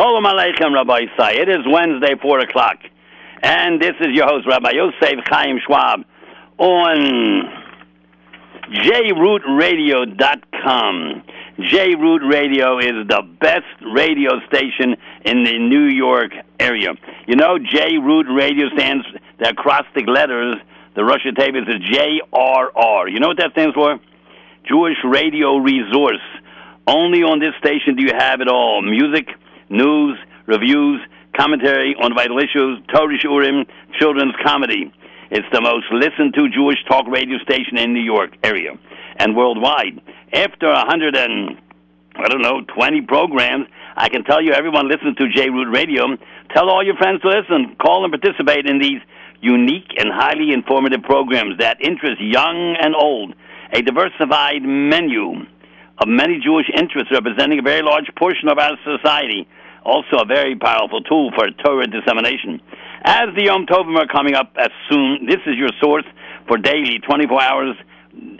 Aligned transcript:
Shalom 0.00 0.24
Aleichem, 0.24 0.72
Rabbi 0.72 1.04
Isai. 1.04 1.34
It 1.34 1.50
is 1.50 1.58
Wednesday, 1.66 2.14
4 2.22 2.40
o'clock. 2.40 2.78
And 3.42 3.82
this 3.82 3.92
is 4.00 4.12
your 4.12 4.26
host, 4.26 4.46
Rabbi 4.48 4.70
Yosef 4.70 5.22
Chaim 5.26 5.58
Schwab, 5.62 6.06
on 6.56 7.52
jrootradio.com. 8.72 11.22
J-Root 11.60 12.22
Radio 12.32 12.78
is 12.78 13.06
the 13.08 13.20
best 13.42 13.66
radio 13.94 14.40
station 14.46 14.96
in 15.26 15.44
the 15.44 15.58
New 15.58 15.84
York 15.84 16.32
area. 16.58 16.94
You 17.26 17.36
know, 17.36 17.58
J-Root 17.58 18.26
Radio 18.34 18.70
stands, 18.70 19.04
the 19.38 19.50
acrostic 19.50 20.06
letters, 20.06 20.56
the 20.96 21.04
Russian 21.04 21.34
tape 21.34 21.56
is 21.56 21.66
JRR. 21.68 23.10
You 23.12 23.20
know 23.20 23.28
what 23.28 23.36
that 23.36 23.52
stands 23.52 23.74
for? 23.74 24.00
Jewish 24.66 24.96
Radio 25.04 25.58
Resource. 25.58 26.22
Only 26.86 27.22
on 27.22 27.38
this 27.38 27.54
station 27.58 27.96
do 27.96 28.02
you 28.02 28.14
have 28.16 28.40
it 28.40 28.48
all. 28.48 28.80
Music, 28.80 29.28
news, 29.70 30.18
reviews, 30.46 31.00
commentary 31.36 31.94
on 32.02 32.14
vital 32.14 32.38
issues, 32.38 32.82
Torah 32.92 33.16
shiurim, 33.18 33.66
children's 33.98 34.34
comedy. 34.44 34.92
It's 35.30 35.46
the 35.52 35.60
most 35.60 35.86
listened 35.92 36.34
to 36.34 36.48
Jewish 36.50 36.78
talk 36.88 37.06
radio 37.06 37.38
station 37.38 37.78
in 37.78 37.94
New 37.94 38.02
York 38.02 38.36
area 38.42 38.72
and 39.16 39.36
worldwide. 39.36 40.02
After 40.32 40.66
a 40.66 40.84
hundred 40.84 41.16
and 41.16 41.56
I 42.16 42.28
don't 42.28 42.42
know 42.42 42.62
twenty 42.74 43.00
programs, 43.00 43.66
I 43.96 44.08
can 44.08 44.24
tell 44.24 44.42
you 44.42 44.52
everyone 44.52 44.88
listens 44.88 45.16
to 45.18 45.28
J 45.28 45.50
Root 45.50 45.70
Radio. 45.72 46.16
Tell 46.52 46.68
all 46.68 46.84
your 46.84 46.96
friends 46.96 47.22
to 47.22 47.28
listen. 47.28 47.76
Call 47.80 48.04
and 48.04 48.12
participate 48.12 48.66
in 48.66 48.80
these 48.80 49.00
unique 49.40 49.94
and 49.96 50.10
highly 50.12 50.52
informative 50.52 51.02
programs 51.02 51.58
that 51.58 51.80
interest 51.80 52.20
young 52.20 52.76
and 52.80 52.94
old. 52.94 53.34
A 53.72 53.82
diversified 53.82 54.62
menu 54.62 55.46
of 55.98 56.08
many 56.08 56.40
Jewish 56.42 56.66
interests 56.74 57.12
representing 57.12 57.60
a 57.60 57.62
very 57.62 57.82
large 57.82 58.10
portion 58.18 58.48
of 58.48 58.58
our 58.58 58.76
society. 58.84 59.46
Also, 59.84 60.18
a 60.20 60.26
very 60.26 60.56
powerful 60.56 61.00
tool 61.02 61.30
for 61.34 61.50
Torah 61.64 61.86
dissemination. 61.86 62.60
As 63.02 63.34
the 63.34 63.44
Yom 63.44 63.66
Tovim 63.66 63.96
are 63.96 64.06
coming 64.06 64.34
up 64.34 64.52
as 64.58 64.70
soon, 64.90 65.26
this 65.26 65.40
is 65.46 65.56
your 65.56 65.70
source 65.80 66.04
for 66.46 66.58
daily, 66.58 66.98
24 66.98 67.42
hours 67.42 67.76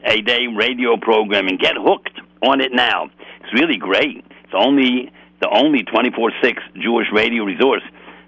a 0.05 0.21
day 0.21 0.47
radio 0.55 0.97
programming. 1.01 1.57
Get 1.57 1.75
hooked 1.79 2.21
on 2.43 2.61
it 2.61 2.73
now. 2.73 3.09
It's 3.41 3.53
really 3.55 3.79
great. 3.79 4.25
It's 4.45 4.55
only 4.55 5.11
the 5.41 5.49
only 5.49 5.85
24/6 5.85 6.61
Jewish 6.83 7.07
radio 7.13 7.45
resource. 7.45 7.83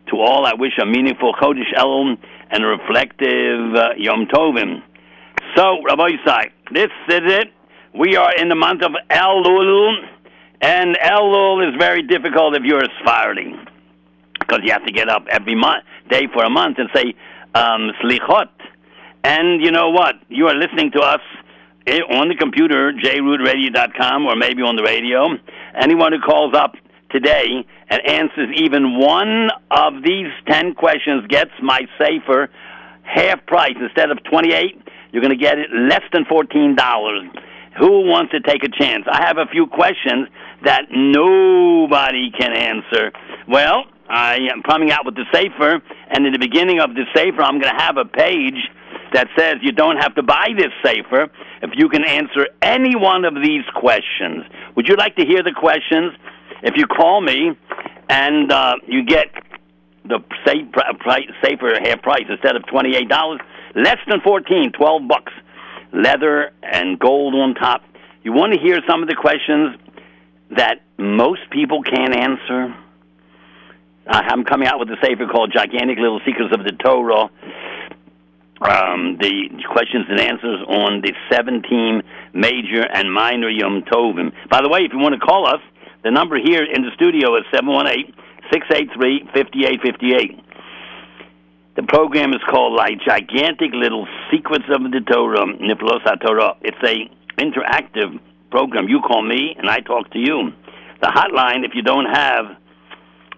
To 0.08 0.16
all, 0.16 0.46
I 0.46 0.54
wish 0.54 0.72
a 0.80 0.86
meaningful 0.86 1.34
Chodesh 1.34 1.72
Elul 1.76 2.16
and 2.50 2.64
a 2.64 2.66
reflective 2.66 3.74
uh, 3.74 3.88
Yom 3.96 4.26
Tovim. 4.26 4.82
So, 5.56 5.82
Rabbi 5.82 6.16
Yisai, 6.16 6.50
this 6.72 6.90
is 7.08 7.20
it. 7.24 7.52
We 7.94 8.16
are 8.16 8.32
in 8.36 8.48
the 8.48 8.54
month 8.54 8.82
of 8.82 8.92
Elul, 9.10 10.08
and 10.62 10.96
Elul 10.96 11.68
is 11.68 11.74
very 11.78 12.02
difficult 12.02 12.56
if 12.56 12.62
you're 12.64 12.82
a 12.82 12.88
Sephardi 12.98 13.54
because 14.38 14.60
you 14.62 14.72
have 14.72 14.84
to 14.86 14.92
get 14.92 15.08
up 15.08 15.26
every 15.28 15.54
month, 15.54 15.84
day 16.08 16.26
for 16.32 16.44
a 16.44 16.50
month 16.50 16.78
and 16.78 16.88
say 16.94 17.14
um, 17.54 17.90
Slichot. 18.02 18.48
And 19.24 19.62
you 19.62 19.70
know 19.70 19.90
what? 19.90 20.16
You 20.28 20.46
are 20.48 20.54
listening 20.54 20.92
to 20.92 21.00
us 21.00 21.20
on 21.86 22.28
the 22.28 22.36
computer, 22.38 22.92
jrootradio.com, 22.92 24.26
or 24.26 24.36
maybe 24.36 24.62
on 24.62 24.76
the 24.76 24.82
radio. 24.82 25.28
Anyone 25.74 26.12
who 26.12 26.20
calls 26.20 26.54
up 26.54 26.76
today 27.10 27.66
and 27.88 28.08
answers 28.08 28.48
even 28.56 28.98
one 28.98 29.48
of 29.70 30.02
these 30.02 30.30
10 30.48 30.74
questions 30.74 31.26
gets 31.28 31.50
my 31.60 31.82
sefer 31.98 32.48
half 33.02 33.44
price. 33.46 33.76
Instead 33.80 34.10
of 34.10 34.22
28 34.24 34.82
you're 35.12 35.22
going 35.22 35.36
to 35.36 35.42
get 35.42 35.58
it 35.58 35.70
less 35.70 36.02
than 36.12 36.24
$14. 36.24 37.51
Who 37.78 38.06
wants 38.06 38.32
to 38.32 38.40
take 38.40 38.64
a 38.64 38.68
chance? 38.68 39.04
I 39.10 39.24
have 39.26 39.38
a 39.38 39.46
few 39.46 39.66
questions 39.66 40.28
that 40.64 40.86
nobody 40.90 42.30
can 42.30 42.52
answer. 42.52 43.12
Well, 43.48 43.84
I 44.08 44.38
am 44.52 44.62
coming 44.62 44.90
out 44.90 45.06
with 45.06 45.14
the 45.14 45.24
sefer, 45.32 45.80
and 46.10 46.26
in 46.26 46.32
the 46.32 46.38
beginning 46.38 46.80
of 46.80 46.94
the 46.94 47.04
sefer, 47.14 47.42
I'm 47.42 47.60
going 47.60 47.74
to 47.74 47.82
have 47.82 47.96
a 47.96 48.04
page 48.04 48.68
that 49.14 49.28
says 49.38 49.56
you 49.62 49.72
don't 49.72 49.96
have 49.96 50.14
to 50.16 50.22
buy 50.22 50.48
this 50.56 50.72
sefer 50.84 51.30
if 51.62 51.70
you 51.74 51.88
can 51.88 52.04
answer 52.04 52.48
any 52.60 52.94
one 52.94 53.24
of 53.24 53.34
these 53.34 53.64
questions. 53.74 54.44
Would 54.76 54.88
you 54.88 54.96
like 54.96 55.16
to 55.16 55.24
hear 55.24 55.42
the 55.42 55.52
questions? 55.52 56.12
If 56.62 56.76
you 56.76 56.86
call 56.86 57.20
me 57.20 57.52
and 58.08 58.52
uh, 58.52 58.74
you 58.86 59.04
get 59.04 59.26
the 60.04 60.18
safe 60.46 60.70
price, 60.72 61.28
sefer 61.42 61.78
half 61.82 62.02
price 62.02 62.24
instead 62.28 62.56
of 62.56 62.66
twenty 62.66 62.96
eight 62.96 63.08
dollars, 63.08 63.40
less 63.74 63.98
than 64.08 64.20
fourteen, 64.20 64.72
twelve 64.72 65.06
bucks, 65.08 65.32
leather 65.92 66.52
and 66.62 66.98
gold 66.98 67.34
on 67.34 67.54
top. 67.54 67.82
You 68.22 68.32
want 68.32 68.52
to 68.54 68.60
hear 68.60 68.80
some 68.88 69.02
of 69.02 69.08
the 69.08 69.16
questions 69.16 69.76
that 70.56 70.82
most 70.98 71.42
people 71.50 71.82
can't 71.82 72.14
answer? 72.14 72.74
I'm 74.06 74.44
coming 74.44 74.66
out 74.66 74.80
with 74.80 74.88
a 74.90 74.96
sefer 75.02 75.26
called 75.26 75.52
"Gigantic 75.52 75.98
Little 75.98 76.20
Secrets 76.24 76.52
of 76.54 76.64
the 76.64 76.72
Torah." 76.72 77.30
um, 78.62 79.18
the 79.18 79.50
questions 79.70 80.06
and 80.08 80.20
answers 80.20 80.62
on 80.68 81.00
the 81.02 81.12
17 81.32 82.02
major 82.32 82.82
and 82.82 83.12
minor 83.12 83.48
Yom 83.48 83.82
Tovim. 83.82 84.32
By 84.48 84.62
the 84.62 84.68
way, 84.68 84.80
if 84.80 84.92
you 84.92 84.98
want 84.98 85.14
to 85.14 85.20
call 85.20 85.46
us, 85.46 85.60
the 86.04 86.10
number 86.10 86.38
here 86.38 86.62
in 86.62 86.82
the 86.82 86.90
studio 86.94 87.36
is 87.36 87.44
718 87.54 88.14
683 88.52 89.30
5858. 89.34 90.51
The 91.74 91.82
program 91.82 92.30
is 92.30 92.40
called 92.50 92.74
like 92.74 92.98
Gigantic 93.06 93.72
Little 93.72 94.06
Secrets 94.30 94.64
of 94.68 94.82
the 94.82 95.00
Torah, 95.00 95.46
Niflos 95.46 96.04
Torah. 96.20 96.56
It's 96.60 96.76
a 96.84 97.08
interactive 97.40 98.20
program. 98.50 98.88
You 98.88 99.00
call 99.00 99.22
me 99.22 99.54
and 99.56 99.68
I 99.68 99.80
talk 99.80 100.10
to 100.10 100.18
you. 100.18 100.52
The 101.00 101.08
hotline, 101.08 101.64
if 101.64 101.74
you 101.74 101.82
don't 101.82 102.06
have 102.06 102.56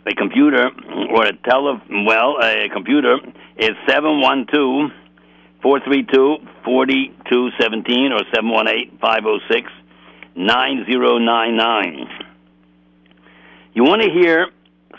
a 0.07 0.15
computer 0.15 0.71
or 1.11 1.25
a 1.27 1.33
tele, 1.49 1.81
well, 2.07 2.37
a 2.43 2.69
computer, 2.71 3.19
is 3.57 3.71
712- 3.89 4.91
432 5.65 6.45
4217 6.63 8.13
or 8.13 8.21
718 8.37 8.99
506 9.01 9.73
9099. 10.37 12.07
You 13.73 13.85
want 13.85 14.03
to 14.03 14.11
hear 14.11 14.49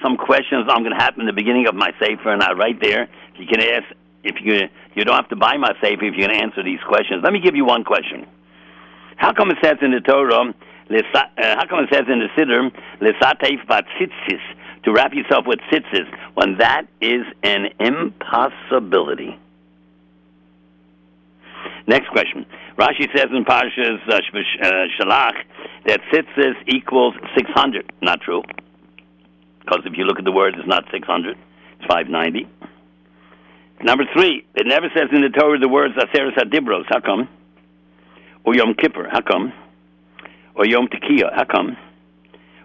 some 0.02 0.18
questions 0.18 0.66
I'm 0.68 0.82
going 0.82 0.98
to 0.98 1.04
have 1.04 1.20
in 1.20 1.28
the 1.28 1.34
beginning 1.34 1.68
of 1.68 1.76
my 1.76 1.92
sefer, 2.00 2.34
and 2.34 2.42
I 2.42 2.54
right 2.54 2.82
there. 2.82 3.08
You 3.38 3.48
can 3.48 3.62
ask 3.62 3.86
if 4.24 4.36
you 4.42 4.68
you 4.96 5.04
don't 5.04 5.16
have 5.16 5.30
to 5.30 5.36
buy 5.36 5.58
my 5.58 5.74
sefer 5.82 6.06
if 6.06 6.16
you 6.16 6.28
can 6.28 6.32
answer 6.32 6.64
these 6.64 6.80
questions. 6.88 7.22
Let 7.24 7.34
me 7.34 7.40
give 7.40 7.56
you 7.56 7.66
one 7.66 7.84
question. 7.84 8.26
How 9.18 9.34
come 9.34 9.52
it 9.52 9.58
says 9.64 9.78
in 9.82 9.92
the 9.92 10.02
Torah, 10.02 10.54
uh, 10.54 11.32
how 11.38 11.66
come 11.68 11.80
it 11.84 11.90
says 11.92 12.06
in 12.08 12.20
the 12.20 12.28
Siddur, 12.36 12.72
lesatef 13.00 13.66
tzitzis, 13.66 14.42
to 14.84 14.92
wrap 14.92 15.14
yourself 15.14 15.46
with 15.48 15.60
tzitzis, 15.72 16.08
when 16.34 16.58
that 16.58 16.88
is 17.02 17.24
an 17.44 17.68
impossibility? 17.80 19.40
Next 21.88 22.10
question. 22.10 22.46
Rashi 22.78 23.08
says 23.16 23.28
in 23.32 23.46
Parshas 23.46 24.00
uh, 24.10 24.16
uh, 24.16 24.72
Shalach 25.00 25.36
that 25.86 26.02
tzitzis 26.12 26.56
equals 26.68 27.16
600. 27.38 27.92
Not 28.02 28.22
true. 28.22 28.44
Because 29.62 29.82
if 29.86 29.98
you 29.98 30.06
look 30.06 30.20
at 30.20 30.26
the 30.26 30.32
word, 30.32 30.56
it's 30.58 30.68
not 30.68 30.86
600. 30.92 31.38
It's 31.80 31.86
590. 31.88 32.48
Number 33.82 34.06
three, 34.14 34.46
it 34.56 34.66
never 34.66 34.88
says 34.96 35.10
in 35.12 35.22
the 35.22 35.30
Torah 35.30 35.60
the 35.60 35.68
words 35.68 35.96
Aseres 35.96 36.36
HaDibros. 36.36 36.86
How 36.90 37.00
come? 37.00 37.28
Or 38.44 38.56
Yom 38.56 38.74
Kippur. 38.74 39.08
How 39.12 39.22
come? 39.22 39.54
Or 40.56 40.66
Yom 40.66 40.88
Tekiah. 40.88 41.34
How 41.36 41.46
come? 41.46 41.78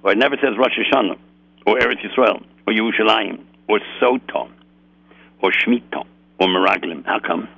Or 0.02 0.12
it 0.12 0.18
never 0.18 0.36
says 0.36 0.56
Rosh 0.56 0.78
Hashanah. 0.78 1.18
Or 1.66 1.78
Eretz 1.78 2.00
Yisrael. 2.04 2.44
Or 2.66 2.72
Yerushalayim. 2.72 3.44
Or 3.68 3.80
Sotom. 4.00 4.50
Or 5.42 5.50
Shemitah. 5.50 6.04
Or 6.38 6.46
Meraglim. 6.46 7.04
How 7.04 7.18
come? 7.18 7.48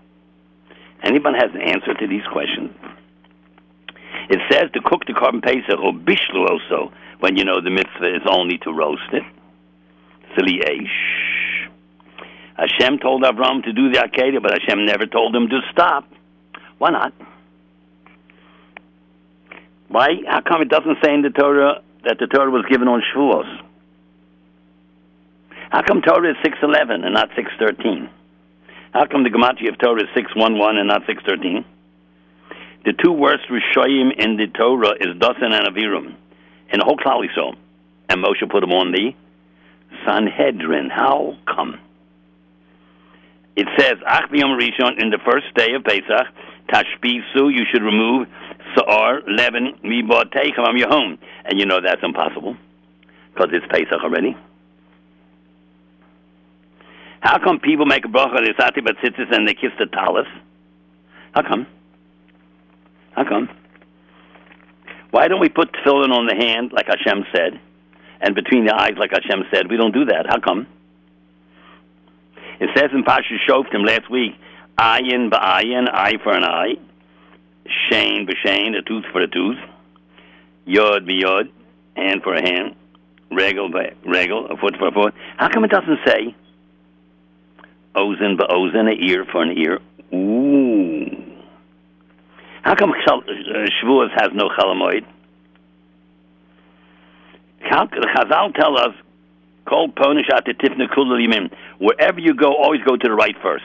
Anyone 1.02 1.34
has 1.34 1.50
an 1.54 1.60
answer 1.60 1.94
to 1.94 2.06
these 2.06 2.24
questions? 2.32 2.70
It 4.30 4.40
says 4.50 4.70
to 4.72 4.80
cook 4.80 5.04
the 5.06 5.12
korban 5.12 5.42
pesach 5.42 5.78
or 5.78 5.92
bishlu 5.92 6.48
also 6.48 6.92
when 7.18 7.36
you 7.36 7.44
know 7.44 7.60
the 7.60 7.70
mitzvah 7.70 8.16
is 8.16 8.22
only 8.30 8.58
to 8.58 8.72
roast 8.72 9.02
it. 9.12 9.22
Eish. 10.38 11.31
Hashem 12.56 12.98
told 12.98 13.22
Avram 13.22 13.64
to 13.64 13.72
do 13.72 13.90
the 13.90 13.98
Akedah, 13.98 14.42
but 14.42 14.52
Hashem 14.52 14.84
never 14.84 15.06
told 15.06 15.34
him 15.34 15.48
to 15.48 15.60
stop. 15.72 16.04
Why 16.78 16.90
not? 16.90 17.12
Why? 19.88 20.08
How 20.26 20.40
come 20.40 20.62
it 20.62 20.68
doesn't 20.68 20.98
say 21.04 21.12
in 21.14 21.22
the 21.22 21.30
Torah 21.30 21.82
that 22.04 22.18
the 22.18 22.26
Torah 22.26 22.50
was 22.50 22.64
given 22.70 22.88
on 22.88 23.02
Shavuos? 23.14 23.60
How 25.70 25.82
come 25.82 26.02
Torah 26.02 26.30
is 26.30 26.36
six 26.42 26.58
eleven 26.62 27.04
and 27.04 27.14
not 27.14 27.30
six 27.36 27.50
thirteen? 27.58 28.08
How 28.92 29.06
come 29.06 29.24
the 29.24 29.30
Gematria 29.30 29.70
of 29.70 29.78
Torah 29.78 30.02
is 30.02 30.08
611 30.14 30.76
and 30.76 30.88
not 30.88 31.02
613? 31.06 31.64
The 32.84 32.92
two 32.92 33.12
worst 33.12 33.44
Rishoyim 33.48 34.12
in 34.18 34.36
the 34.36 34.48
Torah 34.48 34.92
is 35.00 35.16
Dasan 35.16 35.54
and 35.54 35.66
Aviram. 35.66 36.14
Whole 36.80 36.96
Klal 36.96 37.24
And 38.08 38.22
Moshe 38.22 38.50
put 38.50 38.60
them 38.60 38.72
on 38.72 38.92
the 38.92 39.14
Sanhedrin. 40.04 40.90
How 40.90 41.36
come? 41.46 41.78
It 43.54 43.68
says, 43.78 43.96
Ach 44.06 44.30
b'yom 44.30 44.58
rishon, 44.58 45.00
in 45.00 45.10
the 45.10 45.18
first 45.24 45.46
day 45.54 45.74
of 45.74 45.84
Pesach, 45.84 46.26
tashpisu, 46.72 47.52
you 47.52 47.64
should 47.70 47.82
remove 47.82 48.28
sa'ar, 48.76 49.20
leaven, 49.26 49.74
mibotei, 49.84 50.54
from 50.54 50.76
your 50.76 50.88
home. 50.88 51.18
And 51.44 51.58
you 51.58 51.66
know 51.66 51.80
that's 51.84 52.02
impossible, 52.02 52.56
because 53.34 53.50
it's 53.52 53.66
Pesach 53.70 54.02
already. 54.02 54.36
How 57.20 57.38
come 57.38 57.60
people 57.60 57.86
make 57.86 58.04
a 58.04 58.08
bracha 58.08 58.36
on 58.36 58.44
Isati 58.44 58.78
Batzitzis 58.78 59.32
and 59.32 59.46
they 59.46 59.54
kiss 59.54 59.70
the 59.78 59.86
talis? 59.86 60.26
How 61.32 61.42
come? 61.42 61.66
How 63.12 63.24
come? 63.28 63.48
Why 65.10 65.28
don't 65.28 65.40
we 65.40 65.48
put 65.50 65.72
tefillin 65.72 66.10
on 66.10 66.26
the 66.26 66.34
hand, 66.34 66.72
like 66.72 66.86
Hashem 66.86 67.24
said, 67.34 67.60
and 68.20 68.34
between 68.34 68.64
the 68.64 68.74
eyes, 68.74 68.94
like 68.98 69.10
Hashem 69.12 69.44
said? 69.54 69.70
We 69.70 69.76
don't 69.76 69.92
do 69.92 70.06
that. 70.06 70.26
How 70.26 70.40
come? 70.40 70.66
It 72.62 72.70
says 72.76 72.90
in 72.94 73.02
Pasha 73.02 73.34
Shoftim 73.48 73.84
last 73.84 74.08
week, 74.08 74.34
ayin 74.78 75.30
ba'ayin, 75.30 75.88
eye 75.92 76.14
for 76.22 76.32
an 76.32 76.44
eye, 76.44 76.76
shane 77.90 78.24
b'shane, 78.24 78.78
a 78.78 78.82
tooth 78.82 79.04
for 79.10 79.20
a 79.20 79.26
tooth, 79.26 79.58
yod 80.64 81.04
b'yod, 81.04 81.50
hand 81.96 82.22
for 82.22 82.34
a 82.34 82.40
hand, 82.40 82.76
regal 83.32 83.68
regal, 84.06 84.46
a 84.46 84.56
foot 84.56 84.76
for 84.78 84.86
a 84.86 84.92
foot. 84.92 85.12
How 85.38 85.48
come 85.48 85.64
it 85.64 85.72
doesn't 85.72 85.98
say 86.06 86.36
ozen 87.96 88.38
ba'ozen, 88.38 88.92
an 88.92 88.96
ear 89.10 89.24
for 89.32 89.42
an 89.42 89.58
ear? 89.58 89.80
Ooh. 90.14 91.10
How 92.62 92.76
come 92.76 92.92
uh, 92.92 93.66
Shavuos 93.82 94.10
has 94.20 94.30
no 94.34 94.50
chalamoid? 94.50 95.04
Chazal 97.64 98.54
tell 98.54 98.78
us, 98.78 98.94
Kol 99.68 99.88
ponishat 99.88 100.46
tifna 100.46 100.88
yamin. 100.88 101.50
Wherever 101.78 102.20
you 102.20 102.34
go, 102.34 102.54
always 102.54 102.80
go 102.82 102.96
to 102.96 103.08
the 103.08 103.14
right 103.14 103.36
first. 103.42 103.64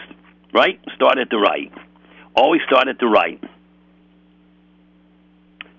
Right? 0.53 0.79
Start 0.95 1.17
at 1.19 1.29
the 1.29 1.37
right. 1.37 1.71
Always 2.35 2.61
start 2.67 2.87
at 2.87 2.99
the 2.99 3.07
right. 3.07 3.43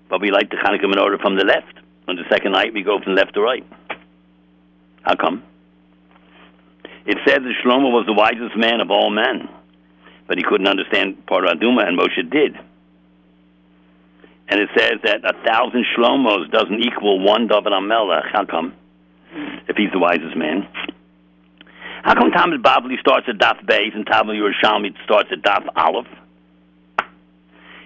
But 0.09 0.21
we 0.21 0.31
like 0.31 0.49
the 0.49 0.57
Hanukkah 0.57 0.91
menorah 0.91 1.21
from 1.21 1.35
the 1.35 1.45
left. 1.45 1.73
On 2.07 2.15
the 2.15 2.23
second 2.29 2.53
night, 2.53 2.73
we 2.73 2.81
go 2.81 2.99
from 2.99 3.15
left 3.15 3.35
to 3.35 3.41
right. 3.41 3.65
How 5.03 5.15
come? 5.15 5.43
It 7.05 7.17
says 7.25 7.39
that 7.39 7.53
Shlomo 7.63 7.91
was 7.91 8.05
the 8.05 8.13
wisest 8.13 8.57
man 8.57 8.81
of 8.81 8.91
all 8.91 9.09
men, 9.09 9.47
but 10.27 10.37
he 10.37 10.43
couldn't 10.43 10.67
understand 10.67 11.25
Parah 11.27 11.53
Adumah, 11.53 11.87
and 11.87 11.97
Moshe 11.97 12.29
did. 12.29 12.57
And 14.47 14.59
it 14.59 14.69
says 14.75 14.99
that 15.03 15.23
a 15.23 15.33
thousand 15.45 15.85
Shlomos 15.95 16.51
doesn't 16.51 16.81
equal 16.83 17.19
one 17.19 17.47
David 17.47 17.71
HaMelech. 17.71 18.31
How 18.31 18.45
come? 18.45 18.73
If 19.67 19.77
he's 19.77 19.91
the 19.91 19.99
wisest 19.99 20.35
man. 20.35 20.67
How 22.03 22.15
come 22.15 22.31
Talmud 22.31 22.63
Bavli 22.63 22.99
starts 22.99 23.27
at 23.27 23.37
Daf 23.37 23.63
Beis 23.65 23.93
and 23.93 24.05
Talmud 24.05 24.35
Yerushalmi 24.35 24.95
starts 25.03 25.29
at 25.31 25.41
Daf 25.41 25.67
Aleph? 25.75 26.07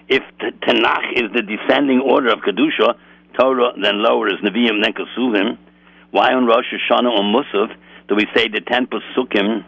If 0.07 0.23
Tanakh 0.39 1.13
is 1.15 1.31
the 1.33 1.41
descending 1.41 1.99
order 1.99 2.29
of 2.31 2.39
Kedusha, 2.39 2.95
Torah, 3.39 3.73
then 3.81 4.03
lower 4.03 4.27
is 4.27 4.39
Nevi'im, 4.43 4.83
then 4.83 4.93
Kesuvim, 4.93 5.57
why 6.11 6.33
on 6.33 6.45
Rosh 6.45 6.65
Hashanah 6.71 7.11
or 7.11 7.23
Musaf 7.23 7.75
do 8.07 8.15
we 8.15 8.27
say 8.35 8.47
the 8.47 8.61
ten 8.61 8.85
Pesukim, 8.85 9.65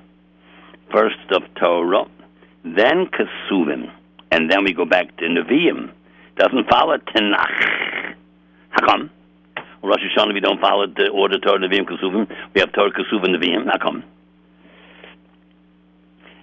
first 0.91 1.31
of 1.31 1.41
Torah, 1.55 2.05
then 2.63 3.07
Kesuvim, 3.07 3.91
and 4.31 4.51
then 4.51 4.63
we 4.63 4.73
go 4.73 4.85
back 4.85 5.15
to 5.17 5.25
Nevi'im? 5.25 5.91
doesn't 6.37 6.69
follow 6.69 6.97
Tanakh. 6.97 8.15
How 8.69 8.85
come? 8.85 9.09
Rosh 9.85 10.01
Hashanah, 10.01 10.33
we 10.33 10.39
don't 10.39 10.59
follow 10.59 10.87
the 10.87 11.09
order 11.09 11.39
Torah 11.39 11.59
Nevi'im 11.59 11.85
Kesuvim. 11.85 12.27
We 12.53 12.61
have 12.61 12.71
Torah 12.73 12.91
Kesuvim 12.91 13.35
Nevi'im. 13.35 13.65
How 13.65 13.77
come? 13.77 14.03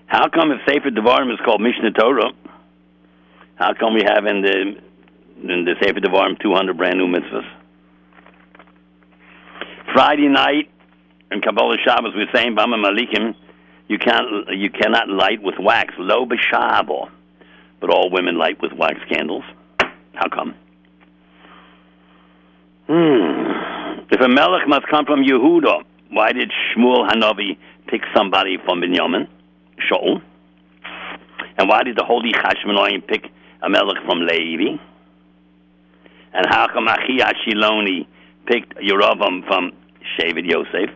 How 0.07 0.29
come 0.29 0.53
if 0.53 0.61
Sefer 0.69 0.91
Devarim 0.91 1.33
is 1.33 1.41
called 1.45 1.61
Mishnah 1.61 1.93
Torah? 1.93 2.33
How 3.57 3.73
come 3.75 3.95
we 3.95 4.03
have 4.05 4.27
in 4.27 4.43
the 4.43 4.77
in 5.43 5.65
the 5.65 5.75
Sefer 5.83 6.01
Devarim 6.01 6.41
200 6.41 6.77
brand 6.77 6.99
new 6.99 7.07
mitzvahs? 7.07 7.49
Friday 9.93 10.29
night 10.29 10.71
in 11.31 11.41
Kabbalas 11.41 11.79
Shabbos, 11.85 12.13
we're 12.15 12.31
saying 12.35 12.55
Bameh 12.55 12.83
Madlikin, 12.83 13.35
you 13.89 13.99
can't 13.99 14.49
you 14.51 14.71
cannot 14.71 15.09
light 15.09 15.43
with 15.43 15.57
wax, 15.59 15.95
lo 15.99 16.27
b'shabo, 16.27 17.11
but 17.81 17.91
all 17.91 18.11
women 18.11 18.37
light 18.39 18.61
with 18.61 18.73
wax 18.73 19.01
candles. 19.09 19.45
How 20.15 20.29
come? 20.29 20.55
Hmm. 22.87 24.03
If 24.11 24.21
a 24.21 24.29
melech 24.29 24.69
must 24.69 24.87
come 24.89 25.05
from 25.07 25.25
Yehuda, 25.25 25.85
why 26.11 26.33
did 26.33 26.51
Shmuel 26.51 27.09
Hanavi 27.09 27.57
pick 27.87 28.03
somebody 28.15 28.59
from 28.65 28.81
Binyamin, 28.81 29.29
Shaul? 29.91 30.21
And 31.59 31.69
why 31.69 31.83
did 31.85 31.97
the 31.97 32.05
holy 32.05 32.33
Chashmonaim 32.33 33.07
pick 33.07 33.31
a 33.63 33.71
melech 33.71 34.05
from 34.05 34.21
Levi? 34.27 34.77
And 36.35 36.47
how 36.49 36.67
come 36.73 36.87
Achiya 36.87 37.33
HaShiloni 37.33 38.07
picked 38.47 38.75
Yeravam 38.77 39.47
from 39.47 39.73
Shevet 40.19 40.45
Yosef? 40.45 40.91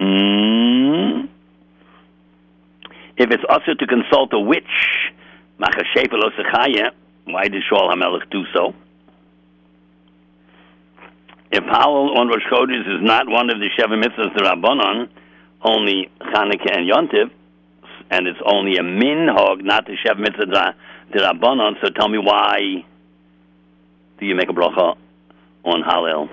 Mm. 0.00 1.28
If 3.16 3.30
it's 3.30 3.44
also 3.48 3.74
to 3.74 3.86
consult 3.86 4.32
a 4.32 4.40
witch, 4.40 4.64
Machashefel 5.60 6.22
Osechaya, 6.22 6.90
why 7.24 7.48
did 7.48 7.62
Shaul 7.70 7.92
HaMelech 7.92 8.30
do 8.30 8.44
so? 8.54 8.74
If 11.50 11.64
Hallel 11.64 12.16
on 12.16 12.28
Rosh 12.28 12.42
Chodesh 12.52 12.80
is 12.80 13.02
not 13.02 13.26
one 13.26 13.50
of 13.50 13.58
the 13.58 13.68
Sheva 13.78 13.96
Mitzvahs 13.96 14.34
the 14.36 14.44
Rabbanon, 14.44 15.08
only 15.62 16.10
Chanukah 16.20 16.76
and 16.76 16.90
Yontiv, 16.90 17.30
and 18.10 18.26
it's 18.26 18.38
only 18.44 18.76
a 18.76 18.82
minhog, 18.82 19.64
not 19.64 19.86
the 19.86 19.96
Sheva 20.04 20.18
Mitzvah 20.18 20.74
the 21.12 21.18
Rabbanon, 21.18 21.80
so 21.82 21.90
tell 21.90 22.08
me 22.08 22.18
why 22.18 22.84
do 24.20 24.26
you 24.26 24.34
make 24.34 24.50
a 24.50 24.52
bracha 24.52 24.96
on 25.64 25.82
Hallel 25.82 26.28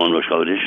on 0.00 0.12
Rosh 0.12 0.24
Chodesh? 0.30 0.64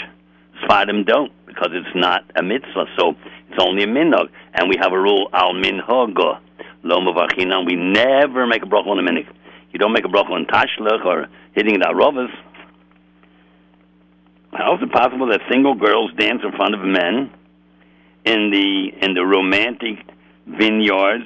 Sfardim 0.64 1.06
don't, 1.06 1.32
because 1.46 1.72
it's 1.72 1.96
not 1.96 2.24
a 2.36 2.44
mitzvah, 2.44 2.86
so 2.98 3.16
it's 3.50 3.62
only 3.62 3.84
a 3.84 3.88
minhog. 3.88 4.30
And 4.54 4.70
we 4.70 4.76
have 4.80 4.94
a 4.94 5.00
rule, 5.00 5.30
al 5.34 5.54
minhog, 5.54 6.16
Lo 6.84 7.00
Mavachinam. 7.00 7.66
We 7.66 7.76
never 7.76 8.48
make 8.48 8.64
a 8.64 8.66
bracha 8.66 8.88
on 8.88 9.00
a 9.00 9.04
minik. 9.10 9.28
You 9.72 9.80
don't 9.80 9.94
make 9.94 10.06
a 10.06 10.08
bracha 10.08 10.32
on 10.32 10.46
tashlich 10.46 11.06
or 11.06 11.28
hitting 11.54 11.80
the 11.80 11.88
rovas. 11.94 12.30
How 14.54 14.76
is 14.76 14.82
it 14.82 14.92
possible 14.92 15.28
that 15.28 15.42
single 15.50 15.76
girls 15.76 16.12
dance 16.18 16.42
in 16.44 16.52
front 16.54 16.74
of 16.74 16.82
men 16.82 17.32
in 18.26 18.50
the 18.52 19.06
in 19.06 19.14
the 19.14 19.26
romantic 19.26 19.98
vineyards 20.46 21.26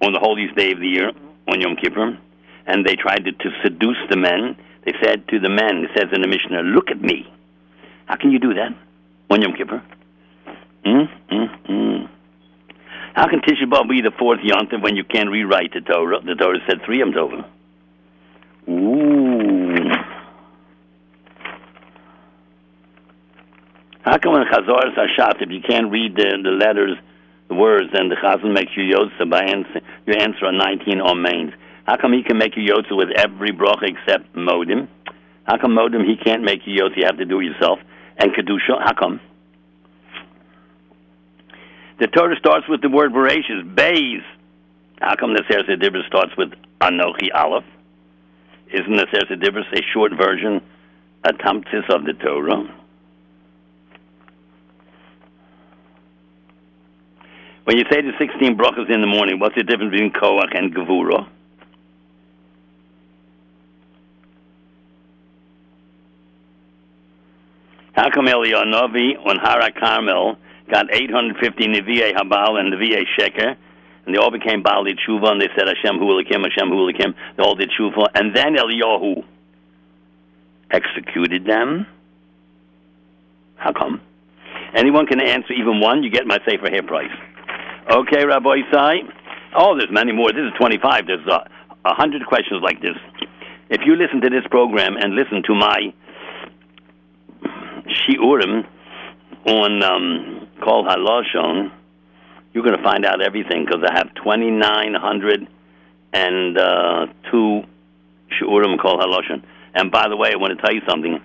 on 0.00 0.12
the 0.12 0.18
holiest 0.18 0.56
day 0.56 0.72
of 0.72 0.78
the 0.78 0.88
year 0.88 1.10
on 1.48 1.60
Yom 1.60 1.76
Kippur, 1.76 2.18
and 2.66 2.86
they 2.86 2.96
tried 2.96 3.24
to, 3.24 3.32
to 3.32 3.50
seduce 3.62 3.98
the 4.10 4.16
men? 4.16 4.56
They 4.84 4.92
said 5.02 5.28
to 5.28 5.38
the 5.38 5.48
men, 5.48 5.84
it 5.84 5.90
says 5.96 6.08
in 6.12 6.22
the 6.22 6.28
Mishnah, 6.28 6.62
"Look 6.62 6.90
at 6.90 7.00
me." 7.00 7.26
How 8.06 8.16
can 8.16 8.30
you 8.30 8.38
do 8.38 8.54
that 8.54 8.74
on 9.30 9.42
Yom 9.42 9.54
Kippur? 9.54 9.82
Mm, 10.84 11.08
mm, 11.30 11.66
mm. 11.68 12.08
How 13.14 13.28
can 13.28 13.40
Tisha 13.40 13.64
B'av 13.68 13.88
be 13.88 14.00
the 14.00 14.10
fourth 14.18 14.40
yontif 14.40 14.82
when 14.82 14.96
you 14.96 15.04
can't 15.04 15.30
rewrite 15.30 15.72
the 15.74 15.80
Torah? 15.80 16.20
The 16.20 16.34
Torah 16.34 16.58
said 16.68 16.82
three 16.84 16.98
Yom 16.98 17.12
Tovim. 17.12 17.44
Ooh. 18.68 19.31
How 24.02 24.18
come 24.18 24.34
in 24.34 24.42
Chazaras 24.48 24.96
HaShatz, 24.96 25.40
if 25.42 25.50
you 25.50 25.60
can't 25.60 25.90
read 25.90 26.16
the, 26.16 26.36
the 26.42 26.50
letters, 26.50 26.98
the 27.46 27.54
words, 27.54 27.86
then 27.92 28.08
the 28.08 28.16
Chazan 28.16 28.52
makes 28.52 28.72
you 28.76 28.82
Yotza 28.82 29.30
by 29.30 29.44
answer, 29.44 29.80
your 30.06 30.20
answer 30.20 30.46
on 30.46 30.58
19 30.58 31.00
on 31.00 31.22
mains? 31.22 31.52
How 31.86 31.96
come 31.96 32.12
he 32.12 32.24
can 32.24 32.36
make 32.36 32.56
you 32.56 32.66
Yotza 32.66 32.96
with 32.96 33.10
every 33.16 33.52
bracha 33.52 33.84
except 33.84 34.34
Modim? 34.34 34.88
How 35.44 35.56
come 35.56 35.76
Modim 35.76 36.04
he 36.04 36.16
can't 36.16 36.42
make 36.42 36.66
you 36.66 36.82
Yotza, 36.82 36.96
you 36.96 37.04
have 37.06 37.18
to 37.18 37.24
do 37.24 37.38
it 37.38 37.44
yourself? 37.44 37.78
And 38.18 38.32
Kedusha, 38.34 38.82
how 38.82 38.92
come? 38.92 39.20
The 42.00 42.08
Torah 42.08 42.36
starts 42.40 42.68
with 42.68 42.82
the 42.82 42.88
word 42.88 43.12
voracious, 43.12 43.62
Bays. 43.76 44.22
How 45.00 45.14
come 45.14 45.34
the 45.34 45.44
Seres 45.48 45.66
Dibris 45.78 46.06
starts 46.08 46.32
with 46.36 46.50
Anochi 46.80 47.28
Aleph? 47.32 47.64
Isn't 48.72 48.96
the 48.96 49.06
Seres 49.12 49.38
Dibris 49.38 49.70
a 49.72 49.82
short 49.92 50.12
version, 50.16 50.60
a 51.22 51.32
tamtzis 51.32 51.88
of 51.88 52.04
the 52.04 52.14
Torah? 52.14 52.81
When 57.72 57.78
you 57.78 57.86
say 57.90 58.02
the 58.02 58.12
16 58.18 58.58
brachas 58.58 58.92
in 58.92 59.00
the 59.00 59.06
morning, 59.06 59.40
what's 59.40 59.54
the 59.54 59.62
difference 59.62 59.92
between 59.92 60.12
Koach 60.12 60.54
and 60.54 60.74
Gevura? 60.74 61.26
How 67.94 68.10
come 68.10 68.26
Eliyahu 68.26 69.26
on 69.26 69.38
Hara 69.38 69.72
Carmel 69.72 70.36
got 70.70 70.92
850 70.92 71.64
Nevi'e 71.68 72.12
Habal 72.12 72.60
and 72.60 72.74
Nevi'e 72.74 73.04
Sheker, 73.18 73.56
and 74.04 74.14
they 74.14 74.18
all 74.18 74.30
became 74.30 74.62
Baal 74.62 74.84
Tshuva, 74.84 75.28
and 75.28 75.40
they 75.40 75.48
said 75.56 75.66
Hashem 75.66 75.98
Hulikim, 75.98 76.42
Hashem 76.44 76.68
Hulikim. 76.68 77.14
They 77.38 77.42
all 77.42 77.54
did 77.54 77.70
Tshuva, 77.70 78.08
and 78.14 78.36
then 78.36 78.56
Eliyahu 78.56 79.24
executed 80.70 81.46
them. 81.46 81.86
How 83.56 83.72
come? 83.72 84.02
Anyone 84.74 85.06
can 85.06 85.22
answer 85.22 85.54
even 85.54 85.80
one, 85.80 86.02
you 86.02 86.10
get 86.10 86.26
my 86.26 86.38
sefer 86.46 86.68
hair 86.68 86.82
price. 86.82 87.31
Okay, 87.92 88.24
Rabbi 88.24 88.56
Isai. 88.62 89.00
Oh, 89.54 89.76
there's 89.76 89.90
many 89.92 90.12
more. 90.12 90.32
This 90.32 90.46
is 90.46 90.52
25. 90.56 91.06
There's 91.06 91.26
a 91.26 91.44
uh, 91.84 91.94
hundred 91.94 92.24
questions 92.24 92.62
like 92.62 92.80
this. 92.80 92.96
If 93.68 93.82
you 93.84 93.96
listen 93.96 94.22
to 94.22 94.30
this 94.30 94.46
program 94.50 94.96
and 94.96 95.14
listen 95.14 95.42
to 95.42 95.54
my 95.54 95.92
shiurim 97.92 98.66
on 99.44 99.82
um, 99.82 100.48
Kol 100.64 100.86
Halashon, 100.86 101.70
you're 102.54 102.64
going 102.64 102.78
to 102.78 102.82
find 102.82 103.04
out 103.04 103.20
everything 103.20 103.66
because 103.66 103.82
I 103.86 103.92
have 103.92 104.14
2,902 104.24 105.46
uh, 106.56 107.06
shiurim 108.40 108.80
Kol 108.80 108.96
Halashon. 108.96 109.42
And 109.74 109.90
by 109.92 110.08
the 110.08 110.16
way, 110.16 110.30
I 110.32 110.36
want 110.36 110.56
to 110.56 110.62
tell 110.62 110.72
you 110.74 110.80
something. 110.88 111.20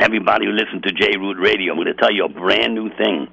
Everybody 0.00 0.46
who 0.46 0.52
listens 0.52 0.80
to 0.84 0.92
J 0.92 1.18
Root 1.18 1.36
Radio, 1.38 1.74
I'm 1.74 1.78
going 1.78 1.94
to 1.94 2.00
tell 2.00 2.10
you 2.10 2.24
a 2.24 2.30
brand 2.30 2.74
new 2.74 2.88
thing. 2.96 3.28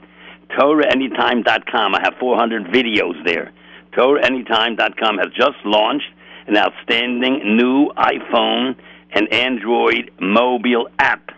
TorahAnytime.com. 0.51 1.95
I 1.95 2.01
have 2.03 2.15
400 2.19 2.65
videos 2.65 3.23
there. 3.25 3.51
TorahAnytime.com 3.93 5.17
has 5.17 5.27
just 5.35 5.57
launched 5.65 6.09
an 6.47 6.57
outstanding 6.57 7.57
new 7.57 7.89
iPhone 7.97 8.75
and 9.11 9.31
Android 9.33 10.11
mobile 10.19 10.87
app. 10.97 11.31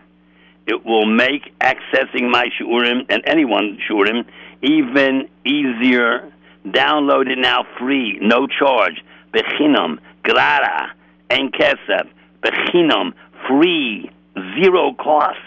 It 0.68 0.86
will 0.86 1.06
make 1.06 1.58
accessing 1.60 2.30
my 2.30 2.48
shiurim 2.60 3.06
and 3.10 3.24
anyone's 3.26 3.80
shiurim 3.90 4.26
even 4.62 5.28
easier. 5.46 6.32
Download 6.66 7.30
it 7.30 7.40
now 7.40 7.66
free, 7.80 8.20
no 8.22 8.48
charge. 8.48 9.02
Bechinam, 9.34 10.00
grara, 10.24 10.92
and 11.30 11.52
kesef. 11.54 12.08
Bechinam, 12.44 13.14
free, 13.48 14.10
zero 14.56 14.94
cost. 14.94 15.40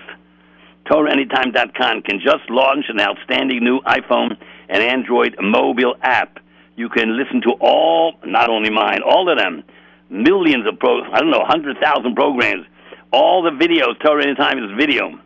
TorahAnytime.com 0.87 2.03
can 2.03 2.21
just 2.21 2.49
launch 2.51 2.87
an 2.89 3.01
outstanding 3.01 3.65
new 3.65 3.81
iPhone 3.83 4.37
and 4.69 4.83
Android 4.83 5.37
mobile 5.41 5.95
app. 6.03 6.39
You 6.77 6.89
can 6.89 7.17
listen 7.17 7.41
to 7.43 7.53
all, 7.61 8.15
not 8.25 8.51
only 8.51 8.71
mine, 8.71 9.01
all 9.03 9.31
of 9.31 9.39
them, 9.39 9.63
millions 10.11 10.67
of 10.67 10.79
pro, 10.79 11.03
I 11.03 11.21
don't 11.21 11.31
know, 11.31 11.45
hundred 11.47 11.79
thousand 11.79 12.15
programs, 12.15 12.67
all 13.13 13.43
the 13.43 13.51
videos. 13.51 13.99
Torah 14.05 14.25
Anytime 14.25 14.59
is 14.59 14.71
video. 14.77 15.19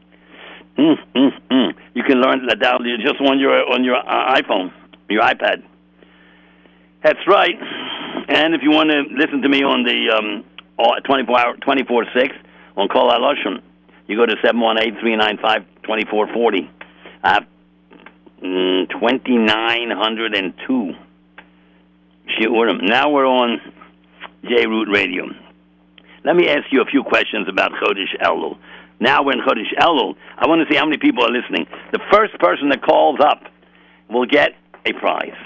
Mm, 0.78 0.94
mm, 1.16 1.30
mm. 1.50 1.74
You 1.94 2.04
can 2.04 2.20
learn 2.20 2.46
that 2.46 2.60
down 2.60 2.84
just 3.04 3.20
on 3.20 3.40
your 3.40 3.66
on 3.72 3.82
your 3.82 3.96
uh, 3.96 4.34
iPhone, 4.36 4.72
your 5.08 5.22
iPad. 5.22 5.64
That's 7.02 7.18
right. 7.26 7.56
And 8.28 8.54
if 8.54 8.62
you 8.62 8.70
want 8.70 8.90
to 8.90 9.02
listen 9.10 9.42
to 9.42 9.48
me 9.48 9.62
on 9.62 9.82
the 9.82 10.10
um, 10.14 10.44
24 11.04 11.38
hour, 11.38 11.56
24 11.56 12.04
six 12.14 12.36
on 12.76 12.88
Kol 12.88 13.10
Halashon, 13.10 13.62
you 14.08 14.16
go 14.16 14.26
to 14.26 14.34
718-395-2440. 14.36 16.68
I 17.22 17.32
have 17.34 17.46
mm, 18.42 18.90
2,902 18.90 20.94
shiurim. 22.40 22.82
Now 22.82 23.10
we're 23.10 23.26
on 23.26 23.60
J 24.44 24.66
Root 24.66 24.88
Radio. 24.90 25.26
Let 26.24 26.34
me 26.36 26.48
ask 26.48 26.64
you 26.72 26.80
a 26.82 26.86
few 26.86 27.04
questions 27.04 27.48
about 27.48 27.72
Chodesh 27.72 28.16
Elul. 28.20 28.56
Now 29.00 29.22
we're 29.22 29.32
in 29.32 29.40
Chodesh 29.40 29.72
Elul. 29.78 30.16
I 30.36 30.46
want 30.48 30.66
to 30.66 30.72
see 30.72 30.76
how 30.76 30.86
many 30.86 30.98
people 30.98 31.24
are 31.24 31.30
listening. 31.30 31.66
The 31.92 32.00
first 32.10 32.36
person 32.38 32.70
that 32.70 32.82
calls 32.82 33.20
up 33.20 33.44
will 34.10 34.26
get 34.26 34.54
a 34.84 34.92
prize. 34.94 35.36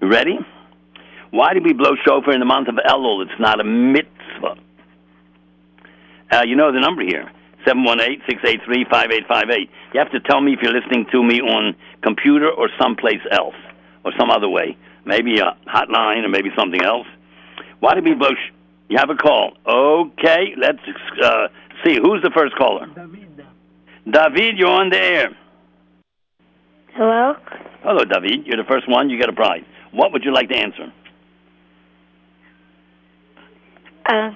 You 0.00 0.08
ready? 0.08 0.38
Why 1.30 1.54
do 1.54 1.60
we 1.64 1.72
blow 1.72 1.96
shofar 2.06 2.32
in 2.32 2.40
the 2.40 2.46
month 2.46 2.68
of 2.68 2.76
Elul? 2.76 3.22
It's 3.22 3.40
not 3.40 3.60
a 3.60 3.64
mitzvah. 3.64 4.56
Uh, 6.30 6.42
you 6.46 6.54
know 6.54 6.70
the 6.70 6.78
number 6.80 7.02
here. 7.02 7.28
718-683-5858. 7.66 9.68
You 9.92 10.00
have 10.00 10.10
to 10.12 10.20
tell 10.20 10.40
me 10.40 10.52
if 10.52 10.60
you're 10.62 10.72
listening 10.72 11.06
to 11.12 11.22
me 11.22 11.40
on 11.40 11.74
computer 12.02 12.50
or 12.50 12.68
someplace 12.80 13.20
else 13.30 13.54
or 14.04 14.12
some 14.18 14.30
other 14.30 14.48
way. 14.48 14.76
Maybe 15.04 15.38
a 15.38 15.56
hotline 15.68 16.24
or 16.24 16.28
maybe 16.28 16.50
something 16.56 16.82
else. 16.82 17.06
Why 17.80 17.94
did 17.94 18.04
we 18.04 18.14
blow? 18.14 18.30
Sh- 18.30 18.52
you 18.88 18.96
have 18.98 19.10
a 19.10 19.16
call. 19.16 19.52
Okay, 19.66 20.54
let's 20.56 20.78
uh, 21.22 21.48
see. 21.84 21.98
Who's 22.02 22.22
the 22.22 22.30
first 22.34 22.54
caller? 22.56 22.86
David. 22.86 23.44
David, 24.10 24.58
you're 24.58 24.68
on 24.68 24.90
the 24.90 24.98
air. 24.98 25.36
Hello? 26.94 27.34
Hello, 27.82 28.04
David. 28.04 28.46
You're 28.46 28.56
the 28.56 28.68
first 28.68 28.88
one. 28.88 29.10
You 29.10 29.18
get 29.18 29.28
a 29.28 29.32
prize. 29.32 29.64
What 29.92 30.12
would 30.12 30.24
you 30.24 30.32
like 30.32 30.48
to 30.50 30.56
answer? 30.56 30.92
Uh, 34.06 34.30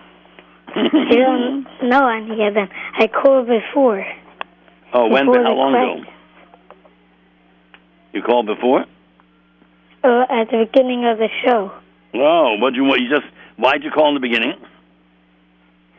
I 0.74 0.88
don't 1.10 1.66
know 1.88 2.08
any 2.08 2.46
of 2.46 2.54
them. 2.54 2.68
I 2.98 3.06
called 3.08 3.46
before. 3.48 4.04
Oh, 4.92 5.08
when? 5.08 5.26
Before 5.26 5.42
How 5.42 5.50
the 5.50 5.54
long 5.54 5.74
ago? 5.74 6.10
You 8.12 8.22
called 8.22 8.46
before? 8.46 8.84
Uh, 10.02 10.24
at 10.30 10.50
the 10.50 10.66
beginning 10.70 11.04
of 11.04 11.18
the 11.18 11.28
show. 11.44 11.72
Oh, 12.14 12.56
what 12.58 12.74
you 12.74 12.84
what 12.84 13.00
you 13.00 13.08
just? 13.08 13.26
Why'd 13.56 13.82
you 13.82 13.90
call 13.90 14.08
in 14.08 14.14
the 14.14 14.20
beginning? 14.20 14.54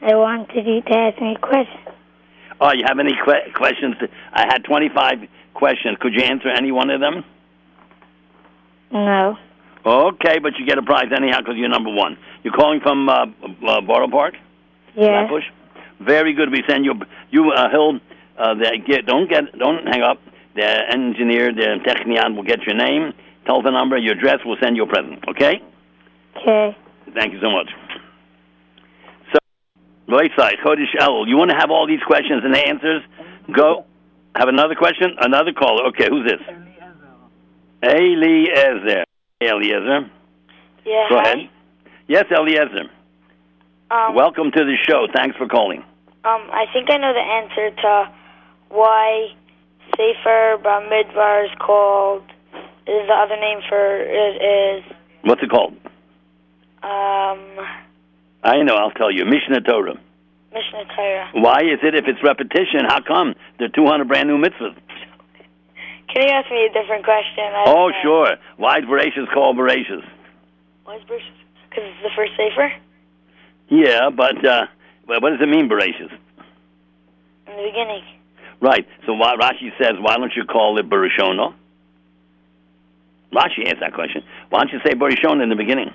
I 0.01 0.15
wanted 0.15 0.65
you 0.65 0.81
to 0.81 0.97
ask 0.97 1.21
me 1.21 1.35
a 1.35 1.39
question. 1.39 1.81
Oh, 2.61 2.71
you 2.71 2.83
have 2.87 2.99
any 2.99 3.13
que- 3.13 3.51
questions? 3.53 3.95
I 4.33 4.45
had 4.45 4.63
25 4.63 5.27
questions. 5.53 5.97
Could 5.99 6.13
you 6.13 6.23
answer 6.23 6.47
any 6.49 6.71
one 6.71 6.89
of 6.89 6.99
them? 7.01 7.23
No. 8.91 9.37
Okay, 9.85 10.39
but 10.39 10.57
you 10.57 10.65
get 10.65 10.77
a 10.77 10.81
prize 10.81 11.07
anyhow 11.15 11.39
because 11.39 11.55
you're 11.57 11.69
number 11.69 11.93
one. 11.93 12.17
You're 12.43 12.53
calling 12.53 12.79
from 12.81 13.07
uh, 13.07 13.25
uh, 13.67 13.81
Borough 13.81 14.09
Park, 14.09 14.35
Yes. 14.99 15.29
Flatbush. 15.29 15.45
Very 15.99 16.33
good. 16.33 16.51
We 16.51 16.63
send 16.67 16.85
you 16.85 16.93
you 17.31 17.51
uh, 17.51 17.69
Hill. 17.69 17.99
Uh, 18.37 18.53
the, 18.55 18.77
get 18.85 19.05
don't 19.05 19.29
get 19.29 19.57
don't 19.57 19.87
hang 19.87 20.01
up. 20.01 20.19
The 20.55 20.67
engineer, 20.91 21.53
the 21.53 21.79
technian 21.85 22.35
will 22.35 22.43
get 22.43 22.63
your 22.63 22.75
name, 22.75 23.13
telephone 23.45 23.73
number, 23.73 23.97
your 23.97 24.13
address. 24.17 24.39
We'll 24.45 24.57
send 24.61 24.75
you 24.75 24.83
a 24.83 24.87
present. 24.87 25.23
Okay. 25.29 25.61
Okay. 26.35 26.77
Thank 27.13 27.33
you 27.33 27.39
so 27.41 27.49
much. 27.49 27.69
So, 29.31 29.39
right 30.07 30.31
side, 30.37 30.55
Chodesh 30.65 30.95
Elul. 30.99 31.27
You 31.27 31.37
want 31.37 31.51
to 31.51 31.57
have 31.57 31.71
all 31.71 31.87
these 31.87 32.03
questions 32.05 32.43
and 32.43 32.55
answers? 32.55 33.03
Go. 33.51 33.85
Have 34.35 34.47
another 34.47 34.75
question? 34.75 35.15
Another 35.19 35.53
caller. 35.53 35.87
Okay, 35.87 36.07
who's 36.09 36.27
this? 36.27 36.41
Eliezer. 37.83 39.03
Eliezer. 39.41 40.11
Yeah. 40.85 41.05
Go 41.09 41.17
ahead. 41.19 41.49
Yes, 42.07 42.25
Eliezer. 42.31 42.89
Um, 43.91 44.13
Welcome 44.13 44.51
to 44.51 44.63
the 44.63 44.75
show. 44.87 45.07
Thanks 45.13 45.35
for 45.37 45.47
calling. 45.47 45.79
um, 46.23 46.45
I 46.53 46.65
think 46.73 46.89
I 46.91 46.97
know 46.97 47.13
the 47.13 47.19
answer 47.19 47.75
to 47.81 48.11
why 48.69 49.29
Sefer 49.97 50.57
Bar 50.61 50.81
Midbar 50.81 51.45
is 51.45 51.51
called. 51.59 52.23
Is 52.85 53.07
the 53.07 53.13
other 53.13 53.35
name 53.35 53.59
for 53.67 54.01
it 54.01 54.37
is 54.41 54.83
What's 55.23 55.41
it 55.41 55.49
called? 55.49 55.73
um, 56.83 57.41
I 58.43 58.61
know. 58.63 58.75
I'll 58.75 58.91
tell 58.91 59.11
you. 59.11 59.25
Mishnah 59.25 59.61
Torah. 59.61 59.95
Mishnah 60.53 60.85
Torah. 60.95 61.29
Why 61.33 61.59
is 61.61 61.79
it 61.83 61.93
if 61.95 62.05
it's 62.07 62.23
repetition? 62.23 62.85
How 62.87 63.01
come 63.01 63.35
there 63.57 63.67
are 63.67 63.71
200 63.71 64.07
brand 64.07 64.29
new 64.29 64.37
mitzvahs? 64.37 64.75
Can 66.13 66.23
you 66.25 66.29
ask 66.33 66.49
me 66.49 66.65
a 66.65 66.73
different 66.73 67.03
question? 67.03 67.45
Oh, 67.65 67.89
know. 67.89 67.93
sure. 68.01 68.35
Why 68.57 68.77
is 68.79 68.85
Bereshis 68.85 69.31
called 69.33 69.57
Bereshis? 69.57 70.07
Why 70.85 70.95
is 70.97 71.03
Bruce? 71.03 71.21
Because 71.69 71.83
it's 71.85 72.01
the 72.01 72.09
first 72.15 72.31
Sefer 72.37 72.71
Yeah, 73.69 74.09
but 74.09 74.43
uh, 74.45 74.65
what 75.05 75.29
does 75.29 75.41
it 75.41 75.49
mean, 75.49 75.69
Bereshis? 75.69 76.11
in 77.49 77.57
the 77.57 77.69
beginning. 77.69 78.03
Right. 78.61 78.87
So 79.05 79.13
why, 79.13 79.35
Rashi 79.35 79.71
says, 79.81 79.93
why 79.99 80.17
don't 80.17 80.33
you 80.35 80.45
call 80.45 80.77
it 80.79 80.89
Bereshona? 80.89 81.53
Rashi 83.33 83.67
asked 83.67 83.79
that 83.79 83.93
question. 83.93 84.23
Why 84.49 84.61
don't 84.61 84.71
you 84.73 84.79
say 84.85 84.93
Bereshona 84.93 85.43
in 85.43 85.49
the 85.49 85.55
beginning? 85.55 85.91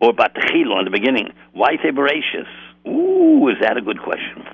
Or 0.00 0.12
Batachilo 0.12 0.78
in 0.78 0.84
the 0.84 0.90
beginning? 0.90 1.32
Why 1.52 1.76
say 1.82 1.90
Bereshis? 1.90 2.46
Ooh, 2.86 3.48
is 3.48 3.56
that 3.60 3.76
a 3.76 3.80
good 3.80 4.00
question? 4.02 4.44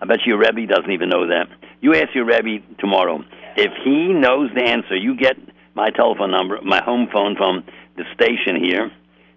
I 0.00 0.06
bet 0.06 0.24
your 0.26 0.38
Rebbe 0.38 0.66
doesn't 0.66 0.90
even 0.90 1.08
know 1.08 1.26
that. 1.28 1.48
You 1.80 1.94
ask 1.94 2.14
your 2.14 2.24
Rebbe 2.24 2.64
tomorrow. 2.78 3.22
If 3.56 3.72
he 3.84 4.12
knows 4.12 4.50
the 4.54 4.62
answer, 4.62 4.96
you 4.96 5.16
get 5.16 5.36
my 5.74 5.90
telephone 5.90 6.30
number, 6.30 6.58
my 6.62 6.82
home 6.82 7.08
phone 7.12 7.36
from 7.36 7.64
the 7.96 8.04
station 8.14 8.56
here, 8.62 8.90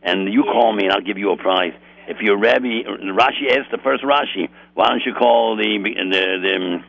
and 0.04 0.32
you 0.32 0.44
call 0.44 0.74
me 0.74 0.86
and 0.86 0.94
I'll 0.94 1.02
give 1.02 1.18
you 1.18 1.32
a 1.32 1.38
prize. 1.38 1.74
If 2.10 2.18
your 2.22 2.38
Rebbe, 2.38 2.90
Rashi 3.14 3.54
asked 3.54 3.70
the 3.70 3.78
first 3.84 4.04
Rashi, 4.04 4.50
why 4.74 4.90
don't 4.90 5.06
you 5.06 5.14
call 5.14 5.56
the 5.56 5.78
the 5.78 6.82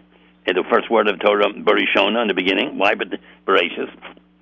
the, 0.46 0.54
the 0.54 0.64
first 0.72 0.90
word 0.90 1.08
of 1.08 1.20
Torah 1.20 1.52
Bereshona 1.52 2.22
in 2.22 2.28
the 2.28 2.34
beginning? 2.34 2.78
Why 2.78 2.94
but 2.94 3.08
Bereshis? 3.46 3.92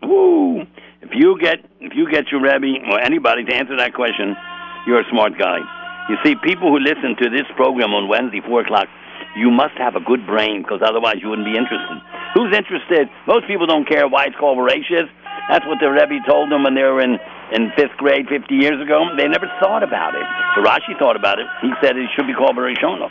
Woo! 0.02 0.62
If 1.02 1.10
you 1.14 1.36
get 1.40 1.66
if 1.80 1.94
you 1.96 2.08
get 2.08 2.30
your 2.30 2.40
Rebbe 2.40 2.78
or 2.94 3.00
anybody 3.00 3.44
to 3.44 3.52
answer 3.52 3.76
that 3.76 3.92
question, 3.92 4.36
you're 4.86 5.00
a 5.00 5.10
smart 5.10 5.36
guy. 5.36 5.58
You 6.08 6.16
see, 6.24 6.36
people 6.46 6.70
who 6.70 6.78
listen 6.78 7.18
to 7.22 7.28
this 7.28 7.50
program 7.56 7.92
on 7.92 8.06
Wednesday, 8.06 8.40
four 8.46 8.60
o'clock, 8.62 8.86
you 9.36 9.50
must 9.50 9.74
have 9.78 9.96
a 9.96 10.00
good 10.00 10.24
brain 10.26 10.62
because 10.62 10.80
otherwise 10.80 11.16
you 11.20 11.28
wouldn't 11.28 11.46
be 11.46 11.58
interested. 11.58 11.98
Who's 12.34 12.54
interested? 12.54 13.10
Most 13.26 13.48
people 13.50 13.66
don't 13.66 13.86
care 13.86 14.06
why 14.06 14.26
it's 14.26 14.36
called 14.36 14.58
Bereshis. 14.58 15.10
That's 15.50 15.66
what 15.66 15.80
the 15.80 15.90
Rebbe 15.90 16.22
told 16.24 16.52
them 16.52 16.62
when 16.62 16.76
they 16.76 16.86
were 16.86 17.02
in 17.02 17.18
in 17.52 17.72
fifth 17.76 17.96
grade 17.96 18.28
50 18.28 18.54
years 18.54 18.80
ago. 18.80 19.08
They 19.16 19.28
never 19.28 19.48
thought 19.60 19.82
about 19.82 20.14
it. 20.14 20.26
So 20.54 20.62
Rashi 20.62 20.98
thought 20.98 21.16
about 21.16 21.38
it. 21.38 21.46
He 21.62 21.72
said 21.80 21.96
it 21.96 22.10
should 22.16 22.26
be 22.26 22.34
called 22.34 22.56
Bereshona. 22.56 23.08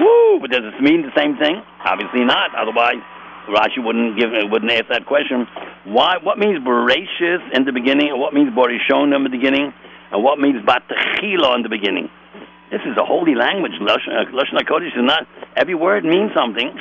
Woo! 0.00 0.40
But 0.40 0.50
does 0.50 0.64
it 0.64 0.82
mean 0.82 1.02
the 1.02 1.14
same 1.16 1.36
thing? 1.36 1.62
Obviously 1.84 2.24
not. 2.24 2.54
Otherwise, 2.54 3.02
Rashi 3.48 3.82
wouldn't 3.82 4.18
give 4.18 4.30
wouldn't 4.50 4.70
ask 4.70 4.88
that 4.88 5.06
question. 5.06 5.46
Why? 5.84 6.16
What 6.22 6.38
means 6.38 6.62
Bereshis 6.62 7.42
in 7.54 7.64
the 7.64 7.72
beginning? 7.72 8.10
And 8.10 8.20
what 8.20 8.32
means 8.32 8.50
Bereshona 8.50 9.16
in 9.16 9.24
the 9.24 9.34
beginning? 9.34 9.74
And 10.12 10.22
what 10.22 10.38
means 10.38 10.62
Batachila 10.64 11.56
in 11.56 11.62
the 11.62 11.68
beginning? 11.68 12.08
This 12.70 12.80
is 12.88 12.96
a 12.96 13.04
holy 13.04 13.34
language. 13.34 13.72
Uh, 13.80 13.84
Lashon 13.84 14.56
HaKodesh 14.56 14.96
is 14.96 15.04
not 15.04 15.26
every 15.56 15.74
word 15.74 16.04
means 16.04 16.30
something. 16.34 16.72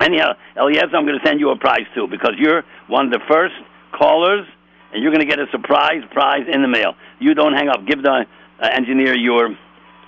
Anyhow, 0.00 0.34
Eliezer, 0.56 0.94
I'm 0.94 1.06
going 1.06 1.18
to 1.18 1.26
send 1.26 1.40
you 1.40 1.50
a 1.50 1.58
prize 1.58 1.86
too 1.94 2.06
because 2.06 2.34
you're 2.38 2.62
one 2.86 3.06
of 3.06 3.12
the 3.12 3.20
first 3.26 3.54
callers, 3.92 4.46
and 4.92 5.02
you're 5.02 5.12
going 5.12 5.26
to 5.26 5.28
get 5.28 5.38
a 5.38 5.46
surprise 5.50 6.02
prize 6.12 6.46
in 6.52 6.62
the 6.62 6.68
mail. 6.68 6.94
You 7.20 7.34
don't 7.34 7.52
hang 7.54 7.68
up. 7.68 7.86
Give 7.86 8.02
the 8.02 8.24
uh, 8.62 8.68
engineer 8.74 9.16
your 9.16 9.50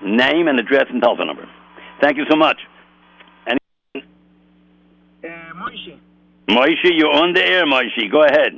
name 0.02 0.48
and 0.48 0.58
address 0.58 0.84
and 0.90 1.02
telephone 1.02 1.26
number. 1.26 1.46
Thank 2.00 2.16
you 2.16 2.24
so 2.30 2.36
much. 2.36 2.58
Any- 3.46 4.04
Moishi, 6.48 6.90
you're 6.96 7.12
on 7.12 7.32
the 7.34 7.40
air, 7.46 7.64
Moishi. 7.64 8.10
Go 8.10 8.22
ahead. 8.24 8.52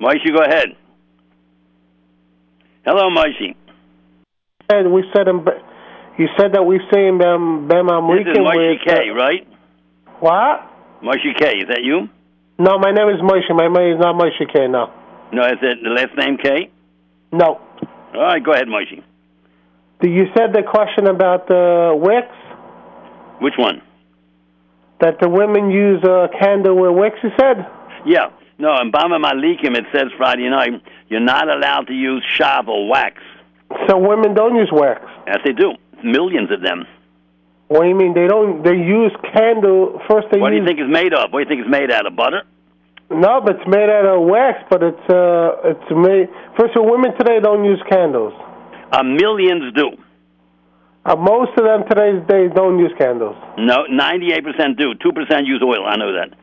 Moishi, 0.00 0.32
go 0.34 0.42
ahead. 0.42 0.68
Hello, 2.84 3.10
Moishi. 3.10 3.54
And 4.68 4.92
we 4.92 5.04
said 5.14 5.28
in, 5.28 5.44
Be- 5.44 5.50
you 6.18 6.28
said 6.38 6.52
that 6.54 6.62
we 6.64 6.80
say 6.92 7.06
in 7.08 7.18
Bam 7.18 7.68
Bam 7.68 7.86
This 7.86 8.26
is 8.26 8.38
Amrican 8.38 8.44
Moishi 8.46 8.70
with 8.70 8.80
K, 8.86 9.10
right? 9.10 9.46
what? 10.20 10.70
Moishi 11.02 11.36
K, 11.38 11.58
is 11.58 11.68
that 11.68 11.82
you? 11.82 12.08
No, 12.58 12.78
my 12.78 12.90
name 12.90 13.08
is 13.08 13.20
Moshe. 13.20 13.50
My 13.54 13.68
name 13.68 13.94
is 13.94 14.00
not 14.00 14.14
Moshe 14.16 14.40
K. 14.52 14.66
No, 14.68 14.90
No, 15.32 15.44
is 15.46 15.58
it 15.62 15.78
the 15.82 15.90
last 15.90 16.16
name 16.16 16.38
K? 16.38 16.70
no. 17.32 17.60
All 18.14 18.22
right, 18.22 18.42
go 18.42 18.52
ahead, 18.52 18.66
Moishi. 18.66 19.02
You 20.02 20.24
said 20.34 20.54
the 20.54 20.62
question 20.62 21.06
about 21.06 21.48
the 21.48 21.92
wicks 21.94 22.34
Which 23.42 23.54
one? 23.58 23.82
that 25.00 25.20
the 25.20 25.28
women 25.28 25.70
use 25.70 26.02
a 26.04 26.28
candle 26.40 26.74
with 26.80 26.96
wicks. 26.98 27.18
You 27.22 27.28
said. 27.38 27.66
Yeah. 28.06 28.30
No, 28.58 28.74
in 28.80 28.90
Bameh 28.90 29.20
Madlikin 29.22 29.76
it 29.76 29.84
says 29.92 30.06
Friday 30.16 30.48
night 30.48 30.80
you're 31.10 31.20
not 31.20 31.54
allowed 31.54 31.88
to 31.88 31.92
use 31.92 32.24
shovel 32.32 32.88
wax. 32.88 33.20
So 33.88 33.98
women 33.98 34.32
don't 34.32 34.54
use 34.56 34.70
wax. 34.72 35.02
Yes, 35.26 35.38
they 35.44 35.52
do. 35.52 35.72
Millions 36.02 36.50
of 36.50 36.62
them. 36.62 36.86
What 37.68 37.82
do 37.82 37.88
you 37.88 37.94
mean 37.96 38.14
they 38.14 38.26
don't? 38.28 38.62
They 38.62 38.76
use 38.76 39.12
candle 39.34 40.00
first. 40.08 40.28
They 40.30 40.38
What 40.38 40.50
do 40.50 40.56
use 40.56 40.62
you 40.62 40.66
think 40.66 40.78
it's 40.80 40.92
made 40.92 41.12
of? 41.12 41.32
What 41.32 41.38
do 41.40 41.44
you 41.44 41.50
think 41.50 41.66
it's 41.66 41.70
made 41.70 41.90
out 41.90 42.06
of? 42.06 42.14
Butter? 42.16 42.42
no, 43.10 43.40
but 43.40 43.56
it's 43.56 43.68
made 43.68 43.88
out 43.90 44.06
of 44.06 44.22
wax. 44.26 44.62
But 44.70 44.82
it's 44.82 45.06
uh, 45.10 45.70
it's 45.74 45.90
made. 45.90 46.28
First 46.58 46.76
of 46.76 46.82
all, 46.82 46.90
women 46.92 47.10
today 47.18 47.38
don't 47.42 47.64
use 47.64 47.82
candles. 47.90 48.34
Uh, 48.92 49.02
millions 49.02 49.74
do. 49.74 49.90
Uh, 51.06 51.14
most 51.14 51.50
of 51.58 51.62
them 51.64 51.84
today's 51.88 52.18
days 52.26 52.50
don't 52.54 52.78
use 52.80 52.90
candles. 52.98 53.36
No, 53.58 53.86
98% 53.86 54.76
do. 54.76 54.94
2% 54.94 55.46
use 55.46 55.62
oil. 55.62 55.86
I 55.86 55.94
know 55.96 56.10
that. 56.18 56.34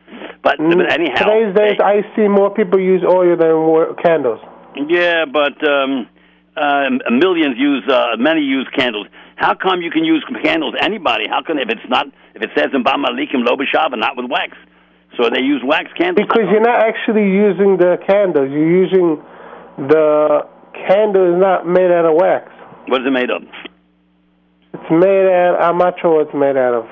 But, 0.42 0.58
Mm, 0.58 0.76
but 0.78 0.90
anyhow. 0.90 1.20
today's 1.24 1.54
days, 1.54 1.76
I 1.84 2.00
see 2.16 2.28
more 2.28 2.48
people 2.48 2.80
use 2.80 3.02
oil 3.04 3.36
than 3.36 3.94
candles. 4.02 4.40
Yeah, 4.88 5.26
but 5.26 5.56
um, 5.68 6.08
uh, 6.56 6.88
millions 7.10 7.56
use, 7.58 7.84
uh, 7.90 8.16
many 8.18 8.40
use 8.40 8.66
candles. 8.74 9.06
How 9.36 9.54
come 9.54 9.82
you 9.82 9.90
can 9.90 10.04
use 10.04 10.24
candles? 10.42 10.74
Anybody? 10.80 11.24
How 11.28 11.42
can 11.42 11.58
if 11.58 11.68
it's 11.68 11.88
not 11.88 12.06
if 12.34 12.42
it 12.42 12.50
says 12.56 12.68
in 12.72 12.84
Bameh 12.84 13.04
Madlikin 13.06 13.44
Lobashava 13.46 13.92
and 13.92 14.00
not 14.00 14.16
with 14.16 14.30
wax? 14.30 14.56
So 15.16 15.30
they 15.30 15.42
use 15.42 15.62
wax 15.64 15.90
candles. 15.96 16.26
Because 16.26 16.50
you're 16.50 16.60
not 16.60 16.82
actually 16.82 17.30
using 17.30 17.76
the 17.76 17.98
candles. 18.06 18.50
You're 18.50 18.84
using 18.84 19.22
the 19.78 20.46
candle 20.86 21.34
is 21.34 21.40
not 21.40 21.66
made 21.66 21.90
out 21.90 22.06
of 22.06 22.14
wax. 22.14 22.50
What 22.88 23.00
is 23.02 23.06
it 23.06 23.10
made 23.10 23.30
of? 23.30 23.42
It's 24.74 24.90
made 24.90 25.26
out. 25.30 25.58
I'm 25.60 25.78
not 25.78 25.94
sure 26.00 26.18
what 26.18 26.26
it's 26.28 26.34
made 26.34 26.56
out 26.56 26.74
of. 26.74 26.86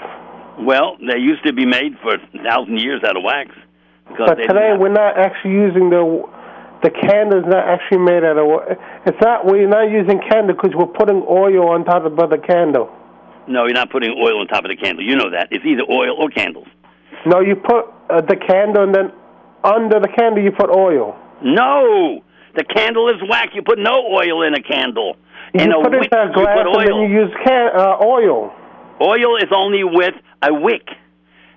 Well, 0.65 0.97
they 0.99 1.19
used 1.19 1.45
to 1.47 1.53
be 1.53 1.67
made 1.67 1.99
for 2.03 2.15
a 2.15 2.21
thousand 2.45 2.79
years 2.79 3.03
out 3.05 3.17
of 3.17 3.23
wax. 3.23 3.51
Because 4.09 4.29
But 4.29 4.35
today 4.37 4.75
we're 4.79 4.93
not 4.93 5.19
actually 5.19 5.53
using 5.53 5.91
the 5.91 6.23
the 6.83 6.91
candle 6.91 7.39
is 7.39 7.47
not 7.47 7.65
actually 7.69 7.99
made 7.99 8.25
out 8.25 8.39
of. 8.39 8.47
It's 9.07 9.21
not. 9.21 9.47
We're 9.47 9.69
not 9.69 9.91
using 9.91 10.21
candle 10.29 10.55
because 10.55 10.75
we're 10.75 10.93
putting 10.93 11.23
oil 11.29 11.71
on 11.71 11.85
top 11.85 12.05
of 12.05 12.17
the 12.17 12.39
candle. 12.39 12.91
no, 13.47 13.67
you're 13.67 13.75
not 13.75 13.91
putting 13.91 14.11
oil 14.11 14.41
on 14.41 14.47
top 14.49 14.65
of 14.65 14.71
the 14.71 14.77
candle. 14.77 15.05
You 15.05 15.17
know 15.17 15.31
that. 15.31 15.49
It's 15.51 15.65
either 15.65 15.83
oil 15.89 16.17
or 16.19 16.29
candles. 16.31 16.69
No, 17.27 17.41
you 17.41 17.55
put 17.57 17.87
uh, 18.11 18.21
the 18.23 18.37
candle 18.37 18.83
and 18.83 18.95
then 18.95 19.13
under 19.63 20.01
the 20.01 20.09
candle 20.09 20.43
you 20.43 20.51
put 20.51 20.71
oil. 20.71 21.17
No, 21.43 22.23
the 22.57 22.65
candle 22.65 23.09
is 23.11 23.17
wax. 23.29 23.55
You 23.55 23.63
put 23.63 23.79
no 23.79 24.03
oil 24.11 24.43
in 24.43 24.55
a 24.55 24.63
candle. 24.63 25.17
in 25.55 25.71
you 25.71 25.79
a 25.79 25.83
put 25.83 25.95
it 25.95 26.01
wick, 26.01 26.11
in 26.13 26.19
a 26.19 26.33
glass 26.33 26.67
and 26.67 26.87
then 26.87 26.93
oil. 26.93 27.09
you 27.09 27.23
use 27.23 27.33
can, 27.45 27.71
uh, 27.75 28.03
oil. 28.03 28.53
Oil 29.01 29.37
is 29.39 29.51
only 29.55 29.85
with 29.85 30.15
a 30.43 30.53
wick. 30.53 30.87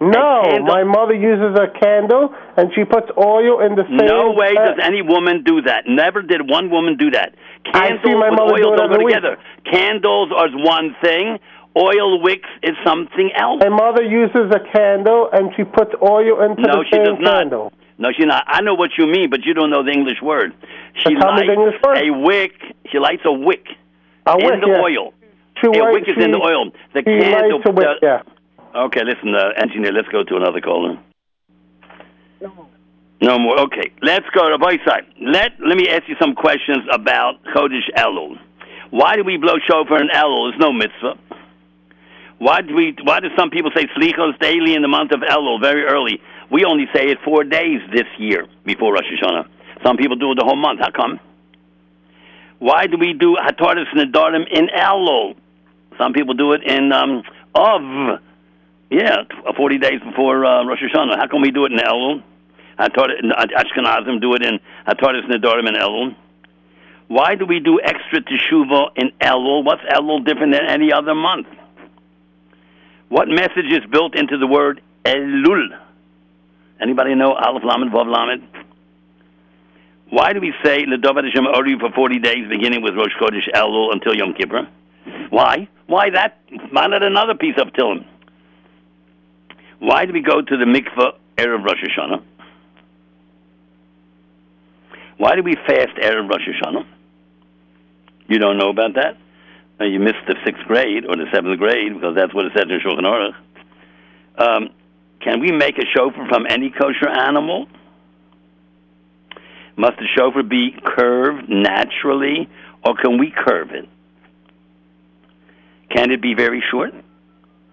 No, 0.02 0.44
my 0.68 0.84
mother 0.84 1.14
uses 1.14 1.56
a 1.58 1.68
candle 1.80 2.34
and 2.58 2.70
she 2.76 2.84
puts 2.84 3.08
oil 3.18 3.62
in 3.66 3.76
the 3.76 3.84
same. 3.88 4.06
No 4.08 4.32
way 4.32 4.54
does 4.54 4.78
any 4.84 5.02
woman 5.02 5.44
do 5.44 5.62
that. 5.64 5.86
Never 5.88 6.22
did 6.22 6.50
one 6.50 6.70
woman 6.70 6.98
do 6.98 7.12
that. 7.12 7.34
I 7.68 7.72
Candles 7.96 8.02
see 8.06 8.14
my 8.14 8.30
mother 8.30 8.54
oil 8.60 8.76
don't 8.76 8.90
go 8.90 8.94
every 8.96 9.06
week. 9.06 9.16
together. 9.16 9.38
Candles 9.72 10.32
are 10.36 10.50
one 10.52 10.96
thing. 11.02 11.40
Oil 11.78 12.22
wicks 12.22 12.48
is 12.64 12.76
something 12.86 13.32
else. 13.36 13.62
My 13.64 13.70
mother 13.70 14.04
uses 14.04 14.52
a 14.52 14.60
candle 14.76 15.30
and 15.32 15.52
she 15.56 15.64
puts 15.64 15.92
oil 16.02 16.44
into 16.44 16.62
No, 16.62 16.84
the 16.84 16.86
she 16.92 16.96
same 16.96 17.06
does 17.06 17.18
not. 17.20 17.40
candle. 17.44 17.74
No, 17.98 18.10
she 18.12 18.26
not. 18.26 18.44
I 18.48 18.62
know 18.62 18.76
what 18.76 18.92
you 18.98 19.08
mean, 19.08 19.30
but 19.30 19.46
you 19.46 19.54
don't 19.54 19.70
know 19.70 19.84
the 19.84 19.92
English 19.92 20.22
word. 20.22 20.54
She 21.08 21.16
lights 21.16 21.44
English 21.48 21.76
word. 21.84 21.98
a 22.04 22.12
wick. 22.12 22.52
She 22.92 23.00
lights 23.00 23.24
a 23.26 23.32
wick 23.32 23.66
A 24.28 24.34
in 24.36 24.44
wick, 24.46 24.60
the 24.60 24.72
yeah. 24.76 24.84
oil. 24.84 25.14
She 25.64 25.68
a 25.68 25.84
wick 25.92 26.04
is 26.08 26.22
in 26.22 26.32
the 26.32 26.40
oil. 26.40 26.72
The 26.94 27.04
candle. 27.04 27.60
wick, 27.64 27.76
the- 27.76 28.00
yeah. 28.04 28.22
Okay, 28.76 29.02
listen, 29.06 29.34
uh, 29.34 29.52
engineer. 29.56 29.94
Let's 29.94 30.10
go 30.10 30.24
to 30.24 30.36
another 30.36 30.60
caller. 30.60 31.00
No 32.42 32.68
No 33.22 33.40
more. 33.40 33.58
Okay, 33.62 33.94
let's 34.02 34.26
go 34.36 34.50
to 34.50 34.58
boy 34.58 34.78
side. 34.86 35.06
Let 35.22 35.54
Let 35.66 35.78
me 35.78 35.88
ask 35.88 36.04
you 36.10 36.16
some 36.20 36.36
questions 36.36 36.84
about 36.92 37.42
Chodesh 37.56 37.88
Elul. 37.96 38.36
Why 38.90 39.16
do 39.16 39.24
we 39.24 39.38
blow 39.38 39.56
shofar 39.66 40.02
in 40.02 40.10
Elul? 40.10 40.50
It's 40.50 40.60
no 40.60 40.74
mitzvah. 40.74 41.18
Why 42.40 42.62
do 42.62 42.76
we? 42.76 42.94
Why 43.04 43.22
do 43.22 43.30
some 43.38 43.50
people 43.50 43.72
say 43.74 43.88
slichos 43.96 44.38
daily 44.42 44.76
in 44.76 44.82
the 44.82 44.90
month 44.90 45.12
of 45.12 45.22
Elul, 45.22 45.62
very 45.62 45.86
early? 45.86 46.20
We 46.52 46.66
only 46.66 46.86
say 46.94 47.06
it 47.08 47.18
four 47.24 47.46
days 47.46 47.80
this 47.94 48.08
year 48.20 48.46
before 48.66 48.94
Rosh 48.94 49.06
Hashanah. 49.06 49.48
Some 49.86 49.96
people 49.96 50.18
do 50.18 50.34
it 50.34 50.36
the 50.36 50.46
whole 50.46 50.58
month. 50.58 50.82
How 50.82 50.92
come? 50.92 51.20
Why 52.60 52.88
do 52.88 52.98
we 52.98 53.14
do 53.14 53.38
Hataras 53.40 53.88
Nedarim 53.96 54.44
in 54.52 54.68
Elul? 54.68 55.36
Some 55.98 56.12
people 56.12 56.34
do 56.34 56.52
it 56.52 56.62
in 56.64 56.92
um, 56.92 57.24
Av. 57.56 58.20
Yeah, 58.90 59.24
40 59.58 59.78
days 59.80 60.00
before 60.06 60.46
uh, 60.46 60.64
Rosh 60.64 60.80
Hashanah. 60.82 61.18
How 61.18 61.28
come 61.28 61.42
we 61.42 61.52
do 61.52 61.66
it 61.66 61.72
in 61.72 61.80
Elul? 61.80 62.24
Hataras- 62.78 63.22
Ashkenazim 63.24 64.22
do 64.22 64.36
it 64.36 64.44
in 64.44 64.60
Hataras 64.88 65.26
Nedarim 65.26 65.36
in 65.36 65.42
the 65.42 65.48
Dorim 65.48 65.68
and 65.68 65.78
Elul. 65.78 66.16
Why 67.08 67.36
do 67.36 67.46
we 67.46 67.60
do 67.60 67.80
extra 67.82 68.22
teshuvah 68.22 68.92
in 68.96 69.12
Elul? 69.22 69.64
What's 69.64 69.82
Elul 69.84 70.24
different 70.26 70.54
than 70.54 70.66
any 70.68 70.92
other 70.92 71.16
month? 71.16 71.48
What 73.10 73.28
message 73.28 73.72
is 73.72 73.86
built 73.92 74.16
into 74.16 74.38
the 74.38 74.48
word 74.48 74.82
Elul? 75.04 75.68
Anybody 76.82 77.16
know 77.16 77.34
Aleph 77.34 77.64
Lamed 77.64 77.92
Vav 77.92 78.12
Lamed? 78.12 78.48
Why 80.10 80.34
do 80.34 80.40
we 80.40 80.54
say 80.64 80.86
Ledavid 80.86 81.26
Hashem 81.26 81.48
Ori 81.48 81.78
for 81.80 81.90
40 81.92 82.20
days, 82.20 82.48
beginning 82.50 82.84
with 82.84 82.96
Rosh 82.96 83.14
Chodesh 83.20 83.50
Elul 83.54 83.94
until 83.94 84.14
Yom 84.16 84.34
Kippur? 84.34 84.68
Why? 85.30 85.68
Why 85.88 86.10
that? 86.12 86.40
Why 86.72 86.88
not 86.88 87.04
another 87.04 87.36
piece 87.36 87.56
of 87.58 87.68
Tehillim? 87.70 88.06
Why 89.86 90.08
do 90.08 90.14
we 90.14 90.22
go 90.22 90.42
to 90.42 90.58
the 90.58 90.66
mikveh 90.66 91.12
Erev 91.38 91.64
Rosh 91.64 91.84
Hashanah? 91.84 92.24
Why 95.18 95.36
do 95.36 95.44
we 95.44 95.54
fast 95.54 95.96
Erev 96.02 96.28
Rosh 96.28 96.42
Hashanah? 96.42 96.88
You 98.28 98.40
don't 98.40 98.58
know 98.58 98.70
about 98.70 98.96
that? 98.96 99.16
You 99.80 100.00
missed 100.00 100.26
the 100.28 100.38
sixth 100.44 100.64
grade 100.64 101.06
or 101.06 101.16
the 101.16 101.26
seventh 101.32 101.60
grade 101.60 101.94
because 101.94 102.16
that's 102.16 102.34
what 102.34 102.48
it 102.48 102.54
says 102.56 102.66
in 102.68 102.80
Shulchan 102.80 103.06
Aruch. 103.06 103.36
Um, 104.40 104.70
can 105.20 105.40
we 105.40 105.52
make 105.52 105.78
a 105.78 105.86
shofar 105.96 106.28
from 106.30 106.48
any 106.50 106.72
kosher 106.72 107.08
animal? 107.08 107.68
Must 109.76 109.98
the 109.98 110.08
shofar 110.18 110.42
be 110.42 110.76
curved 110.84 111.48
naturally, 111.48 112.50
or 112.84 112.96
can 112.96 113.20
we 113.20 113.30
curve 113.30 113.70
it? 113.70 113.88
Can 115.92 116.10
it 116.10 116.24
be 116.24 116.34
very 116.34 116.64
short? 116.72 116.96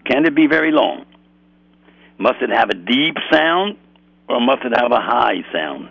Can 0.05 0.27
it 0.27 0.35
be 0.35 0.47
very 0.47 0.73
long? 0.73 1.07
Must 2.23 2.41
it 2.41 2.51
have 2.51 2.71
a 2.71 2.75
deep 2.75 3.17
sound, 3.33 3.77
or 4.29 4.41
must 4.41 4.63
it 4.63 4.73
have 4.77 4.93
a 4.93 5.01
high 5.01 5.43
sound? 5.53 5.89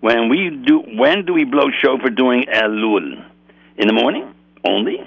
When 0.00 0.28
we 0.28 0.50
do, 0.50 0.80
when 0.80 1.24
do 1.24 1.32
we 1.32 1.44
blow 1.44 1.70
shofar 1.82 2.10
during 2.10 2.42
Elul? 2.42 3.24
In 3.78 3.86
the 3.88 3.94
morning 3.94 4.34
only. 4.62 4.98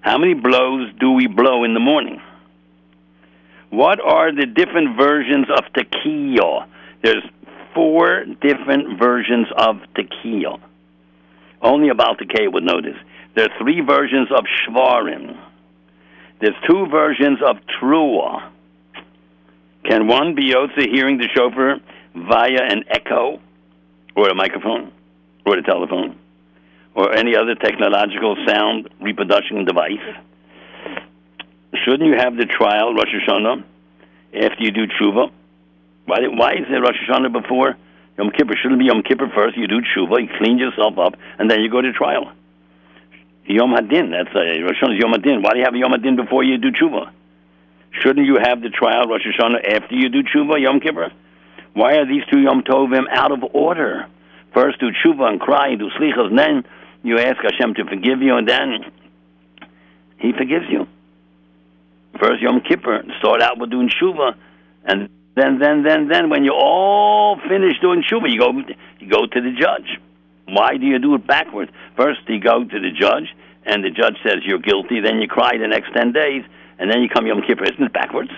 How 0.00 0.16
many 0.16 0.34
blows 0.34 0.92
do 1.00 1.10
we 1.10 1.26
blow 1.26 1.64
in 1.64 1.74
the 1.74 1.80
morning? 1.80 2.20
What 3.70 3.98
are 4.00 4.30
the 4.32 4.46
different 4.46 4.96
versions 4.96 5.48
of 5.50 5.64
tekiah? 5.72 6.68
There's 7.02 7.24
four 7.74 8.26
different 8.40 8.96
versions 8.96 9.48
of 9.56 9.80
tekiah. 9.96 10.60
Only 11.60 11.88
about 11.88 12.20
Tekei 12.20 12.46
would 12.52 12.62
know 12.62 12.80
this. 12.80 12.96
There 13.34 13.46
are 13.46 13.58
three 13.58 13.80
versions 13.80 14.28
of 14.30 14.44
shvarim. 14.44 15.36
There's 16.40 16.54
two 16.68 16.86
versions 16.86 17.40
of 17.44 17.56
trua. 17.80 18.50
Can 19.84 20.06
one 20.06 20.34
be 20.34 20.52
Yotze 20.52 20.90
hearing 20.92 21.18
the 21.18 21.28
shofar 21.34 21.76
via 22.14 22.62
an 22.68 22.84
echo, 22.88 23.40
or 24.14 24.28
a 24.28 24.34
microphone, 24.34 24.92
or 25.46 25.56
a 25.56 25.62
telephone, 25.62 26.18
or 26.94 27.14
any 27.14 27.34
other 27.36 27.54
technological 27.54 28.36
sound 28.46 28.88
reproduction 29.00 29.64
device? 29.64 30.04
Shouldn't 31.84 32.04
you 32.04 32.16
have 32.18 32.36
the 32.36 32.46
trial 32.46 32.92
Rosh 32.92 33.08
Hashanah 33.08 33.64
after 34.34 34.62
you 34.62 34.70
do 34.70 34.86
tshuva? 34.86 35.30
Why, 36.04 36.18
why 36.28 36.52
is 36.52 36.66
it 36.68 36.74
Rosh 36.74 36.96
Hashanah 37.08 37.32
before 37.32 37.76
Yom 38.18 38.30
Kippur? 38.36 38.54
Shouldn't 38.60 38.80
be 38.80 38.86
Yom 38.86 39.02
Kippur 39.02 39.30
first? 39.34 39.56
You 39.56 39.66
do 39.66 39.80
tshuva, 39.80 40.20
you 40.20 40.28
clean 40.38 40.58
yourself 40.58 40.98
up, 40.98 41.14
and 41.38 41.50
then 41.50 41.60
you 41.60 41.70
go 41.70 41.80
to 41.80 41.92
trial. 41.92 42.32
Yom 43.46 43.72
Hadin, 43.72 44.10
that's 44.10 44.34
a, 44.34 44.60
Rosh 44.62 44.76
Hashanah 44.82 45.00
Yom 45.00 45.12
Hadin. 45.12 45.42
Why 45.42 45.52
do 45.52 45.58
you 45.58 45.64
have 45.64 45.74
Yom 45.74 45.92
Hadin 45.92 46.16
before 46.16 46.44
you 46.44 46.58
do 46.58 46.70
tshuva? 46.70 47.10
Shouldn't 47.92 48.26
you 48.26 48.38
have 48.42 48.62
the 48.62 48.70
trial 48.70 49.06
Rosh 49.06 49.26
Hashanah 49.26 49.74
after 49.74 49.94
you 49.94 50.08
do 50.08 50.22
tshuva, 50.22 50.60
Yom 50.60 50.80
Kippur? 50.80 51.12
Why 51.74 51.94
are 51.94 52.06
these 52.06 52.22
two 52.30 52.40
Yom 52.40 52.62
Tovim 52.62 53.04
out 53.10 53.32
of 53.32 53.42
order? 53.52 54.06
First 54.54 54.80
do 54.80 54.90
tshuva 54.90 55.28
and 55.28 55.40
cry 55.40 55.68
and 55.68 55.78
do 55.78 55.90
slichas, 55.98 56.34
then 56.36 56.64
you 57.02 57.18
ask 57.18 57.36
Hashem 57.42 57.74
to 57.74 57.84
forgive 57.84 58.22
you, 58.22 58.36
and 58.36 58.48
then 58.48 58.84
He 60.18 60.32
forgives 60.32 60.66
you. 60.70 60.86
First 62.18 62.42
Yom 62.42 62.60
Kippur, 62.60 63.02
start 63.18 63.42
out 63.42 63.58
with 63.58 63.70
doing 63.70 63.90
tshuva, 63.90 64.34
and 64.84 65.08
then, 65.36 65.58
then, 65.58 65.82
then, 65.82 66.08
then, 66.08 66.28
when 66.28 66.44
you're 66.44 66.54
all 66.54 67.38
finished 67.48 67.80
doing 67.80 68.02
tshuva, 68.02 68.30
you 68.30 68.38
go, 68.38 68.52
you 68.98 69.08
go 69.08 69.26
to 69.26 69.40
the 69.40 69.52
judge. 69.52 70.00
Why 70.46 70.76
do 70.76 70.86
you 70.86 70.98
do 70.98 71.14
it 71.14 71.26
backwards? 71.26 71.70
First, 71.96 72.20
you 72.28 72.40
go 72.40 72.64
to 72.64 72.80
the 72.80 72.90
judge, 72.90 73.34
and 73.64 73.84
the 73.84 73.90
judge 73.90 74.16
says 74.24 74.42
you're 74.44 74.58
guilty. 74.58 75.00
Then 75.00 75.20
you 75.22 75.28
cry 75.28 75.56
the 75.56 75.68
next 75.68 75.92
ten 75.94 76.12
days, 76.12 76.42
and 76.80 76.90
then 76.90 77.02
you 77.02 77.08
come 77.08 77.26
Yom 77.26 77.42
Kippur. 77.46 77.64
Isn't 77.64 77.84
it 77.84 77.92
backwards? 77.92 78.30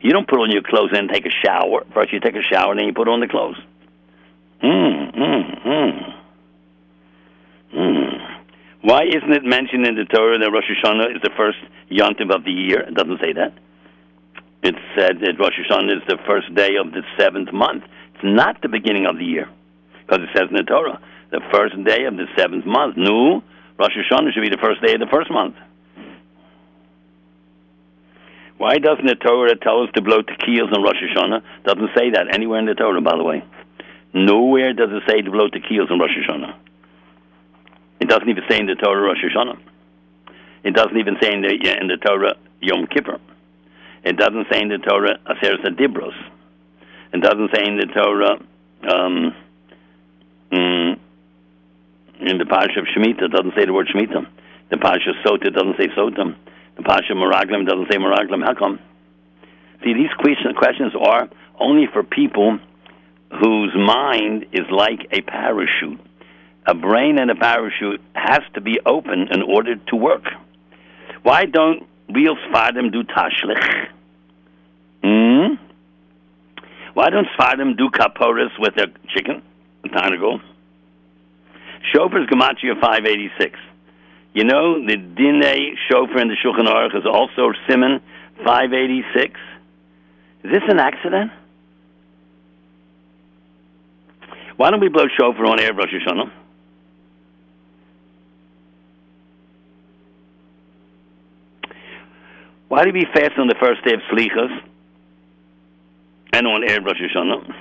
You 0.00 0.12
don't 0.12 0.28
put 0.28 0.38
on 0.38 0.50
your 0.50 0.62
clothes 0.62 0.90
and 0.92 1.08
take 1.08 1.26
a 1.26 1.34
shower. 1.44 1.84
First, 1.92 2.12
you 2.12 2.20
take 2.20 2.36
a 2.36 2.42
shower, 2.42 2.70
and 2.72 2.80
then 2.80 2.86
you 2.86 2.92
put 2.92 3.08
on 3.08 3.20
the 3.20 3.28
clothes. 3.28 3.56
Hmm, 4.60 5.08
hmm, 5.16 5.42
hmm. 5.64 5.90
Hmm. 7.72 8.10
Why 8.82 9.04
isn't 9.04 9.32
it 9.32 9.44
mentioned 9.44 9.86
in 9.86 9.94
the 9.96 10.04
Torah 10.04 10.38
that 10.38 10.50
Rosh 10.50 10.64
Hashanah 10.68 11.16
is 11.16 11.22
the 11.22 11.30
first 11.36 11.58
yontiv 11.90 12.34
of 12.34 12.44
the 12.44 12.52
year? 12.52 12.80
It 12.80 12.94
doesn't 12.94 13.20
say 13.20 13.32
that. 13.32 13.52
It 14.62 14.74
said 14.96 15.20
that 15.20 15.38
Rosh 15.38 15.56
Hashanah 15.56 15.96
is 15.96 16.02
the 16.08 16.18
first 16.26 16.54
day 16.54 16.76
of 16.76 16.92
the 16.92 17.02
seventh 17.18 17.52
month. 17.52 17.84
It's 18.14 18.24
not 18.24 18.60
the 18.60 18.68
beginning 18.68 19.06
of 19.06 19.16
the 19.16 19.24
year, 19.24 19.48
because 20.04 20.24
it 20.24 20.30
says 20.36 20.48
in 20.50 20.56
the 20.56 20.64
Torah, 20.64 21.00
the 21.30 21.40
first 21.52 21.76
day 21.84 22.04
of 22.04 22.16
the 22.16 22.26
seventh 22.36 22.66
month. 22.66 22.96
No, 22.96 23.42
Rosh 23.78 23.96
Hashanah 23.96 24.32
should 24.32 24.44
be 24.44 24.50
the 24.50 24.60
first 24.60 24.82
day 24.84 24.92
of 24.92 25.00
the 25.00 25.12
first 25.12 25.30
month. 25.30 25.56
Why 28.60 28.76
doesn't 28.76 29.06
the 29.06 29.14
Torah 29.14 29.56
tell 29.56 29.82
us 29.84 29.88
to 29.94 30.02
blow 30.02 30.20
tequillas 30.20 30.68
on 30.70 30.82
Rosh 30.82 31.00
Hashanah? 31.00 31.64
Doesn't 31.64 31.90
say 31.96 32.10
that 32.10 32.28
anywhere 32.34 32.58
in 32.58 32.66
the 32.66 32.74
Torah, 32.74 33.00
by 33.00 33.16
the 33.16 33.24
way. 33.24 33.42
Nowhere 34.12 34.74
does 34.74 34.90
it 34.92 35.02
say 35.08 35.22
to 35.22 35.30
blow 35.30 35.48
tequillas 35.48 35.90
on 35.90 35.98
Rosh 35.98 36.10
Hashanah. 36.12 36.56
It 38.00 38.08
doesn't 38.10 38.28
even 38.28 38.44
say 38.50 38.58
in 38.58 38.66
the 38.66 38.74
Torah 38.74 39.00
Rosh 39.00 39.24
Hashanah. 39.24 39.58
It 40.62 40.74
doesn't 40.74 40.98
even 40.98 41.16
say 41.22 41.32
in 41.32 41.40
the, 41.40 41.48
in 41.80 41.88
the 41.88 41.96
Torah 41.96 42.36
Yom 42.60 42.86
Kippur. 42.86 43.18
It 44.04 44.18
doesn't 44.18 44.46
say 44.52 44.60
in 44.60 44.68
the 44.68 44.76
Torah 44.76 45.18
Aseret 45.24 45.64
Dibros. 45.80 46.12
It 47.14 47.22
doesn't 47.22 47.50
say 47.54 47.64
in 47.64 47.78
the 47.78 47.86
Torah 47.86 48.36
um, 48.92 49.34
mm, 50.52 50.98
in 52.20 52.36
the 52.36 52.44
Parsha 52.44 52.80
of 52.80 52.86
Shemitah. 52.94 53.22
It 53.22 53.32
doesn't 53.32 53.54
say 53.56 53.64
the 53.64 53.72
word 53.72 53.88
Shemitah. 53.88 54.28
The 54.68 54.76
Parsha 54.76 55.16
of 55.16 55.16
Sota 55.24 55.50
doesn't 55.50 55.78
say 55.78 55.88
Sota. 55.96 56.36
The 56.80 56.88
Parsha 56.88 57.12
Meraglim 57.12 57.66
doesn't 57.66 57.88
say 57.90 57.98
Meraglim. 57.98 58.42
How 58.42 58.54
come? 58.54 58.78
See, 59.84 59.92
these 59.92 60.12
question, 60.18 60.54
questions 60.54 60.92
are 60.98 61.28
only 61.58 61.86
for 61.92 62.02
people 62.02 62.58
whose 63.30 63.74
mind 63.76 64.46
is 64.52 64.64
like 64.70 65.06
a 65.12 65.20
parachute. 65.20 66.00
A 66.66 66.74
brain 66.74 67.18
and 67.18 67.30
a 67.30 67.34
parachute 67.34 68.00
has 68.14 68.40
to 68.54 68.62
be 68.62 68.80
open 68.86 69.28
in 69.30 69.42
order 69.42 69.76
to 69.76 69.96
work. 69.96 70.24
Why 71.22 71.44
don't 71.44 71.86
real 72.08 72.36
Sfardim 72.48 72.92
do 72.92 73.02
tashlich? 73.02 73.88
Hmm? 75.04 75.54
Why 76.94 77.10
don't 77.10 77.26
Sfardim 77.38 77.76
do 77.76 77.90
kaporas 77.90 78.58
with 78.58 78.74
their 78.74 78.88
chicken? 79.14 79.42
A 79.84 79.88
time 79.88 80.14
ago. 80.14 80.40
Shofar's 81.92 82.26
Gematria 82.28 82.80
586. 82.80 83.58
You 84.32 84.44
know, 84.44 84.84
the 84.86 84.96
Dine 84.96 85.76
Shofar 85.88 86.18
in 86.18 86.28
the 86.28 86.36
Shulchan 86.36 86.68
Aruch 86.68 86.96
is 86.96 87.04
also 87.04 87.52
Simon 87.68 88.00
586. 88.44 89.40
Is 90.44 90.50
this 90.52 90.62
an 90.68 90.78
accident? 90.78 91.32
Why 94.56 94.70
don't 94.70 94.80
we 94.80 94.88
blow 94.88 95.06
shofar 95.18 95.46
on 95.46 95.58
air 95.58 95.74
Rosh 95.74 95.88
Hashanah? 95.88 96.30
Why 102.68 102.84
do 102.84 102.92
we 102.92 103.04
fast 103.12 103.32
on 103.36 103.48
the 103.48 103.56
first 103.58 103.84
day 103.84 103.94
of 103.94 104.00
Slichas 104.12 104.62
and 106.32 106.46
on 106.46 106.62
Erev 106.62 106.84
Rosh 106.84 107.00
Hashanah? 107.00 107.54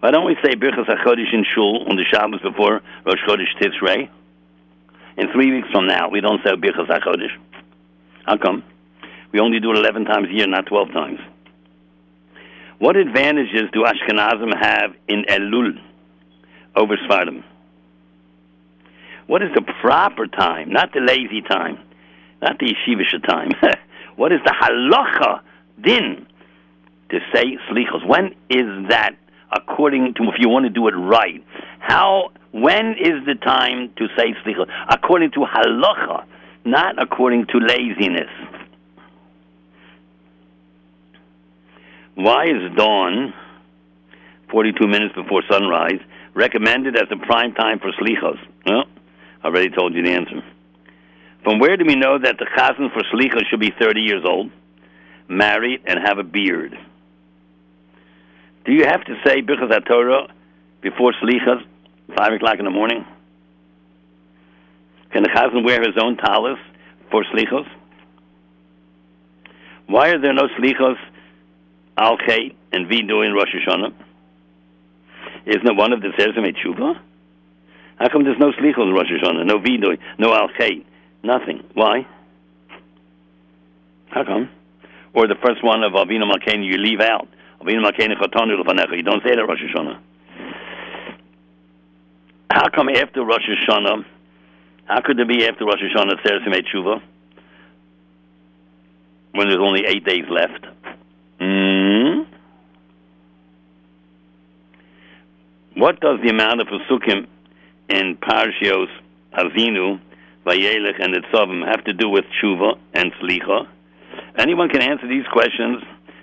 Why 0.00 0.10
don't 0.10 0.26
we 0.26 0.36
say 0.44 0.54
Birchas 0.54 0.86
HaChodesh 0.86 1.32
in 1.32 1.44
Shul 1.54 1.86
on 1.88 1.96
the 1.96 2.04
Shabbos 2.04 2.42
before 2.42 2.82
Rosh 3.06 3.20
Chodesh 3.26 3.54
Tishrei? 3.58 4.10
In 5.18 5.26
three 5.32 5.52
weeks 5.52 5.68
from 5.72 5.88
now, 5.88 6.08
we 6.08 6.20
don't 6.20 6.40
say 6.44 6.52
Birchas 6.52 6.86
HaChodesh. 6.88 7.36
How 8.24 8.36
come? 8.36 8.62
We 9.32 9.40
only 9.40 9.58
do 9.58 9.72
it 9.72 9.76
11 9.76 10.04
times 10.04 10.28
a 10.30 10.32
year, 10.32 10.46
not 10.46 10.66
12 10.66 10.92
times. 10.92 11.18
What 12.78 12.96
advantages 12.96 13.62
do 13.72 13.82
Ashkenazim 13.82 14.56
have 14.56 14.94
in 15.08 15.24
Elul 15.28 15.80
over 16.76 16.96
Sfardim? 16.96 17.42
What 19.26 19.42
is 19.42 19.48
the 19.56 19.62
proper 19.82 20.28
time, 20.28 20.70
not 20.70 20.92
the 20.92 21.00
lazy 21.00 21.42
time, 21.42 21.78
not 22.40 22.60
the 22.60 22.66
yeshivish 22.66 23.20
time? 23.26 23.50
what 24.16 24.30
is 24.30 24.38
the 24.44 24.54
halacha 24.54 25.40
din 25.82 26.26
to 27.10 27.18
say 27.34 27.58
slichos? 27.68 28.06
When 28.06 28.36
is 28.48 28.88
that 28.88 29.16
according 29.52 30.14
to 30.14 30.24
if 30.24 30.34
you 30.38 30.48
want 30.48 30.64
to 30.64 30.70
do 30.70 30.88
it 30.88 30.92
right? 30.92 31.44
How 31.78 32.30
when 32.52 32.96
is 32.98 33.24
the 33.26 33.34
time 33.34 33.92
to 33.96 34.06
say 34.16 34.34
slichos? 34.44 34.68
According 34.88 35.32
to 35.32 35.40
halacha, 35.40 36.24
not 36.64 37.00
according 37.00 37.46
to 37.46 37.58
laziness. 37.58 38.30
Why 42.14 42.44
is 42.46 42.76
dawn, 42.76 43.32
42 44.50 44.86
minutes 44.88 45.14
before 45.14 45.42
sunrise, 45.48 46.00
recommended 46.34 46.96
as 46.96 47.08
the 47.08 47.16
prime 47.16 47.54
time 47.54 47.78
for 47.78 47.92
slichos? 47.92 48.38
Well, 48.66 48.84
I 49.42 49.46
already 49.46 49.70
told 49.70 49.94
you 49.94 50.02
the 50.02 50.10
answer. 50.10 50.42
From 51.44 51.60
where 51.60 51.76
do 51.76 51.84
we 51.86 51.94
know 51.94 52.18
that 52.18 52.38
the 52.38 52.46
chazan 52.56 52.92
for 52.92 53.02
slichos 53.14 53.46
should 53.48 53.60
be 53.60 53.72
30 53.80 54.00
years 54.00 54.24
old, 54.26 54.50
married, 55.28 55.82
and 55.86 56.00
have 56.04 56.18
a 56.18 56.24
beard? 56.24 56.76
Do 58.68 58.74
you 58.74 58.84
have 58.84 59.02
to 59.06 59.14
say 59.24 59.40
Birchas 59.40 59.86
Torah 59.86 60.26
before 60.82 61.14
slichos, 61.22 61.64
5 62.14 62.32
o'clock 62.34 62.56
in 62.58 62.66
the 62.66 62.70
morning? 62.70 63.02
Can 65.10 65.22
the 65.22 65.30
chazan 65.30 65.64
wear 65.64 65.80
his 65.80 65.96
own 65.98 66.18
talis 66.18 66.58
for 67.10 67.24
slichos? 67.32 67.66
Why 69.86 70.10
are 70.10 70.20
there 70.20 70.34
no 70.34 70.48
slichos 70.58 70.98
Al 71.96 72.18
and 72.70 72.86
Vidu 72.90 73.26
in 73.26 73.32
Rosh 73.32 73.54
Hashanah? 73.56 73.94
Isn't 75.46 75.66
it 75.66 75.74
one 75.74 75.94
of 75.94 76.02
the 76.02 76.12
Seres 76.18 76.36
Tshuva? 76.36 77.00
How 77.96 78.08
come 78.10 78.24
there's 78.24 78.38
no 78.38 78.52
Slichos 78.52 78.82
in 78.82 78.92
Rosh 78.92 79.10
Hashanah, 79.10 79.46
no 79.46 79.60
Vidu, 79.60 79.96
no 80.18 80.34
Al 80.34 80.50
nothing? 81.24 81.64
Why? 81.72 82.06
How 84.10 84.24
come? 84.24 84.50
Or 85.14 85.26
the 85.26 85.36
first 85.42 85.64
one 85.64 85.82
of 85.84 85.94
Avinu 85.94 86.30
Malkeinu 86.30 86.66
you 86.66 86.76
leave 86.76 87.00
out. 87.00 87.28
You 87.64 89.02
don't 89.02 89.22
say 89.22 89.34
that 89.34 89.46
Rosh 89.46 89.60
Hashanah. 89.60 90.00
How 92.50 92.68
come 92.70 92.88
after 92.88 93.24
Rosh 93.24 93.42
Hashanah, 93.48 94.04
how 94.86 95.00
could 95.02 95.18
there 95.18 95.26
be 95.26 95.46
after 95.46 95.64
Rosh 95.64 95.80
Hashanah 95.80 96.26
Seres 96.26 96.64
Tshuva? 96.74 97.00
When 99.32 99.48
there's 99.48 99.60
only 99.60 99.84
eight 99.86 100.04
days 100.04 100.24
left. 100.30 100.66
Mm. 101.40 102.26
What 105.76 106.00
does 106.00 106.18
the 106.24 106.30
amount 106.30 106.60
of 106.60 106.68
Pesukim 106.68 107.26
in 107.88 108.16
Parshios 108.16 108.88
Avinu, 109.34 110.00
Vayelech, 110.44 111.00
and 111.00 111.14
Nitzavim 111.14 111.64
have 111.68 111.84
to 111.84 111.92
do 111.92 112.08
with 112.08 112.24
Tshuva 112.42 112.78
and 112.94 113.12
Slicha? 113.22 113.68
Anyone 114.36 114.70
can 114.70 114.82
answer 114.82 115.06
these 115.06 115.26
questions. 115.30 115.82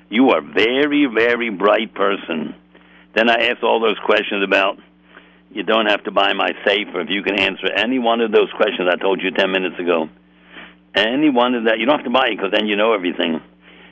You 0.10 0.30
are 0.30 0.40
a 0.40 0.54
very, 0.54 1.08
very 1.08 1.50
bright 1.50 1.94
person. 1.94 2.56
Then 3.16 3.30
I 3.30 3.50
ask 3.50 3.64
all 3.64 3.80
those 3.80 3.98
questions 4.06 4.44
about 4.44 4.78
you 5.52 5.64
don't 5.64 5.88
have 5.88 6.04
to 6.04 6.12
buy 6.12 6.34
my 6.34 6.50
sefer 6.66 7.02
if 7.02 7.10
you 7.10 7.24
can 7.24 7.40
answer 7.40 7.72
any 7.72 7.98
one 7.98 8.22
of 8.22 8.32
those 8.32 8.52
questions 8.58 8.90
I 8.92 8.98
told 8.98 9.22
you 9.22 9.32
10 9.32 9.52
minutes 9.52 9.80
ago. 9.80 10.10
Any 10.94 11.30
one 11.30 11.56
of 11.56 11.66
that, 11.66 11.80
you 11.80 11.86
don't 11.86 11.98
have 11.98 12.06
to 12.06 12.12
buy 12.12 12.28
it 12.28 12.38
because 12.38 12.52
then 12.52 12.68
you 12.68 12.76
know 12.76 12.94
everything. 12.94 13.40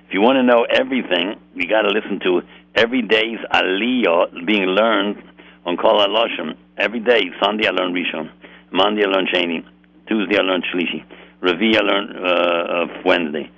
If 0.07 0.13
you 0.13 0.21
want 0.21 0.37
to 0.37 0.43
know 0.43 0.65
everything, 0.69 1.39
you 1.55 1.67
got 1.67 1.83
to 1.83 1.89
listen 1.89 2.19
to 2.19 2.41
every 2.75 3.01
day's 3.01 3.39
aliyah 3.51 4.45
being 4.45 4.65
learned 4.65 5.23
on 5.65 5.77
Kol 5.77 5.99
HaLashon. 5.99 6.55
Every 6.77 6.99
day, 6.99 7.21
Sunday 7.41 7.67
I 7.67 7.71
learn 7.71 7.93
Rishon, 7.93 8.29
Monday 8.71 9.03
I 9.03 9.07
learn 9.07 9.27
Sheni, 9.33 9.65
Tuesday 10.07 10.37
I 10.37 10.41
learn 10.41 10.63
Shlishi, 10.63 11.05
Revi 11.41 11.77
I 11.77 11.81
learn 11.81 12.05
uh, 12.25 13.01
Wednesday, 13.05 13.51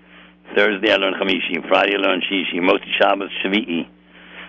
Thursday 0.56 0.92
I 0.92 0.98
learn 0.98 1.16
Chamishi. 1.16 1.68
Friday 1.68 1.96
I 1.96 1.98
learn 1.98 2.22
Shishi. 2.22 2.62
Mostly 2.62 2.92
Shabbos 3.00 3.32
Shavi'i. 3.44 3.88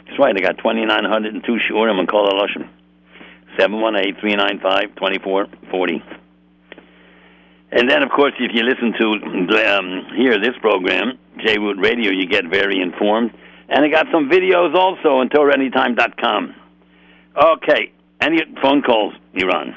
That's 0.06 0.18
right. 0.18 0.36
I 0.36 0.40
got 0.40 0.58
2,902 0.58 1.58
shiurim 1.68 1.98
and 1.98 2.06
Kol 2.08 2.28
Halashon. 2.28 2.68
718-395-2440. 3.58 6.02
And 7.72 7.90
then, 7.90 8.02
of 8.02 8.10
course, 8.10 8.32
if 8.38 8.52
you 8.54 8.62
listen 8.62 8.92
to 9.00 9.06
um, 9.76 10.06
here 10.16 10.38
this 10.38 10.56
program, 10.60 11.18
J 11.44 11.58
Root 11.58 11.78
Radio, 11.80 12.12
you 12.12 12.26
get 12.26 12.44
very 12.50 12.80
informed. 12.80 13.32
And 13.68 13.84
I 13.84 13.88
got 13.88 14.06
some 14.12 14.30
videos 14.30 14.72
also 14.74 15.16
on 15.16 15.28
TorahAnytime.com. 15.28 16.54
Okay, 17.36 17.90
any 18.20 18.38
phone 18.62 18.82
calls, 18.82 19.14
Iran? 19.34 19.74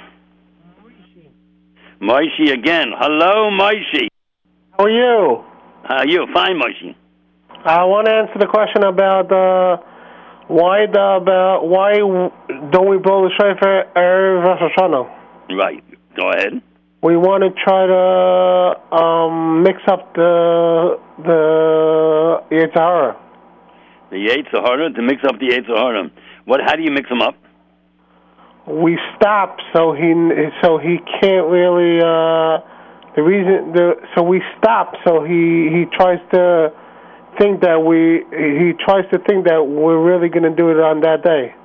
Moishi 2.02 2.54
again. 2.54 2.92
Hello, 2.98 3.50
Moishi. 3.50 4.08
How 4.78 4.86
are 4.86 4.90
you? 4.90 5.44
How 5.84 5.98
are 5.98 6.08
you? 6.08 6.28
Fine, 6.34 6.60
Moishi. 6.60 6.96
I 7.66 7.84
want 7.84 8.08
to 8.08 8.14
answer 8.14 8.40
the 8.40 8.48
question 8.48 8.84
about 8.84 9.32
uh, 9.32 9.84
why 10.48 10.86
the 10.86 11.20
about 11.22 11.68
why 11.68 11.94
don't 12.72 12.90
we 12.90 12.98
blow 12.98 13.28
the 13.28 13.32
shofar 13.36 13.86
erev 13.96 14.46
Rosh 14.46 14.62
Hashanah? 14.62 15.58
Right. 15.58 15.84
Go 16.16 16.32
ahead. 16.32 16.62
We 17.04 17.18
want 17.18 17.44
to 17.44 17.52
try 17.64 17.88
to 17.88 18.96
um, 18.96 19.64
mix 19.64 19.80
up 19.88 20.14
the 20.16 21.00
the 21.18 22.44
Yetzer 22.52 22.74
Hara. 22.74 23.18
The 24.10 24.18
Yetzer 24.18 24.64
Hara 24.64 24.92
to 24.92 25.02
mix 25.02 25.24
up 25.24 25.40
the 25.40 25.48
Yetzer 25.48 25.76
Hara. 25.76 26.10
What? 26.46 26.62
How 26.66 26.76
do 26.76 26.84
you 26.84 26.92
mix 26.92 27.10
them 27.10 27.22
up? 27.22 27.36
We 28.68 28.98
stop 29.18 29.58
so 29.74 29.94
he 29.94 30.14
so 30.64 30.78
he 30.78 30.98
can't 31.20 31.48
really. 31.48 32.00
Uh, 32.00 32.60
the 33.16 33.24
reason 33.24 33.74
the 33.74 33.96
so 34.16 34.24
we 34.24 34.42
stop 34.58 34.94
so 35.06 35.24
he 35.24 35.70
he 35.74 35.86
tries 35.98 36.20
to 36.32 36.72
think 37.38 37.62
that 37.62 37.80
we 37.80 38.26
he 38.36 38.74
tries 38.84 39.06
to 39.12 39.20
think 39.20 39.46
that 39.46 39.64
we're 39.64 40.02
really 40.02 40.30
going 40.30 40.44
to 40.44 40.56
do 40.56 40.70
it 40.70 40.80
on 40.80 41.02
that 41.02 41.24
day. 41.24 41.56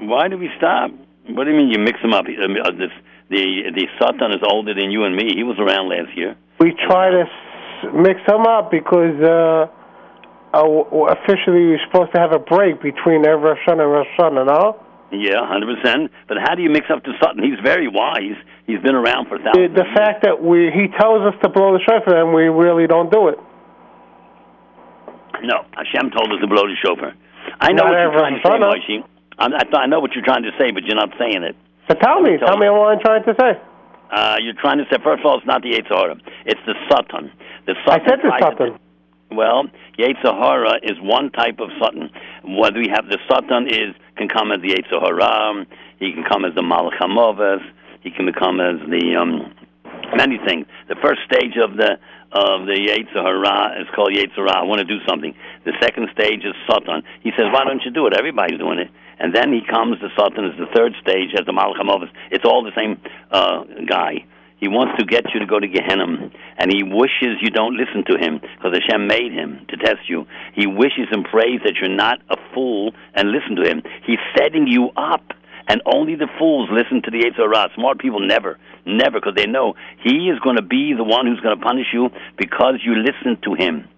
Why 0.00 0.28
do 0.28 0.36
we 0.36 0.50
stop? 0.58 0.90
What 1.30 1.44
do 1.44 1.50
you 1.50 1.56
mean 1.56 1.68
you 1.68 1.78
mix 1.78 2.00
them 2.02 2.12
up? 2.12 2.26
Mean, 2.26 2.40
uh, 2.62 2.70
this, 2.72 2.92
the 3.30 3.72
the 3.74 3.86
Satan 3.98 4.32
is 4.32 4.42
older 4.42 4.74
than 4.74 4.90
you 4.90 5.04
and 5.04 5.16
me. 5.16 5.32
He 5.34 5.42
was 5.42 5.58
around 5.58 5.88
last 5.88 6.16
year. 6.16 6.36
We 6.60 6.74
try 6.86 7.10
to 7.10 7.24
mix 7.92 8.20
them 8.26 8.46
up 8.46 8.70
because 8.70 9.16
uh, 9.22 9.66
uh, 10.54 11.12
officially 11.12 11.74
we're 11.74 11.84
supposed 11.90 12.12
to 12.14 12.20
have 12.20 12.32
a 12.32 12.38
break 12.38 12.82
between 12.82 13.24
Erev 13.24 13.42
Rosh 13.42 13.58
Hashanah 13.66 13.82
and 13.82 13.92
Rosh 13.92 14.06
Hashanah, 14.18 14.46
no? 14.46 14.85
Yeah, 15.12 15.46
hundred 15.46 15.76
percent. 15.76 16.10
But 16.28 16.38
how 16.42 16.54
do 16.54 16.62
you 16.62 16.70
mix 16.70 16.86
up 16.90 17.04
the 17.04 17.12
Satan? 17.22 17.42
He's 17.42 17.60
very 17.62 17.86
wise. 17.88 18.34
He's 18.66 18.80
been 18.80 18.94
around 18.96 19.28
for 19.28 19.38
The, 19.38 19.44
thousands. 19.44 19.74
the 19.76 19.86
fact 19.94 20.24
that 20.24 20.42
we 20.42 20.70
he 20.74 20.88
tells 20.98 21.22
us 21.22 21.34
to 21.42 21.48
blow 21.48 21.72
the 21.78 21.80
shofar 21.86 22.18
and 22.22 22.34
we 22.34 22.44
really 22.50 22.86
don't 22.88 23.10
do 23.10 23.28
it. 23.28 23.38
No, 25.42 25.64
Hashem 25.76 26.10
told 26.10 26.32
us 26.32 26.40
to 26.40 26.46
blow 26.48 26.66
the 26.66 26.74
shofar. 26.82 27.12
I 27.60 27.72
know 27.72 27.84
Not 27.84 27.92
what 27.92 28.00
you're 28.00 28.12
trying 28.18 28.34
to 28.34 28.40
say, 28.42 28.50
Hashanah. 28.50 28.72
Moshe. 28.74 29.04
I'm, 29.38 29.54
I, 29.54 29.58
th- 29.62 29.74
I 29.78 29.86
know 29.86 30.00
what 30.00 30.12
you're 30.14 30.24
trying 30.24 30.42
to 30.42 30.50
say, 30.58 30.70
but 30.72 30.82
you're 30.84 30.96
not 30.96 31.10
saying 31.18 31.42
it. 31.44 31.54
So 31.88 31.94
tell 31.94 32.20
me, 32.20 32.38
tell 32.38 32.56
me 32.56 32.68
what 32.70 32.96
I'm 32.96 33.00
trying 33.00 33.22
to 33.24 33.34
say. 33.38 33.60
Uh, 34.10 34.36
you're 34.40 34.54
trying 34.58 34.78
to 34.78 34.84
say, 34.90 34.96
first 35.04 35.20
of 35.20 35.26
all, 35.26 35.38
it's 35.38 35.46
not 35.46 35.62
the 35.62 35.70
Yetzer 35.70 35.94
Hara. 35.94 36.16
It's 36.46 36.60
the 36.66 36.74
Satan. 36.90 37.30
The 37.66 37.74
Sutton. 37.86 38.02
I 38.02 38.08
said 38.08 38.18
the 38.22 38.30
to- 38.30 38.56
Satan. 38.58 38.78
Well, 39.30 39.64
Yetzer 39.98 40.32
Hara 40.34 40.78
is 40.82 40.96
one 41.00 41.30
type 41.30 41.58
of 41.60 41.68
Satan. 41.82 42.10
What 42.44 42.74
we 42.74 42.88
have, 42.88 43.06
the 43.06 43.18
Satan 43.30 43.66
is 43.68 43.94
can 44.16 44.28
come 44.28 44.52
as 44.52 44.60
the 44.60 44.74
Yetzer 44.74 45.00
Hara. 45.00 45.66
He 45.98 46.12
can 46.12 46.24
come 46.24 46.44
as 46.44 46.54
the 46.54 46.62
Malach. 46.62 47.60
He 48.02 48.10
can 48.10 48.26
become 48.26 48.60
as 48.60 48.80
the 48.88 49.16
um, 49.16 49.52
many 50.14 50.38
things. 50.46 50.66
The 50.88 50.96
first 51.02 51.20
stage 51.26 51.56
of 51.56 51.76
the 51.76 51.98
of 52.32 52.66
the 52.66 52.76
Yetzer 52.76 53.22
Hara 53.22 53.80
is 53.80 53.88
called 53.94 54.12
Yetzirah. 54.12 54.56
I 54.56 54.62
want 54.62 54.78
to 54.80 54.84
do 54.84 54.98
something. 55.08 55.34
The 55.64 55.72
second 55.80 56.08
stage 56.12 56.44
is 56.44 56.54
Satan. 56.68 57.02
He 57.22 57.30
says, 57.36 57.46
"Why 57.52 57.64
don't 57.64 57.82
you 57.84 57.90
do 57.90 58.06
it? 58.06 58.14
Everybody's 58.14 58.58
doing 58.58 58.78
it." 58.78 58.90
And 59.18 59.34
then 59.34 59.52
he 59.52 59.60
comes. 59.64 59.98
The 60.00 60.10
Satan 60.18 60.44
is 60.44 60.58
the 60.58 60.66
third 60.74 60.92
stage 61.00 61.34
as 61.38 61.46
the 61.46 61.52
Malach 61.52 62.08
It's 62.30 62.44
all 62.44 62.62
the 62.62 62.74
same 62.76 63.00
uh, 63.30 63.64
guy. 63.88 64.24
He 64.58 64.68
wants 64.68 64.98
to 64.98 65.04
get 65.04 65.24
you 65.34 65.40
to 65.40 65.46
go 65.46 65.60
to 65.60 65.68
Gehenna, 65.68 66.30
and 66.56 66.72
he 66.72 66.82
wishes 66.82 67.36
you 67.42 67.50
don't 67.50 67.76
listen 67.76 68.04
to 68.08 68.16
him 68.18 68.40
because 68.40 68.72
Hashem 68.72 69.06
made 69.06 69.32
him 69.32 69.66
to 69.68 69.76
test 69.76 70.08
you. 70.08 70.26
He 70.54 70.66
wishes 70.66 71.08
and 71.12 71.24
prays 71.24 71.60
that 71.64 71.74
you're 71.80 71.94
not 71.94 72.20
a 72.30 72.36
fool 72.54 72.94
and 73.14 73.32
listen 73.32 73.56
to 73.56 73.68
him. 73.68 73.82
He's 74.06 74.18
setting 74.36 74.66
you 74.66 74.90
up, 74.96 75.32
and 75.68 75.82
only 75.84 76.14
the 76.14 76.28
fools 76.38 76.70
listen 76.72 77.02
to 77.02 77.10
the 77.10 77.24
Yitzhak 77.24 77.74
Smart 77.74 77.98
people 77.98 78.20
never, 78.20 78.58
never, 78.86 79.20
because 79.20 79.34
they 79.36 79.46
know 79.46 79.74
he 80.02 80.30
is 80.30 80.38
going 80.40 80.56
to 80.56 80.62
be 80.62 80.94
the 80.96 81.04
one 81.04 81.26
who's 81.26 81.40
going 81.40 81.58
to 81.58 81.62
punish 81.62 81.88
you 81.92 82.08
because 82.38 82.80
you 82.82 82.94
listen 82.94 83.36
to 83.44 83.54
him. 83.54 83.88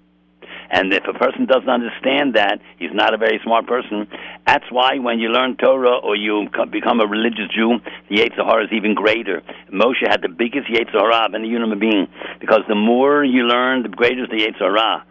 And 0.70 0.92
if 0.92 1.04
a 1.09 1.14
person 1.14 1.46
doesn't 1.46 1.68
understand 1.68 2.35
that, 2.35 2.61
he's 2.78 2.92
not 2.92 3.14
a 3.14 3.16
very 3.16 3.40
smart 3.42 3.66
person. 3.66 4.07
That's 4.46 4.64
why 4.70 4.98
when 4.98 5.18
you 5.18 5.28
learn 5.28 5.57
Torah 5.57 5.98
or 5.98 6.14
you 6.14 6.48
become 6.70 7.00
a 7.00 7.07
religious 7.07 7.48
Jew, 7.54 7.78
the 8.11 8.16
Yetzer 8.16 8.44
Hara 8.44 8.64
is 8.64 8.72
even 8.72 8.94
greater. 8.94 9.42
Moshe 9.72 10.07
had 10.07 10.20
the 10.20 10.28
biggest 10.28 10.68
Yetzer 10.68 11.00
Hara 11.00 11.26
of 11.26 11.35
any 11.35 11.48
human 11.48 11.78
being 11.78 12.07
because 12.38 12.61
the 12.68 12.74
more 12.74 13.24
you 13.24 13.44
learn, 13.44 13.83
the 13.83 13.88
greater 13.88 14.24
is 14.24 14.31
the 14.31 14.44
Yetzer 14.44 14.68
Hara. 14.68 15.04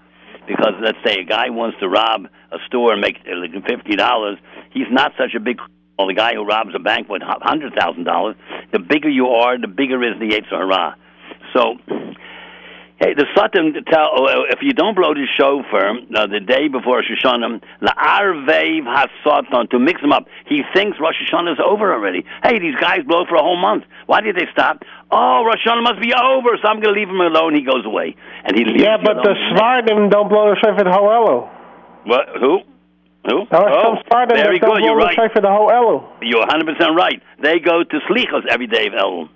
Because 0.48 0.74
let's 0.82 0.98
say 1.06 1.20
a 1.22 1.26
guy 1.26 1.50
wants 1.50 1.78
to 1.82 1.90
rob 1.90 2.28
a 2.52 2.58
store 2.68 2.94
and 2.94 3.02
make 3.02 3.18
uh, 3.28 3.60
fifty 3.68 3.96
dollars, 3.98 4.38
he's 4.72 4.88
not 4.90 5.12
such 5.18 5.34
a 5.36 5.40
big. 5.40 5.58
Well, 5.98 6.08
the 6.08 6.14
guy 6.14 6.36
who 6.36 6.46
robs 6.46 6.70
a 6.76 6.80
bank 6.80 7.10
with 7.10 7.22
hundred 7.24 7.74
thousand 7.74 8.06
dollars, 8.06 8.36
the 8.72 8.80
bigger 8.80 9.10
you 9.10 9.28
are, 9.28 9.60
the 9.60 9.68
bigger 9.68 10.02
is 10.04 10.18
the 10.20 10.30
Yetzer 10.30 10.52
Hara. 10.52 10.96
So 11.54 11.76
Hey, 13.00 13.14
the 13.14 13.30
Satan 13.38 13.78
tell 13.94 14.10
uh, 14.26 14.50
if 14.50 14.58
you 14.66 14.74
don't 14.74 14.96
blow 14.96 15.14
the 15.14 15.30
shofar 15.38 16.02
uh, 16.02 16.26
the 16.26 16.40
day 16.42 16.68
before 16.68 16.98
Rosh 16.98 17.06
Hashanah, 17.14 17.62
la'arvev 17.86 18.90
hasatan 18.90 19.70
to 19.70 19.78
mix 19.78 20.02
them 20.02 20.12
up. 20.12 20.26
He 20.48 20.64
thinks 20.74 20.98
Rosh 21.00 21.14
Hashanah 21.22 21.54
is 21.54 21.60
over 21.64 21.94
already. 21.94 22.26
Hey, 22.42 22.58
these 22.58 22.74
guys 22.82 23.06
blow 23.06 23.26
for 23.30 23.36
a 23.36 23.44
whole 23.44 23.62
month. 23.62 23.84
Why 24.08 24.22
did 24.22 24.36
they 24.36 24.50
stop? 24.52 24.82
Oh, 25.12 25.46
Rosh 25.46 25.62
Hashanah 25.62 25.84
must 25.84 26.02
be 26.02 26.12
over, 26.12 26.58
so 26.58 26.68
I'm 26.68 26.82
going 26.82 26.96
to 26.96 27.00
leave 27.00 27.08
him 27.10 27.22
alone. 27.22 27.54
He 27.54 27.62
goes 27.62 27.86
away, 27.86 28.16
and 28.44 28.58
he 28.58 28.66
leaves 28.66 28.82
Yeah, 28.82 28.98
but 28.98 29.22
the. 29.22 29.38
Sfardim 29.54 30.10
don't 30.10 30.28
blow 30.30 30.50
the 30.50 30.58
shofar 30.58 30.84
the 30.84 30.92
whole 30.92 31.06
Elu. 31.14 31.50
What? 32.10 32.26
Who? 32.42 32.66
Who? 33.30 33.46
Oh, 33.52 34.02
Sfardim 34.10 34.42
very 34.42 34.58
good. 34.58 34.82
You're 34.82 34.98
right. 34.98 35.16
the 35.36 35.42
the 35.42 35.54
whole 35.54 35.70
Elu. 35.70 36.02
You're 36.26 36.40
100 36.50 36.66
percent 36.66 36.98
right. 36.98 37.22
They 37.44 37.60
go 37.60 37.84
to 37.84 38.00
slichos 38.10 38.48
every 38.50 38.66
day 38.66 38.88
of 38.88 38.94
Elul. 38.94 39.30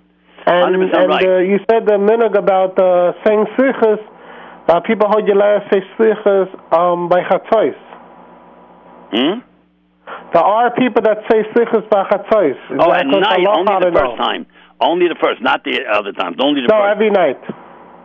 And, 0.44 0.74
and 0.74 1.08
right. 1.08 1.24
uh, 1.26 1.38
you 1.38 1.58
said 1.70 1.88
a 1.88 1.98
minute 1.98 2.34
about 2.36 2.78
uh, 2.78 3.12
saying 3.24 3.46
slichas. 3.56 4.02
Uh, 4.68 4.80
people 4.80 5.06
hold 5.08 5.26
you 5.26 5.34
last 5.34 5.70
say 5.72 5.80
slichas 5.98 6.50
um, 6.74 7.08
by 7.08 7.20
chatzos. 7.22 7.74
Hmm? 9.12 9.40
There 10.32 10.42
are 10.42 10.74
people 10.74 11.02
that 11.02 11.18
say 11.30 11.42
slichas 11.54 11.88
by 11.90 12.04
chatzos. 12.10 12.58
Oh, 12.80 12.92
at 12.92 13.06
night, 13.06 13.46
only 13.46 13.90
the 13.90 13.92
first 13.94 14.16
time. 14.18 14.46
Only 14.80 15.06
the 15.06 15.16
first, 15.22 15.40
not 15.42 15.62
the 15.62 15.78
other 15.86 16.12
times. 16.12 16.36
Only 16.42 16.62
the 16.62 16.68
No, 16.68 16.82
first. 16.82 16.90
every 16.96 17.10
night. 17.10 17.38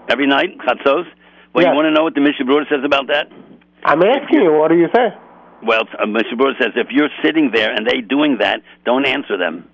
Every 0.09 0.27
night, 0.27 0.57
chatzos. 0.59 1.05
Well, 1.53 1.63
Yes. 1.65 1.71
you 1.71 1.75
want 1.75 1.85
to 1.87 1.91
know 1.91 2.03
what 2.03 2.13
the 2.13 2.21
Mishnah 2.21 2.45
Berurah 2.45 2.69
says 2.69 2.83
about 2.85 3.07
that? 3.07 3.31
I'm 3.83 4.03
asking 4.03 4.41
you. 4.41 4.53
What 4.53 4.69
do 4.69 4.77
you 4.77 4.89
say? 4.93 5.09
Well, 5.63 5.83
uh, 5.97 6.05
Mishnah 6.05 6.37
Berurah 6.37 6.57
says 6.61 6.71
if 6.75 6.87
you're 6.91 7.09
sitting 7.23 7.49
there 7.51 7.73
and 7.73 7.87
they 7.87 8.01
doing 8.01 8.37
that, 8.41 8.61
don't 8.85 9.07
answer 9.07 9.37
them. 9.37 9.67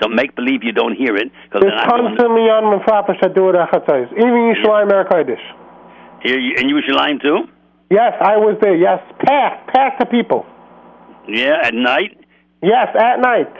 Don't 0.00 0.14
make 0.14 0.34
believe 0.34 0.64
you 0.64 0.72
don't 0.72 0.96
hear 0.96 1.14
it 1.16 1.30
because 1.44 1.62
There's 1.62 1.80
tons 1.84 2.18
of 2.18 2.26
Miyan 2.32 2.72
Mefrapish 2.72 3.20
that 3.20 3.34
do 3.34 3.50
it 3.50 3.56
at 3.56 3.70
chatzos. 3.70 4.10
Even 4.12 4.48
Yishalayim 4.48 4.88
Erev 4.90 5.08
Kodesh. 5.10 5.44
Here, 6.22 6.38
you, 6.38 6.54
and 6.56 6.68
you 6.68 6.76
was 6.76 6.84
lying 6.88 7.18
too? 7.20 7.44
Yes, 7.90 8.14
I 8.20 8.36
was 8.36 8.56
there. 8.62 8.76
Yes, 8.76 9.00
packed, 9.18 9.72
packed 9.74 10.00
the 10.00 10.06
people. 10.06 10.46
Yeah, 11.28 11.58
at 11.62 11.74
night. 11.74 12.16
Yes, 12.62 12.88
at 12.94 13.20
night. 13.20 13.52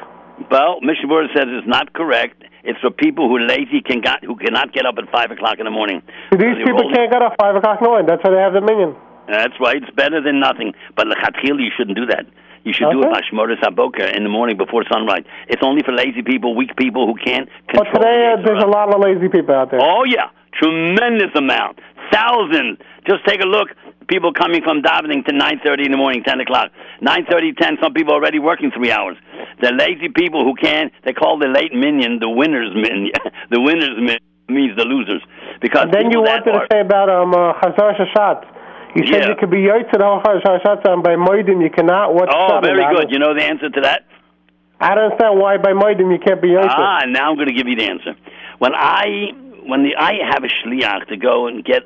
Well, 0.51 0.81
Mishnah 0.81 1.09
Berurah 1.09 1.29
says 1.37 1.45
it's 1.49 1.67
not 1.69 1.93
correct. 1.93 2.43
It's 2.65 2.79
for 2.81 2.91
people 2.91 3.29
who 3.29 3.39
lazy 3.39 3.81
can 3.85 4.01
got, 4.01 4.25
who 4.25 4.37
cannot 4.37 4.73
get 4.73 4.87
up 4.87 4.97
at 4.99 5.11
five 5.11 5.31
o'clock 5.31 5.59
in 5.59 5.65
the 5.65 5.71
morning. 5.71 6.03
These 6.33 6.57
people 6.65 6.85
roll- 6.85 6.93
can't 6.93 7.11
get 7.11 7.21
up 7.23 7.35
five 7.41 7.57
o'clock 7.57 7.81
in 7.81 7.85
the 7.85 7.89
morning. 7.89 8.07
That's 8.07 8.23
why 8.25 8.31
they 8.31 8.41
have 8.41 8.53
the 8.53 8.61
minion. 8.61 8.97
That's 9.29 9.55
right. 9.61 9.77
It's 9.83 9.91
better 9.95 10.21
than 10.21 10.41
nothing. 10.41 10.73
But 10.97 11.07
lechatchila, 11.07 11.61
you 11.61 11.71
shouldn't 11.77 11.97
do 11.97 12.07
that. 12.07 12.27
You 12.65 12.73
should 12.75 12.91
do 12.93 13.01
it 13.03 13.07
Okay. 13.07 13.13
by 13.13 13.21
shmoris 13.31 13.61
haboker 13.61 14.15
in 14.15 14.23
the 14.23 14.29
morning 14.29 14.57
before 14.57 14.85
sunrise. 14.91 15.25
It's 15.49 15.63
only 15.63 15.83
for 15.83 15.93
lazy 15.93 16.23
people, 16.23 16.55
weak 16.55 16.77
people 16.77 17.07
who 17.07 17.15
can't 17.17 17.49
But 17.73 17.85
today 17.95 18.35
the 18.37 18.43
uh, 18.43 18.45
there's 18.45 18.63
a 18.63 18.67
lot 18.67 18.93
of 18.95 19.01
lazy 19.01 19.29
people 19.29 19.55
out 19.55 19.71
there. 19.71 19.81
Oh 19.83 20.05
yeah, 20.05 20.29
tremendous 20.53 21.31
amount, 21.35 21.79
thousands. 22.13 22.79
Just 23.09 23.25
take 23.27 23.41
a 23.43 23.47
look. 23.47 23.69
People 24.09 24.33
coming 24.35 24.61
from 24.63 24.83
davening 24.83 25.25
to 25.27 25.33
nine 25.33 25.61
thirty 25.65 25.85
in 25.85 25.91
the 25.93 25.97
morning, 25.97 26.23
ten 26.25 26.41
o'clock, 26.41 26.71
nine 27.01 27.25
thirty, 27.31 27.53
ten. 27.53 27.79
Some 27.83 27.93
people 27.95 28.13
already 28.13 28.39
working 28.39 28.71
three 28.77 28.91
hours. 28.91 29.17
The 29.63 29.73
lazy 29.73 30.09
people 30.09 30.45
who 30.45 30.55
can't. 30.55 30.93
they 31.05 31.13
call 31.13 31.39
the 31.39 31.47
late 31.49 31.73
minion 31.73 32.19
the 32.21 32.29
winners 32.29 32.75
minion. 32.75 33.13
the 33.51 33.61
winners 33.61 33.97
minion 33.97 34.19
means 34.49 34.77
the 34.77 34.85
losers 34.85 35.23
because 35.63 35.85
And 35.85 35.93
then 35.95 36.11
you 36.11 36.21
wanted 36.21 36.49
are- 36.55 36.67
to 36.67 36.69
say 36.73 36.81
about 36.81 37.09
um 37.09 37.33
uh, 37.33 37.55
Chazaras 37.63 37.97
HaShatz. 38.03 38.45
You 38.95 39.07
said 39.07 39.23
Yeah. 39.23 39.29
you 39.29 39.37
could 39.37 39.51
be 39.51 39.59
yoytz 39.59 39.91
the 39.93 40.05
whole 40.05 40.21
Chazaras 40.21 40.63
HaShatz, 40.63 40.85
and 40.93 41.03
by 41.03 41.15
Modim 41.15 41.63
you 41.63 41.71
cannot. 41.71 42.15
What's 42.15 42.33
Oh, 42.35 42.61
very 42.63 42.85
good. 42.95 43.11
You 43.11 43.19
know 43.19 43.35
the 43.35 43.43
answer 43.45 43.71
to 43.71 43.81
that? 43.83 44.03
I 44.81 44.95
don't 44.95 45.05
understand 45.13 45.39
why 45.39 45.59
by 45.59 45.73
Modim 45.73 46.11
you 46.13 46.19
can't 46.19 46.41
be 46.43 46.49
yoytz. 46.49 46.69
Ah, 46.71 47.03
now 47.07 47.31
I'm 47.31 47.37
going 47.37 47.49
to 47.49 47.55
give 47.55 47.69
you 47.69 47.77
the 47.77 47.85
answer. 47.85 48.15
When 48.59 48.73
I 48.75 49.33
when 49.67 49.83
the 49.85 49.95
I 49.97 50.15
have 50.33 50.43
a 50.43 50.49
shliach 50.49 51.07
to 51.09 51.17
go 51.17 51.47
and 51.47 51.65
get 51.65 51.83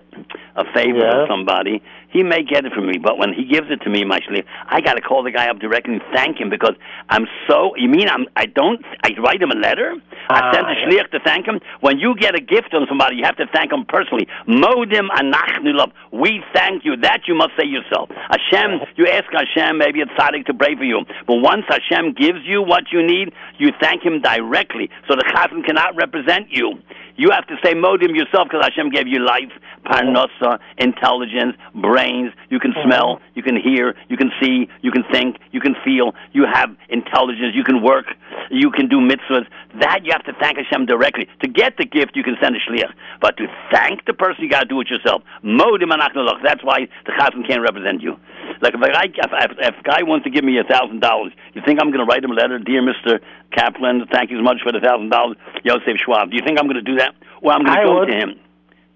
a 0.57 0.65
favor 0.73 0.99
Yeah. 0.99 1.11
to 1.11 1.27
somebody, 1.29 1.83
he 2.15 2.23
may 2.23 2.43
get 2.43 2.65
it 2.65 2.73
from 2.73 2.87
me. 2.87 2.97
But 2.97 3.19
when 3.19 3.35
he 3.35 3.45
gives 3.45 3.67
it 3.71 3.83
to 3.83 3.91
me, 3.91 4.05
my 4.05 4.21
shliach, 4.21 4.47
I 4.67 4.81
got 4.81 4.95
to 4.95 5.03
call 5.03 5.23
the 5.25 5.33
guy 5.33 5.51
up 5.51 5.59
directly 5.59 5.95
and 5.95 6.03
thank 6.15 6.39
him 6.39 6.49
because 6.49 6.75
I'm 7.11 7.27
so. 7.49 7.75
You 7.77 7.89
mean 7.91 8.09
I'm? 8.09 8.25
I 8.37 8.47
don't. 8.47 8.81
I 9.03 9.11
write 9.21 9.43
him 9.43 9.51
a 9.51 9.57
letter. 9.57 9.95
I 10.31 10.39
Ah, 10.41 10.53
send 10.55 10.65
the 10.71 10.77
shliach 10.87 11.11
to 11.11 11.21
thank 11.21 11.45
him. 11.47 11.61
When 11.81 11.99
you 11.99 12.15
get 12.17 12.35
a 12.35 12.41
gift 12.41 12.71
from 12.71 12.87
somebody, 12.89 13.17
you 13.17 13.25
have 13.25 13.37
to 13.37 13.47
thank 13.53 13.73
him 13.73 13.85
personally. 13.85 14.27
Modim 14.49 15.09
anachnu 15.11 15.75
love. 15.75 15.91
We 16.13 16.43
thank 16.55 16.85
you. 16.85 16.97
That 16.97 17.23
you 17.27 17.35
must 17.35 17.51
say 17.59 17.67
yourself. 17.67 18.09
Hashem, 18.31 18.81
you 18.97 19.09
ask 19.09 19.27
Hashem, 19.33 19.77
maybe 19.79 20.01
it's 20.01 20.13
tzaddik 20.13 20.47
to 20.47 20.55
pray 20.55 20.77
for 20.77 20.85
you. 20.85 21.01
But 21.27 21.37
once 21.43 21.65
Hashem 21.69 22.15
gives 22.15 22.41
you 22.45 22.63
what 22.63 22.85
you 22.93 23.05
need, 23.05 23.33
you 23.59 23.71
thank 23.81 24.05
him 24.05 24.23
directly. 24.23 24.89
So 25.09 25.17
the 25.17 25.25
chazan 25.35 25.67
cannot 25.67 25.97
represent 25.97 26.47
you. 26.51 26.79
You 27.17 27.31
have 27.31 27.47
to 27.47 27.57
say 27.63 27.75
modim 27.75 28.17
yourself 28.17 28.49
because 28.49 28.65
Hashem 28.65 28.91
gave 28.91 29.07
you 29.07 29.25
life, 29.25 29.53
parnasa, 29.87 30.59
intelligence, 30.79 31.57
brains. 31.75 32.33
You 32.51 32.59
can 32.59 32.73
mm-hmm. 32.73 32.89
smell, 32.89 33.21
you 33.35 33.43
can 33.43 33.57
hear, 33.57 33.95
you 34.09 34.17
can 34.17 34.31
see, 34.41 34.69
you 34.83 34.91
can 34.91 35.05
think, 35.13 35.37
you 35.53 35.61
can 35.61 35.77
feel. 35.85 36.15
You 36.33 36.45
have 36.51 36.71
intelligence. 36.89 37.55
You 37.55 37.65
can 37.65 37.83
work. 37.83 38.07
You 38.51 38.71
can 38.71 38.89
do 38.89 38.99
mitzvahs. 38.99 39.47
That 39.81 40.05
you 40.05 40.13
have 40.13 40.25
to 40.25 40.33
thank 40.41 40.59
Hashem 40.59 40.87
directly. 40.87 41.29
To 41.43 41.49
get 41.49 41.77
the 41.77 41.85
gift, 41.85 42.17
you 42.17 42.23
can 42.23 42.37
send 42.43 42.57
a 42.57 42.59
shliach. 42.59 42.93
But 43.21 43.37
to 43.37 43.47
thank 43.71 44.05
the 44.07 44.15
person, 44.15 44.45
you 44.45 44.51
got 44.51 44.61
to 44.61 44.69
do 44.69 44.81
it 44.81 44.89
yourself. 44.89 45.23
Modim 45.45 45.93
anachnalach. 45.95 46.43
That's 46.43 46.63
why 46.65 46.89
the 47.07 47.13
chazan 47.13 47.47
can't 47.47 47.63
represent 47.63 48.03
you. 48.03 48.17
Like 48.61 48.75
if 48.75 48.81
a 48.81 48.91
guy, 48.93 49.05
if, 49.07 49.31
if, 49.33 49.51
if 49.59 49.85
guy 49.85 50.03
wants 50.03 50.25
to 50.25 50.31
give 50.31 50.45
me 50.45 50.59
a 50.59 50.65
thousand 50.65 51.01
dollars, 51.01 51.33
you 51.55 51.63
think 51.65 51.81
I'm 51.81 51.91
going 51.91 52.05
to 52.05 52.11
write 52.11 52.25
him 52.25 52.31
a 52.31 52.35
letter, 52.35 52.59
dear 52.59 52.83
Mister 52.83 53.21
Kaplan, 53.53 54.07
thank 54.13 54.31
you 54.31 54.39
so 54.39 54.43
much 54.43 54.59
for 54.63 54.73
the 54.73 54.81
thousand 54.81 55.11
dollars, 55.11 55.37
Yosef 55.65 55.97
Schwab. 56.05 56.31
Do 56.31 56.37
you 56.37 56.43
think 56.45 56.59
I'm 56.59 56.67
going 56.67 56.83
to 56.83 56.87
do 56.87 56.97
that? 56.97 57.15
Well, 57.43 57.57
I'm 57.57 57.65
going 57.65 57.79
to 57.79 57.85
go 57.85 57.99
would. 58.01 58.07
to 58.07 58.17
him. 58.17 58.31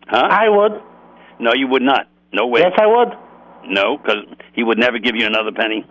Huh? 0.06 0.28
I 0.30 0.48
would. 0.48 0.72
no, 1.38 1.52
you 1.54 1.68
would 1.68 1.82
not. 1.82 2.08
No 2.32 2.46
way. 2.46 2.60
Yes, 2.60 2.72
I 2.78 2.86
would. 2.86 3.12
No, 3.66 3.98
because 3.98 4.24
he 4.54 4.62
would 4.62 4.78
never 4.78 4.98
give 4.98 5.16
you 5.16 5.26
another 5.26 5.52
penny. 5.52 5.84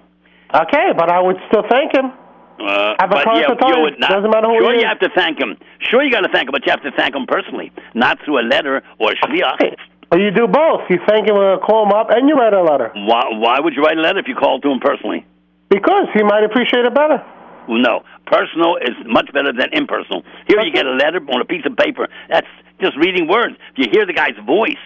Okay, 0.54 0.94
but 0.98 1.12
I 1.12 1.22
would 1.22 1.38
still 1.50 1.64
thank 1.70 1.94
him. 1.94 2.12
Uh, 2.60 2.96
Have 3.00 3.12
a 3.12 3.22
but 3.22 3.26
yeah, 3.36 3.54
you 3.54 3.82
would 3.84 4.00
not. 4.00 4.10
Doesn't 4.10 4.32
matter 4.32 4.48
who 4.48 4.58
sure, 4.58 4.74
you 4.74 4.80
is. 4.80 4.86
have 4.86 5.00
to 5.00 5.10
thank 5.14 5.38
him. 5.38 5.58
Sure, 5.80 6.02
you 6.02 6.12
got 6.12 6.22
to 6.22 6.30
thank 6.34 6.48
him, 6.48 6.54
but 6.54 6.66
you 6.66 6.72
have 6.72 6.82
to 6.82 6.92
thank 6.98 7.14
him 7.14 7.28
personally, 7.28 7.72
not 7.94 8.18
through 8.26 8.40
a 8.40 8.46
letter 8.48 8.82
or 8.98 9.12
a 9.12 9.16
shliach. 9.16 9.62
Or 9.62 9.76
you 10.16 10.32
do 10.32 10.48
both. 10.48 10.88
You 10.90 11.00
thank 11.08 11.28
him, 11.28 11.36
uh, 11.36 11.60
call 11.60 11.86
him 11.86 11.92
up, 11.92 12.08
and 12.10 12.30
you 12.30 12.36
write 12.36 12.54
a 12.54 12.64
letter. 12.64 12.92
Why, 12.96 13.28
why 13.34 13.60
would 13.60 13.74
you 13.76 13.84
write 13.84 13.98
a 13.98 14.02
letter 14.02 14.20
if 14.20 14.28
you 14.28 14.36
called 14.36 14.64
to 14.64 14.72
him 14.72 14.80
personally? 14.80 15.26
Because 15.70 16.08
he 16.14 16.24
might 16.24 16.44
appreciate 16.44 16.86
it 16.86 16.96
better. 16.96 17.24
No, 17.68 18.04
personal 18.26 18.78
is 18.78 18.96
much 19.06 19.28
better 19.34 19.52
than 19.52 19.74
impersonal. 19.74 20.24
Here 20.48 20.62
you 20.62 20.72
get 20.72 20.86
a 20.86 20.96
letter 20.96 21.20
on 21.28 21.42
a 21.42 21.46
piece 21.46 21.66
of 21.66 21.76
paper. 21.76 22.08
That's 22.30 22.48
just 22.80 22.96
reading 22.96 23.28
words. 23.28 23.56
If 23.76 23.86
you 23.86 23.92
hear 23.92 24.06
the 24.06 24.14
guy's 24.14 24.38
voice, 24.46 24.80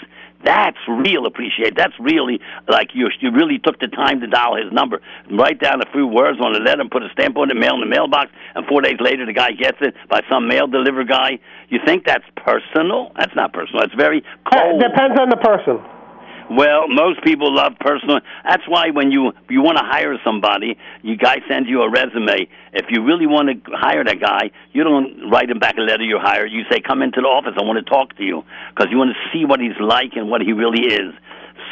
that's 0.43 0.77
real 0.87 1.25
appreciate. 1.25 1.75
That's 1.75 1.93
really 1.99 2.39
like 2.67 2.89
you. 2.93 3.09
You 3.19 3.31
really 3.31 3.59
took 3.59 3.79
the 3.79 3.87
time 3.87 4.21
to 4.21 4.27
dial 4.27 4.55
his 4.55 4.71
number, 4.71 5.01
write 5.31 5.59
down 5.59 5.81
a 5.81 5.91
few 5.91 6.07
words 6.07 6.39
on 6.41 6.55
a 6.55 6.59
letter, 6.59 6.81
and 6.81 6.91
put 6.91 7.03
a 7.03 7.09
stamp 7.13 7.37
on 7.37 7.49
it, 7.51 7.55
mail 7.55 7.75
in 7.75 7.81
the 7.81 7.85
mailbox, 7.85 8.31
and 8.55 8.65
four 8.67 8.81
days 8.81 8.97
later 8.99 9.25
the 9.25 9.33
guy 9.33 9.51
gets 9.51 9.77
it 9.81 9.95
by 10.09 10.21
some 10.29 10.47
mail 10.47 10.67
deliver 10.67 11.03
guy. 11.03 11.39
You 11.69 11.79
think 11.85 12.05
that's 12.05 12.25
personal? 12.35 13.11
That's 13.17 13.35
not 13.35 13.53
personal. 13.53 13.83
It's 13.83 13.95
very 13.95 14.23
cold. 14.51 14.81
It 14.81 14.87
depends 14.87 15.19
on 15.19 15.29
the 15.29 15.37
person. 15.37 16.00
Well, 16.51 16.89
most 16.89 17.23
people 17.23 17.53
love 17.55 17.73
personal. 17.79 18.19
That's 18.43 18.67
why 18.67 18.89
when 18.89 19.09
you 19.09 19.31
you 19.49 19.61
want 19.61 19.77
to 19.77 19.85
hire 19.85 20.17
somebody, 20.25 20.77
you 21.01 21.15
guy 21.15 21.37
sends 21.47 21.69
you 21.69 21.81
a 21.81 21.89
resume. 21.89 22.45
If 22.73 22.87
you 22.89 23.05
really 23.05 23.25
want 23.25 23.47
to 23.65 23.71
hire 23.71 24.03
that 24.03 24.19
guy, 24.19 24.51
you 24.73 24.83
don't 24.83 25.29
write 25.31 25.49
him 25.49 25.59
back 25.59 25.77
a 25.77 25.81
letter 25.81 26.03
you 26.03 26.19
hire. 26.19 26.45
You 26.45 26.63
say, 26.69 26.81
"Come 26.81 27.01
into 27.03 27.21
the 27.21 27.27
office. 27.27 27.53
I 27.57 27.63
want 27.63 27.79
to 27.79 27.89
talk 27.89 28.17
to 28.17 28.23
you," 28.23 28.43
because 28.75 28.91
you 28.91 28.97
want 28.97 29.11
to 29.15 29.19
see 29.31 29.45
what 29.45 29.61
he's 29.61 29.79
like 29.79 30.17
and 30.17 30.29
what 30.29 30.41
he 30.41 30.51
really 30.51 30.87
is. 30.87 31.13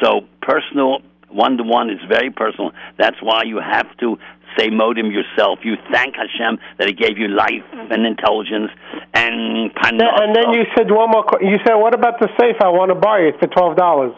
So 0.01 0.21
personal, 0.41 1.01
one 1.27 1.57
to 1.57 1.63
one 1.63 1.89
is 1.89 1.99
very 2.07 2.29
personal. 2.31 2.71
That's 2.97 3.21
why 3.21 3.43
you 3.43 3.59
have 3.59 3.89
to 3.97 4.17
say 4.57 4.69
modim 4.69 5.11
yourself. 5.11 5.59
You 5.61 5.75
thank 5.91 6.15
Hashem 6.15 6.57
that 6.77 6.87
He 6.87 6.93
gave 6.93 7.17
you 7.17 7.27
life 7.27 7.65
and 7.91 8.05
intelligence 8.05 8.71
and 9.13 9.71
Then- 9.75 10.01
And 10.23 10.35
then 10.35 10.53
you 10.53 10.65
said 10.75 10.89
one 10.89 11.09
more. 11.11 11.25
You 11.41 11.59
said, 11.65 11.75
"What 11.75 11.93
about 11.93 12.19
the 12.19 12.29
sefer? 12.39 12.65
I 12.65 12.69
want 12.69 12.89
to 12.89 12.95
buy 12.95 13.19
it 13.27 13.37
for 13.41 13.47
twelve 13.47 13.75
dollars." 13.75 14.13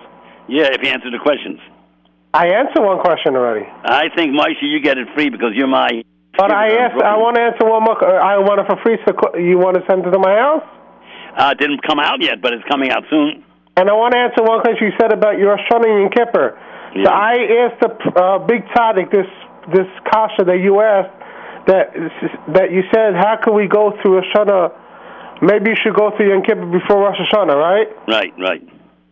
Yeah. 0.52 0.76
If 0.76 0.84
you 0.84 0.92
answer 0.92 1.10
the 1.10 1.24
questions. 1.24 1.60
I 2.34 2.48
answered 2.48 2.84
one 2.84 3.00
question 3.04 3.36
already. 3.36 3.68
I 3.68 4.08
think, 4.16 4.32
Moshe, 4.32 4.64
you 4.64 4.80
get 4.80 4.98
it 4.98 5.08
free 5.16 5.30
because 5.30 5.52
you're 5.56 5.68
my. 5.68 6.04
But 6.38 6.52
I 6.52 6.72
asked. 6.80 7.02
I 7.02 7.18
want 7.20 7.36
to 7.36 7.44
answer 7.44 7.68
one 7.68 7.84
more. 7.84 8.00
uh, 8.00 8.16
I 8.16 8.40
want 8.40 8.64
it 8.64 8.68
for 8.72 8.80
free. 8.84 8.96
So 9.04 9.12
you 9.36 9.60
want 9.60 9.76
to 9.76 9.84
send 9.84 10.08
it 10.08 10.12
to 10.12 10.20
my 10.20 10.32
house? 10.32 10.64
Uh, 11.36 11.52
it 11.52 11.60
didn't 11.60 11.84
come 11.84 12.00
out 12.00 12.24
yet, 12.24 12.42
but 12.42 12.54
it's 12.54 12.64
coming 12.72 12.92
out 12.92 13.04
soon. 13.10 13.44
And 13.76 13.90
I 13.90 13.94
want 13.94 14.16
to 14.16 14.20
answer 14.20 14.44
one 14.44 14.60
question 14.64 14.92
you 14.92 14.96
said 15.00 15.12
about 15.12 15.40
your 15.40 15.60
shunning 15.68 16.08
and 16.08 16.12
Kippur. 16.12 16.56
Yeah. 16.96 17.04
So 17.04 17.10
I 17.12 17.36
asked 17.68 17.80
the 17.84 17.92
uh, 18.16 18.40
big 18.48 18.64
tzaddik 18.76 19.12
this 19.12 19.28
this 19.76 19.88
kasha 20.08 20.44
that 20.48 20.60
you 20.60 20.80
asked 20.80 21.16
that 21.68 21.92
that 22.56 22.72
you 22.72 22.84
said 22.92 23.16
how 23.16 23.40
can 23.44 23.56
we 23.56 23.68
go 23.68 23.92
through 24.02 24.20
a 24.20 24.24
shana? 24.32 24.72
Maybe 25.42 25.72
you 25.72 25.78
should 25.84 25.96
go 25.96 26.12
through 26.16 26.32
Yom 26.32 26.44
Kippur 26.44 26.68
before 26.68 27.00
Rosh 27.02 27.18
Hashanah, 27.18 27.56
right? 27.56 27.88
Right, 28.08 28.34
right. 28.38 28.62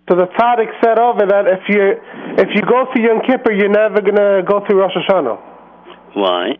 So 0.09 0.15
the 0.15 0.25
tzaddik 0.25 0.73
said 0.83 0.97
over 0.97 1.25
that 1.27 1.45
if 1.47 1.69
you 1.69 1.93
if 2.41 2.49
you 2.55 2.61
go 2.63 2.85
through 2.91 3.03
Yom 3.05 3.21
Kippur, 3.27 3.51
you're 3.53 3.69
never 3.69 4.01
gonna 4.01 4.41
go 4.41 4.65
through 4.65 4.81
Rosh 4.81 4.93
Hashanah 4.97 5.37
Why? 6.15 6.57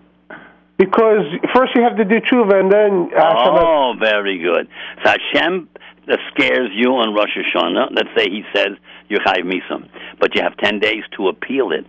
because 0.77 1.25
first 1.53 1.75
you 1.75 1.81
have 1.81 1.97
to 1.97 2.05
do 2.05 2.21
tshuva 2.21 2.55
and 2.59 2.71
then 2.71 3.09
Hashem 3.09 3.53
has- 3.53 3.63
Oh, 3.65 3.93
very 3.99 4.37
good. 4.37 4.67
So 5.03 5.11
Hashem 5.11 5.67
that 6.07 6.19
scares 6.33 6.69
you 6.73 6.93
on 6.95 7.13
Rosh 7.13 7.35
Hashanah. 7.35 7.89
Let's 7.91 8.09
say 8.15 8.29
he 8.29 8.43
says 8.55 8.77
you 9.09 9.17
chayiv 9.17 9.45
misa, 9.51 9.87
but 10.19 10.35
you 10.35 10.41
have 10.43 10.55
ten 10.57 10.79
days 10.79 11.03
to 11.17 11.27
appeal 11.27 11.71
it. 11.71 11.85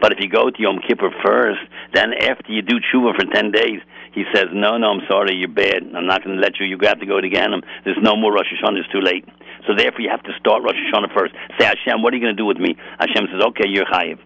But 0.00 0.12
if 0.12 0.18
you 0.20 0.28
go 0.28 0.50
to 0.50 0.62
Yom 0.62 0.78
Kippur 0.86 1.10
first, 1.24 1.60
then 1.94 2.12
after 2.14 2.52
you 2.52 2.62
do 2.62 2.80
tshuva 2.80 3.14
for 3.14 3.26
ten 3.32 3.50
days, 3.50 3.80
he 4.16 4.24
says, 4.34 4.46
"No, 4.52 4.78
no, 4.78 4.88
I'm 4.96 5.04
sorry, 5.06 5.36
you're 5.36 5.52
bad. 5.52 5.84
I'm 5.94 6.06
not 6.06 6.24
going 6.24 6.36
to 6.36 6.42
let 6.42 6.58
you. 6.58 6.64
You 6.64 6.78
have 6.88 6.98
to 7.00 7.06
go 7.06 7.20
to 7.20 7.28
Ganem. 7.28 7.60
There's 7.84 8.00
no 8.00 8.16
more 8.16 8.32
Rosh 8.32 8.48
Hashanah. 8.48 8.80
It's 8.80 8.88
too 8.88 9.04
late. 9.04 9.28
So 9.68 9.76
therefore, 9.76 10.00
you 10.00 10.08
have 10.08 10.22
to 10.24 10.32
start 10.40 10.62
Rosh 10.64 10.80
Hashanah 10.88 11.12
first. 11.12 11.34
Say, 11.60 11.66
Hashem, 11.68 12.00
what 12.02 12.14
are 12.14 12.16
you 12.16 12.24
going 12.24 12.34
to 12.34 12.40
do 12.40 12.46
with 12.46 12.56
me? 12.56 12.76
Hashem 12.98 13.28
says, 13.30 13.44
Okay, 13.52 13.68
you're 13.68 13.84
chayiv. 13.84 14.18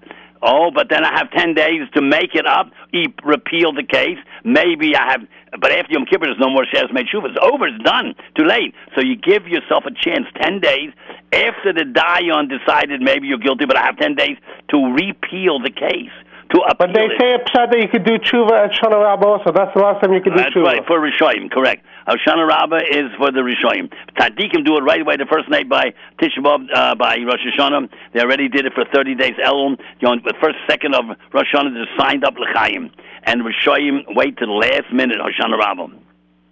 Oh, 0.42 0.70
but 0.70 0.88
then 0.88 1.05
I 1.05 1.12
have 1.18 1.31
ten 1.33 1.55
days 1.55 1.83
to 1.94 2.00
make 2.00 2.35
it 2.35 2.46
up, 2.46 2.70
e- 2.94 3.12
repeal 3.24 3.72
the 3.74 3.83
case. 3.83 4.16
Maybe 4.44 4.96
I 4.96 5.11
have, 5.12 5.20
but 5.61 5.70
after 5.72 5.92
Yom 5.92 6.07
Kippur, 6.07 6.26
there's 6.26 6.38
no 6.40 6.48
more 6.48 6.64
shares 6.72 6.88
made 6.94 7.07
tshuva. 7.12 7.29
It's 7.29 7.38
over. 7.42 7.66
It's 7.66 7.83
done. 7.85 8.14
Too 8.38 8.44
late. 8.44 8.72
So 8.94 9.03
you 9.03 9.16
give 9.16 9.46
yourself 9.46 9.85
a 9.85 9.92
chance. 9.92 10.24
Ten 10.40 10.61
days 10.61 10.94
after 11.33 11.74
the 11.74 11.85
Dion 11.85 12.48
decided 12.48 13.03
maybe 13.03 13.26
you're 13.26 13.42
guilty, 13.42 13.66
but 13.66 13.76
I 13.76 13.85
have 13.85 13.98
ten 13.98 14.14
days 14.14 14.38
to 14.70 14.79
repeal 14.94 15.59
the 15.61 15.70
case. 15.70 16.14
To 16.51 16.59
appeal 16.67 16.75
But 16.79 16.91
they 16.95 17.05
it. 17.07 17.13
say 17.21 17.31
at 17.33 17.47
Pshat 17.47 17.71
that 17.71 17.79
you 17.81 17.87
could 17.89 18.05
do 18.05 18.19
tshuva 18.19 18.51
at 18.67 18.73
Shana 18.73 18.99
Rabbah 18.99 19.27
also. 19.39 19.53
That's 19.53 19.73
the 19.73 19.81
last 19.81 20.03
time 20.03 20.13
you 20.13 20.21
could 20.21 20.35
do 20.35 20.43
That's 20.43 20.51
tshuva. 20.55 20.65
right, 20.65 20.87
for 20.87 20.99
Rishoyim, 20.99 21.51
correct. 21.51 21.87
Hoshana 22.09 22.43
Rabbah 22.49 22.83
is 22.91 23.07
for 23.19 23.31
the 23.31 23.39
Rishoyim. 23.47 23.87
Tzaddikim 24.19 24.65
do 24.67 24.75
it 24.77 24.83
right 24.83 25.01
away 25.01 25.17
the 25.17 25.27
first 25.31 25.49
night 25.49 25.69
by 25.69 25.95
Tisha 26.19 26.39
B'Av, 26.43 26.67
uh, 26.75 26.95
by 26.97 27.19
Rosh 27.23 27.39
Hashanah. 27.55 27.89
They 28.15 28.21
already 28.21 28.49
did 28.49 28.67
it 28.67 28.73
for 28.75 28.85
30 28.93 29.15
days. 29.15 29.35
Elul, 29.39 29.79
you 30.01 30.09
know, 30.09 30.17
the 30.25 30.35
first 30.43 30.57
second 30.69 30.97
of 30.97 31.05
Rosh 31.33 31.47
Hashanah, 31.55 31.71
they 31.73 31.87
signed 32.03 32.25
up 32.25 32.35
L'chaim. 32.37 32.91
And 33.25 33.43
Rishoyim 33.43 34.17
wait 34.17 34.37
to 34.39 34.47
the 34.47 34.53
last 34.53 34.93
minute, 34.93 35.19
Hoshana 35.19 35.57
Rabbah. 35.57 35.87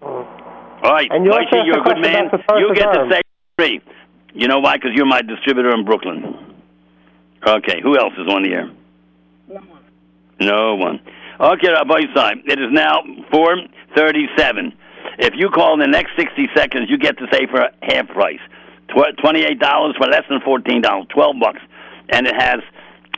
All 0.02 0.92
right, 0.92 1.08
And 1.10 1.24
you 1.24 1.32
Moshe, 1.32 1.66
you're 1.66 1.78
a 1.78 1.80
a 1.80 1.84
good 1.84 1.98
man. 1.98 2.26
about 2.26 2.38
the 2.38 2.44
first 2.48 2.60
You 2.60 2.72
get 2.74 2.92
to 2.92 2.98
term. 3.00 3.10
say 3.10 3.20
free. 3.56 3.80
You 4.32 4.46
know 4.46 4.60
why? 4.60 4.76
Because 4.76 4.92
you're 4.94 5.06
my 5.06 5.22
distributor 5.22 5.70
in 5.74 5.84
Brooklyn. 5.84 6.54
Okay, 7.44 7.80
who 7.82 7.98
else 7.98 8.12
is 8.16 8.28
on 8.28 8.42
the 8.44 8.50
air? 8.52 8.70
No 10.40 10.76
one. 10.76 11.00
Okay, 11.40 11.68
Rabbi 11.70 12.00
Isai, 12.00 12.42
it 12.46 12.58
is 12.58 12.72
now 12.72 13.02
437. 13.30 14.72
If 15.18 15.34
you 15.36 15.50
call 15.50 15.74
in 15.74 15.80
the 15.80 15.86
next 15.86 16.12
60 16.16 16.48
seconds, 16.54 16.90
you 16.90 16.98
get 16.98 17.18
to 17.18 17.26
sefer 17.32 17.70
half 17.82 18.08
price. 18.08 18.40
$28 18.90 19.96
for 19.96 20.06
less 20.06 20.24
than 20.28 20.40
$14, 20.40 21.08
12 21.08 21.36
bucks. 21.40 21.60
And 22.08 22.26
it 22.26 22.34
has 22.34 22.60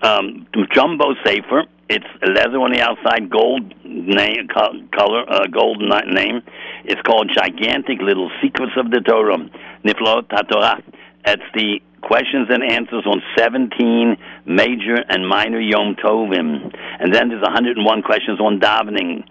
um, 0.02 0.46
jumbo 0.74 1.14
sefer. 1.24 1.64
It's 1.88 2.06
leather 2.22 2.58
on 2.58 2.72
the 2.72 2.80
outside, 2.80 3.30
gold 3.30 3.74
name, 3.84 4.48
color, 4.48 5.24
uh, 5.28 5.46
gold 5.46 5.82
name. 6.06 6.42
It's 6.84 7.00
called 7.02 7.30
Gigantic 7.34 8.00
Little 8.00 8.30
Secrets 8.42 8.72
of 8.76 8.90
the 8.90 9.00
Torah, 9.00 9.38
Niflot 9.84 10.28
HaTorah. 10.28 10.82
It's 11.26 11.42
the 11.54 11.80
questions 12.02 12.48
and 12.50 12.62
answers 12.62 13.04
on 13.06 13.22
17 13.38 14.16
major 14.46 14.96
and 15.08 15.28
minor 15.28 15.60
Yom 15.60 15.96
Tovim. 15.96 16.74
And 16.98 17.14
then 17.14 17.28
there's 17.28 17.42
101 17.42 18.02
questions 18.02 18.40
on 18.40 18.60
davening, 18.60 19.24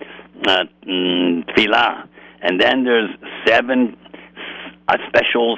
uh, 0.47 0.63
mm. 0.86 2.07
And 2.41 2.59
then 2.59 2.86
there's 2.86 3.09
seven 3.45 3.97
uh, 4.88 4.97
special 5.07 5.57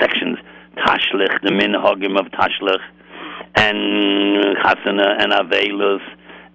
sections, 0.00 0.38
Tashlich, 0.76 1.40
the 1.42 1.50
Minhagim 1.50 2.18
of 2.18 2.26
Tashlich, 2.32 2.82
and 3.54 4.56
Chasana 4.58 5.22
and 5.22 5.32
Avelos, 5.32 6.00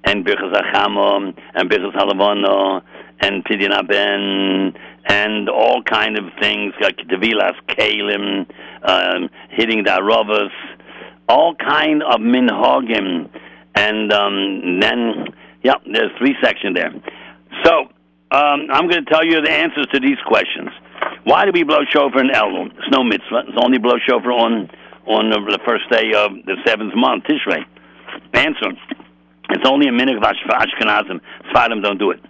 and 0.03 0.25
Birchas 0.25 0.53
HaChama, 0.53 1.33
and 1.55 1.69
Birchas 1.69 1.95
Halavana, 1.95 2.81
and 3.23 3.43
Pidyon 3.45 3.87
Ben 3.87 4.73
and 5.05 5.49
all 5.49 5.81
kind 5.83 6.17
of 6.17 6.25
things 6.41 6.73
like 6.81 6.97
Tevilas 6.97 7.55
Keilim, 7.69 8.45
um, 8.83 9.29
hitting 9.49 9.83
the 9.83 9.91
Aravos, 9.91 10.51
all 11.29 11.55
kind 11.55 12.03
of 12.03 12.19
minhagim, 12.19 13.29
and 13.75 14.11
um, 14.11 14.79
then 14.81 15.27
yeah, 15.63 15.75
there's 15.91 16.11
three 16.17 16.35
sections 16.43 16.75
there. 16.75 16.91
So 17.63 17.71
um, 18.31 18.67
I'm 18.71 18.89
going 18.89 19.05
to 19.05 19.11
tell 19.11 19.25
you 19.25 19.41
the 19.41 19.51
answers 19.51 19.87
to 19.93 19.99
these 19.99 20.17
questions. 20.27 20.69
Why 21.23 21.45
do 21.45 21.51
we 21.53 21.63
blow 21.63 21.85
shofar 21.89 22.19
in 22.19 22.29
Elul? 22.29 22.67
It's 22.77 22.91
no 22.91 23.03
mitzvah. 23.03 23.43
It's 23.47 23.57
only 23.63 23.77
blow 23.77 23.95
shofar 24.05 24.31
on 24.31 24.69
on 25.05 25.29
the, 25.29 25.59
first 25.65 25.83
day 25.91 26.13
of 26.15 26.31
the 26.45 26.55
seventh 26.65 26.95
month, 26.95 27.25
Tishrei. 27.25 27.65
Answer. 28.33 28.71
It's 29.49 29.67
only 29.67 29.87
a 29.87 29.91
minute 29.91 30.15
of 30.15 30.23
Ashkenazim. 30.23 31.19
Sfardim 31.51 31.83
don't 31.83 31.97
do 31.97 32.11
it. 32.11 32.21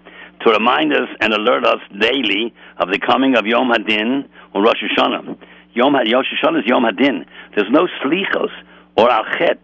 To 0.43 0.51
remind 0.51 0.91
us 0.91 1.07
and 1.21 1.33
alert 1.33 1.65
us 1.65 1.79
daily 1.99 2.53
of 2.77 2.89
the 2.89 2.99
coming 2.99 3.37
of 3.37 3.45
Yom 3.45 3.69
Hadin 3.69 4.27
or 4.53 4.61
Rosh 4.61 4.83
Hashanah. 4.83 5.37
Yom, 5.73 5.95
Rosh 5.95 6.05
Hashanah 6.11 6.59
is 6.59 6.65
Yom 6.65 6.83
Hadin. 6.83 7.25
There's 7.55 7.71
no 7.71 7.87
slichos 8.03 8.51
or 8.97 9.09
alchet 9.09 9.57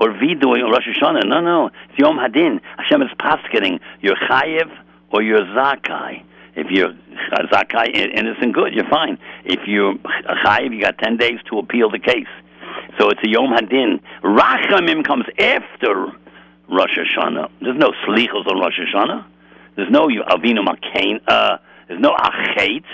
or 0.00 0.08
vidui 0.08 0.62
or 0.62 0.72
Rosh 0.72 0.88
Hashanah. 0.88 1.28
No, 1.28 1.40
no. 1.42 1.70
It's 1.90 1.98
Yom 1.98 2.16
Hadin. 2.16 2.60
Hashem 2.78 3.02
is 3.02 3.10
paskening. 3.20 3.78
You're 4.00 4.16
chayiv 4.16 4.70
or 5.12 5.22
you're 5.22 5.42
zakai. 5.42 6.24
If 6.56 6.70
you're 6.70 6.94
zakai 7.52 7.94
innocent, 7.94 8.54
good, 8.54 8.72
you're 8.72 8.88
fine. 8.88 9.18
If 9.44 9.60
you're 9.66 9.94
chayiv, 9.94 10.74
you 10.74 10.80
got 10.80 10.96
10 10.98 11.18
days 11.18 11.40
to 11.50 11.58
appeal 11.58 11.90
the 11.90 11.98
case. 11.98 12.26
So 12.98 13.10
it's 13.10 13.20
a 13.22 13.28
Yom 13.28 13.50
Hadin. 13.52 14.00
Rachamim 14.22 15.04
comes 15.04 15.26
after 15.38 16.06
Rosh 16.68 16.98
Hashanah. 16.98 17.50
There's 17.60 17.78
no 17.78 17.92
slichos 18.06 18.46
on 18.46 18.58
Rosh 18.58 18.78
Hashanah. 18.80 19.26
There's 19.76 19.90
no 19.90 20.08
Avinu 20.08 20.64
Makain. 20.66 21.20
Uh, 21.26 21.58
there's 21.88 22.00
no 22.00 22.14
Achet. 22.14 22.84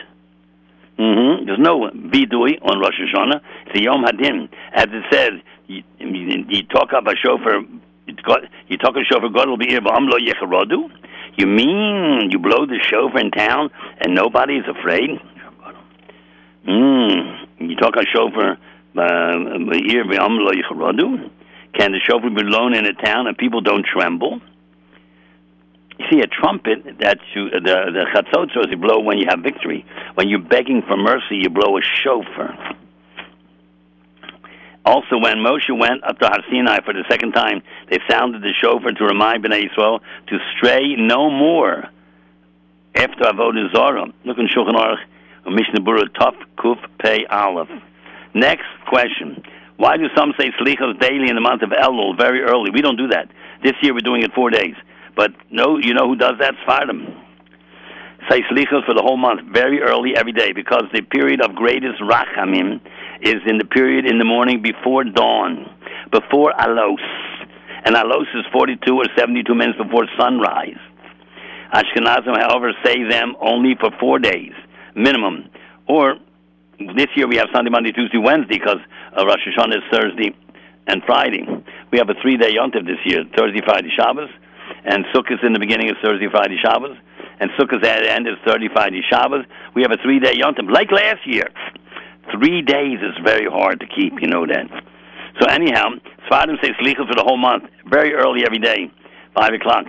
Mm-hmm. 0.98 1.46
There's 1.46 1.58
no 1.60 1.90
Vidui 1.90 2.58
on 2.62 2.80
Rosh 2.80 2.98
Hashanah. 3.00 3.40
It's 3.66 3.78
a 3.78 3.82
Yom 3.82 4.02
Hadin. 4.04 4.48
As 4.72 4.86
it 4.88 5.04
says, 5.12 5.32
you, 5.68 5.84
you 5.98 6.62
talk 6.64 6.88
about 6.92 7.14
a 7.14 7.16
shofar, 7.16 7.60
you 8.06 8.76
talk 8.78 8.96
a 8.96 9.04
shofar, 9.04 9.28
God 9.28 9.48
will 9.48 9.58
be 9.58 9.66
here, 9.68 9.80
but 9.80 9.94
lo. 10.00 10.90
You 11.36 11.46
mean 11.46 12.30
you 12.30 12.38
blow 12.40 12.66
the 12.66 12.80
shofar 12.82 13.20
in 13.20 13.30
town 13.30 13.70
and 14.00 14.14
nobody's 14.14 14.64
afraid? 14.66 15.20
Mm. 16.66 17.46
You 17.60 17.76
talk 17.76 17.94
a 17.94 18.04
shofar, 18.12 18.58
here, 18.94 20.04
lo 20.04 20.52
yecharodu. 20.52 21.30
Can 21.74 21.92
the 21.92 22.00
shofar 22.00 22.30
be 22.30 22.42
blown 22.42 22.74
in 22.74 22.86
a 22.86 22.92
town 22.92 23.28
and 23.28 23.38
people 23.38 23.60
don't 23.60 23.86
tremble? 23.86 24.40
You 25.98 26.06
see, 26.10 26.20
a 26.20 26.26
trumpet 26.26 26.98
that 27.00 27.18
you, 27.34 27.50
the 27.50 27.60
the 27.60 28.06
chatzotzos 28.14 28.70
you 28.70 28.76
blow 28.76 29.00
when 29.00 29.18
you 29.18 29.26
have 29.28 29.40
victory. 29.40 29.84
When 30.14 30.28
you're 30.28 30.38
begging 30.38 30.82
for 30.86 30.96
mercy, 30.96 31.42
you 31.42 31.50
blow 31.50 31.76
a 31.76 31.80
shofar. 32.02 32.76
Also, 34.84 35.18
when 35.18 35.38
Moshe 35.38 35.68
went 35.76 36.02
up 36.04 36.18
to 36.20 36.26
Har 36.26 36.40
Sinai 36.50 36.80
for 36.84 36.94
the 36.94 37.04
second 37.10 37.32
time, 37.32 37.62
they 37.90 37.98
sounded 38.08 38.42
the 38.42 38.54
shofar 38.62 38.92
to 38.92 39.04
remind 39.04 39.44
Bnei 39.44 39.68
Yisrael 39.68 40.00
to 40.28 40.38
stray 40.56 40.94
no 40.96 41.28
more 41.28 41.84
after 42.94 43.24
Avodah 43.24 43.74
Zarah. 43.74 44.06
Look 44.24 44.38
in 44.38 44.48
Shulchan 44.48 44.74
Aruch, 44.74 45.04
Mishnah 45.46 45.80
Berurah, 45.80 46.08
Tuf 46.14 46.34
Kuf 46.56 46.78
Pei 46.98 47.26
Aleph. 47.26 47.68
Next 48.34 48.66
question. 48.88 49.42
Why 49.76 49.96
do 49.96 50.06
some 50.16 50.32
say 50.38 50.50
slichos 50.60 50.98
daily 51.00 51.28
in 51.28 51.34
the 51.34 51.40
month 51.40 51.62
of 51.62 51.70
Elul, 51.70 52.16
very 52.16 52.42
early? 52.42 52.70
We 52.70 52.80
don't 52.80 52.96
do 52.96 53.08
that. 53.08 53.28
This 53.62 53.74
year 53.82 53.92
we're 53.92 54.00
doing 54.00 54.22
it 54.22 54.32
four 54.32 54.50
days. 54.50 54.74
But 55.18 55.32
no, 55.50 55.78
you 55.82 55.94
know 55.94 56.06
who 56.06 56.14
does 56.14 56.38
that? 56.38 56.54
Sfardim. 56.64 57.02
Say 58.30 58.42
slichos 58.42 58.86
for 58.86 58.94
the 58.94 59.02
whole 59.02 59.16
month, 59.16 59.40
very 59.52 59.82
early 59.82 60.12
every 60.16 60.30
day, 60.30 60.52
because 60.52 60.84
the 60.94 61.02
period 61.02 61.42
of 61.42 61.56
greatest 61.56 62.00
rachamim 62.00 62.80
is 63.20 63.42
in 63.44 63.58
the 63.58 63.64
period 63.64 64.06
in 64.06 64.20
the 64.20 64.24
morning 64.24 64.62
before 64.62 65.02
dawn, 65.02 65.66
before 66.12 66.52
alos. 66.52 67.02
And 67.84 67.96
alos 67.96 68.30
is 68.32 68.46
42 68.52 68.94
or 68.94 69.06
72 69.18 69.52
minutes 69.56 69.76
before 69.76 70.06
sunrise. 70.16 70.78
Ashkenazim, 71.74 72.38
however, 72.38 72.70
say 72.84 73.02
them 73.10 73.34
only 73.40 73.74
for 73.80 73.90
four 73.98 74.20
days, 74.20 74.52
minimum. 74.94 75.50
Or 75.88 76.14
this 76.78 77.08
year 77.16 77.26
we 77.26 77.38
have 77.38 77.48
Sunday, 77.52 77.70
Monday, 77.70 77.90
Tuesday, 77.90 78.18
Wednesday, 78.18 78.58
because 78.58 78.78
uh, 79.18 79.26
Rosh 79.26 79.42
Hashanah 79.50 79.78
is 79.78 79.84
Thursday 79.90 80.30
and 80.86 81.02
Friday. 81.04 81.44
We 81.90 81.98
have 81.98 82.08
a 82.08 82.14
three-day 82.22 82.54
yontif 82.54 82.86
this 82.86 83.02
year: 83.04 83.24
Thursday, 83.36 83.60
Friday, 83.64 83.90
Shabbos, 83.96 84.30
and 84.88 85.04
Sukkot 85.14 85.34
is 85.34 85.44
in 85.44 85.52
the 85.52 85.60
beginning 85.60 85.88
is 85.88 85.96
Thursday, 86.02 86.28
Friday, 86.30 86.56
Shabbos, 86.64 86.96
and 87.40 87.50
Sukkot 87.60 87.84
at 87.84 88.02
the 88.02 88.10
end 88.10 88.26
is 88.26 88.34
Thursday, 88.44 88.68
Friday, 88.72 89.02
Shabbos. 89.08 89.44
We 89.74 89.82
have 89.82 89.92
a 89.92 90.00
three-day 90.02 90.40
yontif, 90.40 90.70
like 90.72 90.90
last 90.90 91.26
year. 91.26 91.48
Three 92.32 92.62
days 92.62 92.98
is 93.00 93.16
very 93.24 93.46
hard 93.48 93.80
to 93.80 93.86
keep, 93.86 94.20
you 94.20 94.28
know 94.28 94.46
that. 94.46 94.66
So 95.40 95.46
anyhow, 95.48 95.90
Sfardim 96.26 96.60
say 96.62 96.72
slichos 96.80 97.06
for 97.06 97.14
the 97.14 97.24
whole 97.24 97.38
month, 97.38 97.64
very 97.86 98.12
early 98.14 98.44
every 98.44 98.58
day, 98.58 98.90
five 99.34 99.52
o'clock, 99.54 99.86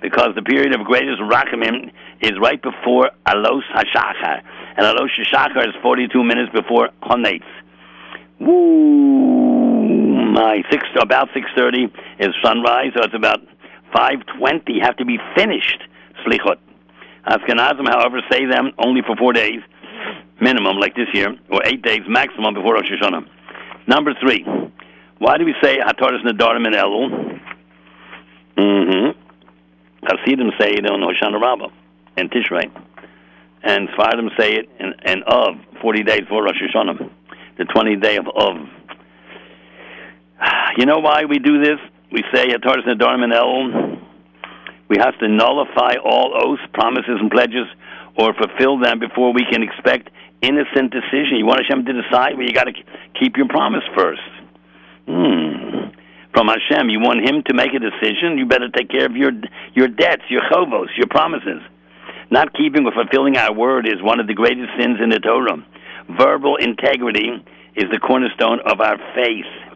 because 0.00 0.34
the 0.34 0.42
period 0.42 0.74
of 0.74 0.86
greatest 0.86 1.20
rachamim 1.20 1.90
is 2.20 2.32
right 2.40 2.60
before 2.62 3.10
Alos 3.26 3.62
Hashachar, 3.74 4.42
and 4.76 4.86
Alos 4.86 5.10
Hashachar 5.18 5.66
is 5.68 5.74
forty-two 5.82 6.22
minutes 6.22 6.52
before 6.52 6.90
Honetz. 7.02 7.42
Woo! 8.38 10.32
My 10.32 10.62
six 10.70 10.86
about 10.98 11.28
six 11.34 11.46
thirty 11.56 11.92
is 12.18 12.28
sunrise, 12.42 12.92
so 12.96 13.02
it's 13.02 13.14
about 13.14 13.40
five 13.92 14.24
twenty. 14.38 14.80
Have 14.80 14.96
to 14.96 15.04
be 15.04 15.18
finished 15.36 15.82
slichot. 16.26 16.58
Ashkenazim, 17.26 17.88
however, 17.88 18.20
say 18.30 18.46
them 18.46 18.72
only 18.78 19.02
for 19.06 19.16
four 19.16 19.32
days 19.32 19.60
minimum, 20.40 20.76
like 20.78 20.94
this 20.96 21.06
year, 21.14 21.36
or 21.50 21.60
eight 21.64 21.82
days 21.82 22.00
maximum 22.08 22.54
before 22.54 22.74
Rosh 22.74 22.90
Hashanah. 22.90 23.24
Number 23.86 24.12
three, 24.20 24.44
why 25.18 25.38
do 25.38 25.44
we 25.44 25.54
say 25.62 25.78
Hataras 25.78 26.24
Nedarim 26.24 26.66
in 26.66 26.72
Elul? 26.72 27.40
Mm-hmm. 28.58 29.18
Hasidim 30.04 30.50
say 30.58 30.72
it 30.72 30.84
on 30.90 31.00
Hoshana 31.00 31.40
Rabbah 31.40 31.68
and 32.16 32.30
Tishrei. 32.30 32.70
And 33.62 33.88
Sfardim 33.90 34.36
say 34.36 34.54
it 34.54 34.68
in, 34.80 34.94
in 35.06 35.22
Of, 35.22 35.54
40 35.80 36.02
days 36.02 36.20
before 36.20 36.42
Rosh 36.42 36.60
Hashanah, 36.60 37.08
the 37.56 37.64
20th 37.64 38.02
day 38.02 38.16
of 38.16 38.26
Of. 38.28 38.56
You 40.76 40.86
know 40.86 40.98
why 40.98 41.26
we 41.26 41.38
do 41.38 41.62
this? 41.62 41.78
We 42.12 42.22
say 42.32 42.48
Hataras 42.48 42.84
Nedarim 42.86 43.24
in 43.24 43.30
Elul. 43.30 43.98
We 44.88 44.98
have 45.00 45.18
to 45.20 45.28
nullify 45.28 45.96
all 46.04 46.36
oaths, 46.36 46.60
promises, 46.74 47.16
and 47.18 47.30
pledges, 47.30 47.66
or 48.18 48.34
fulfill 48.34 48.78
them 48.78 49.00
before 49.00 49.32
we 49.32 49.46
can 49.50 49.62
expect 49.62 50.10
innocent 50.42 50.92
decision. 50.92 51.40
You 51.40 51.46
want 51.46 51.62
Hashem 51.64 51.86
to 51.86 51.92
decide, 52.02 52.36
well, 52.36 52.46
you 52.46 52.52
got 52.52 52.64
to 52.64 52.74
keep 53.18 53.38
your 53.38 53.48
promise 53.48 53.84
first. 53.96 54.20
Hmm. 55.08 55.96
From 56.34 56.48
Hashem, 56.48 56.90
you 56.90 57.00
want 57.00 57.24
Him 57.24 57.42
to 57.48 57.54
make 57.54 57.72
a 57.72 57.80
decision. 57.80 58.36
You 58.36 58.44
better 58.44 58.68
take 58.68 58.90
care 58.90 59.06
of 59.06 59.16
your 59.16 59.32
your 59.74 59.88
debts, 59.88 60.22
your 60.28 60.42
chovos, 60.52 60.88
your 60.96 61.08
promises. 61.08 61.62
Not 62.30 62.52
keeping 62.54 62.84
or 62.84 62.92
fulfilling 62.92 63.36
our 63.36 63.54
word 63.54 63.86
is 63.86 64.02
one 64.02 64.20
of 64.20 64.26
the 64.26 64.34
greatest 64.34 64.68
sins 64.78 64.98
in 65.02 65.10
the 65.10 65.18
Torah. 65.18 65.64
Verbal 66.16 66.56
integrity 66.56 67.28
is 67.76 67.84
the 67.90 67.98
cornerstone 67.98 68.60
of 68.64 68.80
our 68.80 68.96
faith. 69.14 69.71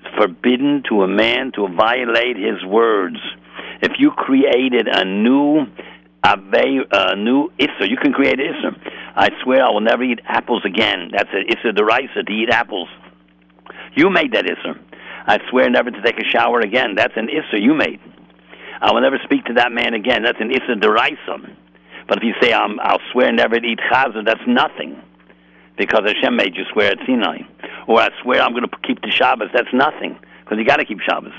It's 0.00 0.14
forbidden 0.16 0.82
to 0.88 1.02
a 1.02 1.08
man 1.08 1.52
to 1.52 1.68
violate 1.68 2.36
his 2.36 2.64
words. 2.64 3.18
If 3.82 3.92
you 3.98 4.10
created 4.10 4.88
a 4.88 5.04
new 5.04 5.66
a 6.22 7.16
new 7.16 7.50
Issa. 7.58 7.88
You 7.88 7.96
can 7.96 8.12
create 8.12 8.38
Issa. 8.38 8.76
I 9.16 9.30
swear 9.42 9.64
I 9.64 9.70
will 9.70 9.80
never 9.80 10.02
eat 10.02 10.20
apples 10.26 10.62
again. 10.64 11.10
That's 11.12 11.30
an 11.32 11.44
Issa 11.48 11.72
derisa 11.72 12.26
to 12.26 12.32
eat 12.32 12.50
apples. 12.50 12.88
You 13.94 14.10
made 14.10 14.32
that 14.32 14.44
Issa. 14.44 14.78
I 15.26 15.38
swear 15.50 15.68
never 15.70 15.90
to 15.90 16.02
take 16.02 16.18
a 16.18 16.28
shower 16.28 16.60
again. 16.60 16.94
That's 16.94 17.14
an 17.16 17.28
Issa 17.28 17.60
you 17.60 17.74
made. 17.74 18.00
I 18.80 18.92
will 18.92 19.00
never 19.00 19.18
speak 19.24 19.44
to 19.46 19.54
that 19.54 19.72
man 19.72 19.94
again. 19.94 20.22
That's 20.22 20.40
an 20.40 20.50
Issa 20.50 20.76
derisa. 20.76 21.56
But 22.08 22.18
if 22.18 22.24
you 22.24 22.34
say 22.42 22.52
um, 22.52 22.80
i 22.82 22.92
will 22.92 23.00
swear 23.12 23.32
never 23.32 23.60
to 23.60 23.66
eat 23.66 23.78
chazah, 23.90 24.24
that's 24.24 24.40
nothing. 24.46 25.00
Because 25.76 26.02
Hashem 26.04 26.36
made 26.36 26.56
you 26.56 26.64
swear 26.72 26.92
at 26.92 26.98
Sinai. 27.06 27.38
Or 27.90 28.00
I 28.00 28.10
swear 28.22 28.40
I'm 28.40 28.52
going 28.52 28.62
to 28.62 28.76
keep 28.86 29.02
the 29.02 29.10
Shabbos, 29.10 29.48
that's 29.52 29.74
nothing. 29.74 30.16
Because 30.44 30.58
you 30.58 30.64
got 30.64 30.76
to 30.76 30.84
keep 30.84 31.00
Shabbos. 31.00 31.32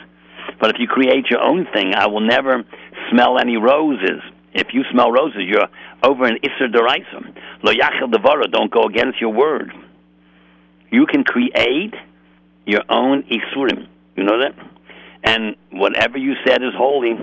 But 0.59 0.71
if 0.71 0.79
you 0.79 0.87
create 0.87 1.29
your 1.29 1.39
own 1.39 1.65
thing, 1.73 1.93
I 1.95 2.07
will 2.07 2.19
never 2.19 2.65
smell 3.09 3.39
any 3.39 3.55
roses. 3.55 4.19
If 4.53 4.73
you 4.73 4.83
smell 4.91 5.13
roses, 5.13 5.43
you're 5.47 5.69
over 6.03 6.25
an 6.25 6.39
Isser 6.43 6.67
Deraisa. 6.67 7.33
Lo 7.63 7.71
Yachel 7.71 8.11
Devara, 8.11 8.49
don't 8.49 8.69
go 8.69 8.83
against 8.83 9.21
your 9.21 9.29
word. 9.29 9.71
You 10.91 11.05
can 11.05 11.23
create 11.23 11.93
your 12.65 12.81
own 12.89 13.23
Isurim. 13.23 13.87
You 14.17 14.23
know 14.23 14.41
that? 14.41 14.53
And 15.23 15.55
whatever 15.71 16.17
you 16.17 16.33
said 16.45 16.63
is 16.63 16.73
holy. 16.75 17.13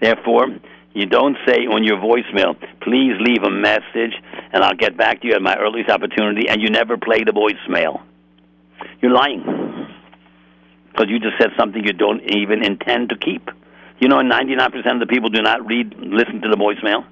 Therefore, 0.00 0.46
you 0.92 1.06
don't 1.06 1.36
say 1.44 1.66
on 1.66 1.82
your 1.82 1.96
voicemail, 1.96 2.54
please 2.82 3.14
leave 3.18 3.42
a 3.42 3.50
message 3.50 4.14
and 4.52 4.62
I'll 4.62 4.76
get 4.76 4.96
back 4.96 5.22
to 5.22 5.26
you 5.26 5.34
at 5.34 5.42
my 5.42 5.56
earliest 5.56 5.90
opportunity, 5.90 6.48
and 6.48 6.62
you 6.62 6.70
never 6.70 6.96
play 6.96 7.24
the 7.24 7.32
voicemail. 7.32 8.00
You're 9.00 9.12
lying. 9.12 9.42
Because 10.90 11.08
you 11.08 11.18
just 11.18 11.36
said 11.38 11.50
something 11.58 11.84
you 11.84 11.92
don't 11.92 12.22
even 12.30 12.64
intend 12.64 13.08
to 13.10 13.16
keep. 13.16 13.50
You 13.98 14.08
know, 14.08 14.18
99% 14.18 14.92
of 14.92 15.00
the 15.00 15.06
people 15.06 15.28
do 15.28 15.42
not 15.42 15.66
read, 15.66 15.94
listen 15.98 16.40
to 16.42 16.48
the 16.48 16.56
voicemail. 16.56 17.04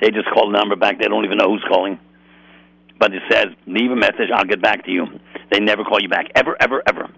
They 0.00 0.10
just 0.10 0.28
call 0.30 0.50
the 0.50 0.58
number 0.58 0.76
back. 0.76 0.98
They 0.98 1.06
don't 1.06 1.24
even 1.24 1.38
know 1.38 1.48
who's 1.48 1.64
calling. 1.68 1.98
But 2.98 3.14
it 3.14 3.22
says, 3.30 3.46
leave 3.66 3.90
a 3.90 3.96
message. 3.96 4.30
I'll 4.34 4.44
get 4.44 4.60
back 4.60 4.84
to 4.84 4.90
you. 4.90 5.06
They 5.50 5.60
never 5.60 5.84
call 5.84 6.00
you 6.00 6.08
back 6.08 6.30
ever, 6.34 6.56
ever, 6.60 6.82
ever, 6.86 7.10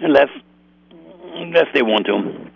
unless 0.00 0.28
unless 1.34 1.66
they 1.74 1.82
want 1.82 2.06
to. 2.06 2.50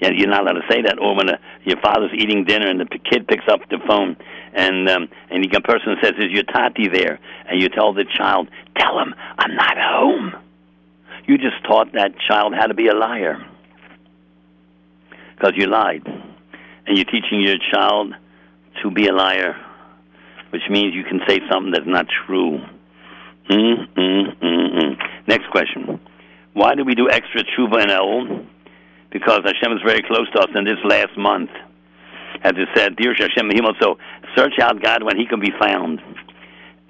Yeah, 0.00 0.10
you're 0.14 0.28
not 0.28 0.42
allowed 0.42 0.60
to 0.60 0.66
say 0.70 0.82
that. 0.82 0.98
Or 0.98 1.16
when 1.16 1.30
a, 1.30 1.38
your 1.64 1.80
father's 1.80 2.12
eating 2.14 2.44
dinner 2.44 2.68
and 2.68 2.80
the 2.80 2.86
kid 2.98 3.26
picks 3.26 3.44
up 3.48 3.60
the 3.70 3.78
phone 3.86 4.16
and 4.56 4.88
um, 4.88 5.08
and 5.30 5.44
the 5.44 5.60
person 5.60 5.96
says, 6.02 6.12
"Is 6.18 6.30
your 6.30 6.42
tati 6.44 6.88
there?" 6.88 7.20
and 7.48 7.60
you 7.60 7.68
tell 7.68 7.92
the 7.92 8.04
child, 8.04 8.48
"Tell 8.76 8.98
him 8.98 9.14
I'm 9.38 9.54
not 9.54 9.76
home." 9.78 10.34
You 11.26 11.38
just 11.38 11.62
taught 11.64 11.92
that 11.92 12.18
child 12.18 12.54
how 12.54 12.66
to 12.66 12.74
be 12.74 12.88
a 12.88 12.94
liar 12.94 13.44
because 15.34 15.52
you 15.56 15.66
lied, 15.66 16.02
and 16.06 16.96
you're 16.96 17.04
teaching 17.04 17.40
your 17.40 17.58
child 17.72 18.14
to 18.82 18.90
be 18.90 19.06
a 19.06 19.12
liar, 19.12 19.56
which 20.50 20.62
means 20.70 20.94
you 20.94 21.04
can 21.04 21.20
say 21.28 21.40
something 21.50 21.72
that's 21.72 21.86
not 21.86 22.06
true. 22.26 22.60
Mm, 23.50 23.88
mm, 23.94 24.42
mm. 24.42 24.96
Next 25.26 25.50
question: 25.50 26.00
Why 26.54 26.74
do 26.74 26.84
we 26.84 26.94
do 26.94 27.10
extra 27.10 27.44
tshuva 27.44 27.82
and 27.82 27.90
El? 27.90 28.46
Because 29.18 29.40
Hashem 29.46 29.72
is 29.72 29.80
very 29.82 30.02
close 30.02 30.30
to 30.32 30.40
us 30.40 30.50
in 30.54 30.64
this 30.64 30.76
last 30.84 31.16
month. 31.16 31.48
As 32.42 32.52
it 32.54 32.68
said, 32.76 32.96
Dear 32.96 33.14
Hashem 33.14 33.50
so 33.80 33.96
search 34.36 34.58
out 34.60 34.82
God 34.82 35.02
when 35.02 35.16
He 35.16 35.24
can 35.24 35.40
be 35.40 35.52
found. 35.58 36.02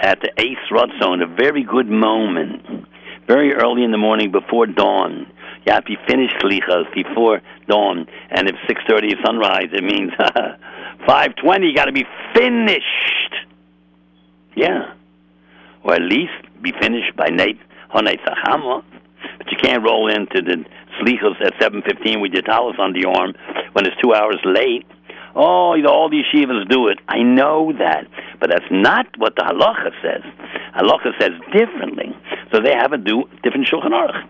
At 0.00 0.18
the 0.20 0.32
eighth 0.36 0.66
Ratzon, 0.72 1.22
a 1.22 1.28
very 1.28 1.62
good 1.62 1.88
moment, 1.88 2.88
very 3.28 3.54
early 3.54 3.84
in 3.84 3.92
the 3.92 3.98
morning 3.98 4.32
before 4.32 4.66
dawn. 4.66 5.30
You 5.64 5.72
have 5.72 5.84
to 5.84 5.94
finish 6.08 6.32
Slichas 6.42 6.92
before 6.92 7.42
dawn. 7.68 8.08
And 8.30 8.48
if 8.48 8.56
6.30 8.68 9.06
is 9.06 9.14
sunrise, 9.24 9.68
it 9.72 9.84
means 9.84 10.10
5.20, 11.08 11.70
you 11.70 11.76
got 11.76 11.84
to 11.84 11.92
be 11.92 12.06
finished. 12.34 13.34
Yeah. 14.56 14.94
Or 15.84 15.94
at 15.94 16.02
least 16.02 16.32
be 16.60 16.72
finished 16.80 17.14
by 17.16 17.28
Sachama. 18.26 18.82
But 19.38 19.50
you 19.50 19.58
can't 19.60 19.84
roll 19.84 20.08
into 20.08 20.42
the 20.42 20.64
Slichas 21.00 21.40
at 21.44 21.54
7.15 21.60 22.20
with 22.20 22.32
your 22.32 22.42
talus 22.42 22.76
on 22.78 22.92
the 22.92 23.06
arm 23.06 23.34
when 23.72 23.86
it's 23.86 23.96
two 24.02 24.14
hours 24.14 24.38
late. 24.44 24.86
Oh, 25.34 25.74
you 25.74 25.82
know, 25.82 25.90
all 25.90 26.08
these 26.08 26.24
yeshivas 26.32 26.68
do 26.68 26.88
it. 26.88 26.98
I 27.08 27.22
know 27.22 27.72
that. 27.78 28.06
But 28.40 28.48
that's 28.50 28.64
not 28.70 29.06
what 29.18 29.36
the 29.36 29.42
halacha 29.42 29.92
says. 30.00 30.24
Halacha 30.74 31.12
says 31.20 31.32
differently. 31.52 32.16
So 32.52 32.60
they 32.60 32.72
have 32.72 32.90
to 32.92 32.98
do 32.98 33.24
different 33.42 33.68
Shulchan 33.68 33.92
Aruch. 33.92 34.24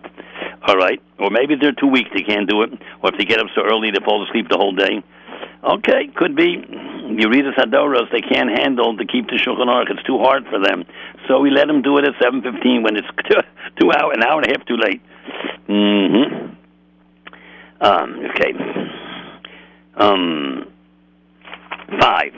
All 0.66 0.76
right. 0.76 1.00
Or 1.20 1.30
maybe 1.30 1.54
they're 1.54 1.78
too 1.78 1.86
weak, 1.86 2.08
they 2.12 2.22
can't 2.22 2.48
do 2.50 2.62
it. 2.62 2.70
Or 3.02 3.12
if 3.12 3.18
they 3.18 3.24
get 3.24 3.38
up 3.38 3.46
so 3.54 3.62
early, 3.62 3.90
they 3.92 4.02
fall 4.04 4.26
asleep 4.26 4.48
the 4.50 4.56
whole 4.56 4.74
day. 4.74 5.02
Okay, 5.62 6.10
could 6.14 6.36
be. 6.36 6.62
You 7.06 7.30
read 7.30 7.44
the 7.46 7.54
Sadoros, 7.56 8.10
they 8.10 8.20
can't 8.20 8.50
handle 8.50 8.96
to 8.96 9.06
keep 9.06 9.26
the 9.26 9.38
Shulchan 9.38 9.66
Aruch. 9.66 9.90
It's 9.90 10.02
too 10.02 10.18
hard 10.18 10.44
for 10.50 10.58
them. 10.58 10.84
So 11.28 11.40
we 11.40 11.50
let 11.50 11.66
them 11.66 11.82
do 11.82 11.98
it 11.98 12.04
at 12.04 12.14
7.15 12.22 12.82
when 12.82 12.96
it's 12.96 13.06
two, 13.86 13.92
hour, 13.98 14.12
an 14.12 14.22
hour 14.22 14.40
and 14.40 14.50
a 14.50 14.58
half 14.58 14.66
too 14.66 14.76
late. 14.76 15.02
Mm-hmm. 15.68 16.54
Um, 17.80 18.20
okay. 18.30 18.52
Um, 19.96 20.68
five. 22.00 22.32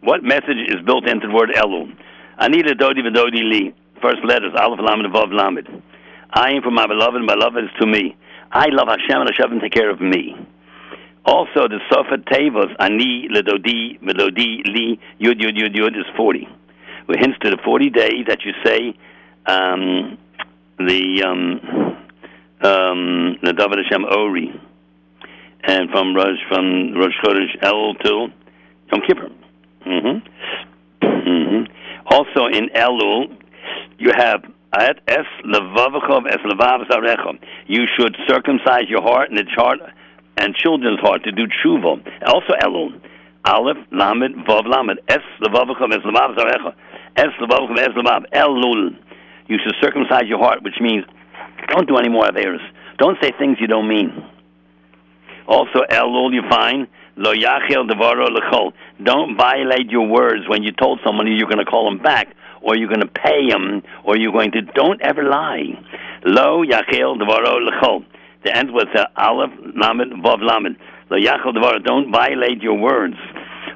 What 0.00 0.22
message 0.22 0.58
is 0.68 0.84
built 0.84 1.08
into 1.08 1.28
the 1.28 1.34
word 1.34 1.50
Elul? 1.50 1.94
Anita 2.38 2.74
Dodi 2.74 3.00
Vidodi 3.00 3.42
Li. 3.42 3.74
First 4.00 4.24
letters, 4.24 4.52
Aleph 4.56 4.80
Lamed 4.80 5.12
Vav 5.12 5.32
Lamed. 5.32 5.82
I 6.30 6.50
am 6.50 6.62
for 6.62 6.70
my 6.70 6.86
beloved, 6.86 7.16
and 7.16 7.26
my 7.26 7.34
beloved 7.34 7.64
is 7.64 7.70
to 7.80 7.86
me. 7.86 8.16
I 8.52 8.66
love 8.70 8.88
Hashem, 8.88 9.20
and 9.20 9.30
Hashem 9.30 9.60
take 9.60 9.72
care 9.72 9.90
of 9.90 10.00
me. 10.00 10.36
Also, 11.24 11.68
the 11.68 11.80
Sofat 11.90 12.24
Tevos, 12.26 12.74
Ani, 12.78 13.28
Ledodi, 13.28 14.00
Melodi, 14.00 14.62
Li, 14.66 15.00
Yud, 15.20 15.40
Yud, 15.40 15.58
Yud, 15.58 15.76
Yud, 15.76 15.98
is 15.98 16.06
40. 16.16 16.48
With 17.08 17.18
hints 17.18 17.38
to 17.42 17.50
the 17.50 17.58
40 17.64 17.90
days 17.90 18.26
that 18.28 18.44
you 18.44 18.52
say 18.64 18.94
um, 19.46 20.16
the 20.78 21.22
um, 21.26 21.60
um, 22.60 23.36
the 23.42 23.52
David 23.52 23.78
Hashem 23.84 24.04
Ori, 24.04 24.50
and 25.62 25.90
from 25.90 26.14
Rosh 26.14 26.38
from 26.48 26.94
Rosh 26.94 27.14
Chodesh 27.24 27.56
El 27.62 27.94
to 27.94 28.28
Yom 28.92 29.00
Kippur. 29.06 29.30
Mm-hmm. 29.86 31.06
Mm-hmm. 31.06 31.72
Also 32.06 32.46
in 32.46 32.68
Elul, 32.74 33.36
you 33.98 34.10
have 34.16 34.42
at 34.72 34.98
es 35.06 35.26
levavachov 35.44 36.26
es 36.26 36.40
levav 36.44 37.38
You 37.66 37.86
should 37.96 38.16
circumcise 38.28 38.88
your 38.88 39.02
heart 39.02 39.30
and 39.30 39.40
heart 39.56 39.78
and 40.36 40.54
children's 40.54 41.00
heart 41.00 41.24
to 41.24 41.32
do 41.32 41.46
tshuva. 41.46 42.00
Also 42.26 42.52
Elul. 42.62 43.00
Aleph, 43.44 43.78
Lamed, 43.92 44.46
Vav, 44.46 44.66
Lamed. 44.66 44.98
Es 45.08 45.22
levavachov 45.40 45.92
es 45.92 46.04
levav. 46.04 46.74
Es 47.16 47.32
levavachov 47.40 47.78
es 47.78 47.94
levav. 47.96 48.24
Elul. 48.32 48.96
You 49.48 49.58
should 49.64 49.74
circumcise 49.80 50.24
your 50.26 50.38
heart, 50.38 50.62
which 50.62 50.76
means 50.80 51.04
don't 51.68 51.88
do 51.88 51.96
any 51.96 52.08
more 52.08 52.24
averas. 52.24 52.64
Don't 52.98 53.16
say 53.22 53.32
things 53.38 53.56
you 53.60 53.66
don't 53.66 53.88
mean. 53.88 54.12
Also, 55.46 55.80
Elul, 55.90 56.34
you 56.34 56.42
find 56.50 56.86
lo 57.16 57.32
yachil 57.32 57.88
devaro 57.88 58.28
lechol. 58.28 58.72
Don't 59.02 59.36
violate 59.36 59.90
your 59.90 60.06
words 60.06 60.46
when 60.48 60.62
you 60.62 60.72
told 60.72 61.00
somebody 61.04 61.32
you're 61.32 61.48
going 61.48 61.64
to 61.64 61.64
call 61.64 61.88
them 61.90 62.02
back, 62.02 62.28
or 62.60 62.76
you're 62.76 62.88
going 62.88 63.00
to 63.00 63.06
pay 63.06 63.48
them, 63.48 63.82
or 64.04 64.16
you're 64.18 64.32
going 64.32 64.52
to. 64.52 64.60
Don't 64.62 65.00
ever 65.00 65.24
lie. 65.24 65.64
Lo 66.24 66.62
yachil 66.64 67.18
devaro 67.18 67.58
lechol. 67.66 68.04
The 68.44 68.54
end 68.54 68.72
was 68.72 68.86
uh, 68.94 69.06
aleph 69.16 69.50
lamed 69.74 70.22
vav 70.22 70.42
lamed. 70.42 70.76
Lo 71.10 71.16
yachil 71.18 71.54
devaro. 71.54 71.78
Don't 71.82 72.12
violate 72.12 72.62
your 72.62 72.78
words. 72.78 73.16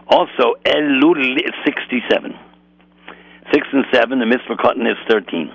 Also, 0.09 0.55
Elul 0.67 1.39
sixty-seven. 1.65 2.35
Six 3.53 3.67
and 3.73 3.85
seven. 3.93 4.19
The 4.19 4.25
mispar 4.25 4.57
katan 4.57 4.91
is 4.91 4.97
thirteen 5.09 5.53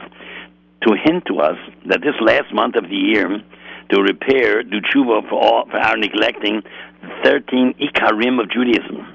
to 0.84 0.96
hint 1.04 1.26
to 1.26 1.40
us 1.40 1.58
that 1.88 2.02
this 2.02 2.16
last 2.22 2.54
month 2.54 2.76
of 2.76 2.84
the 2.84 2.96
year, 2.96 3.42
to 3.90 4.02
repair, 4.02 4.64
do 4.64 4.80
tshuva 4.82 5.28
for, 5.30 5.42
all, 5.42 5.66
for 5.70 5.78
our 5.78 5.98
neglecting 5.98 6.62
the 7.02 7.10
13 7.24 7.76
ikarim 7.82 8.40
of 8.42 8.50
Judaism, 8.52 9.08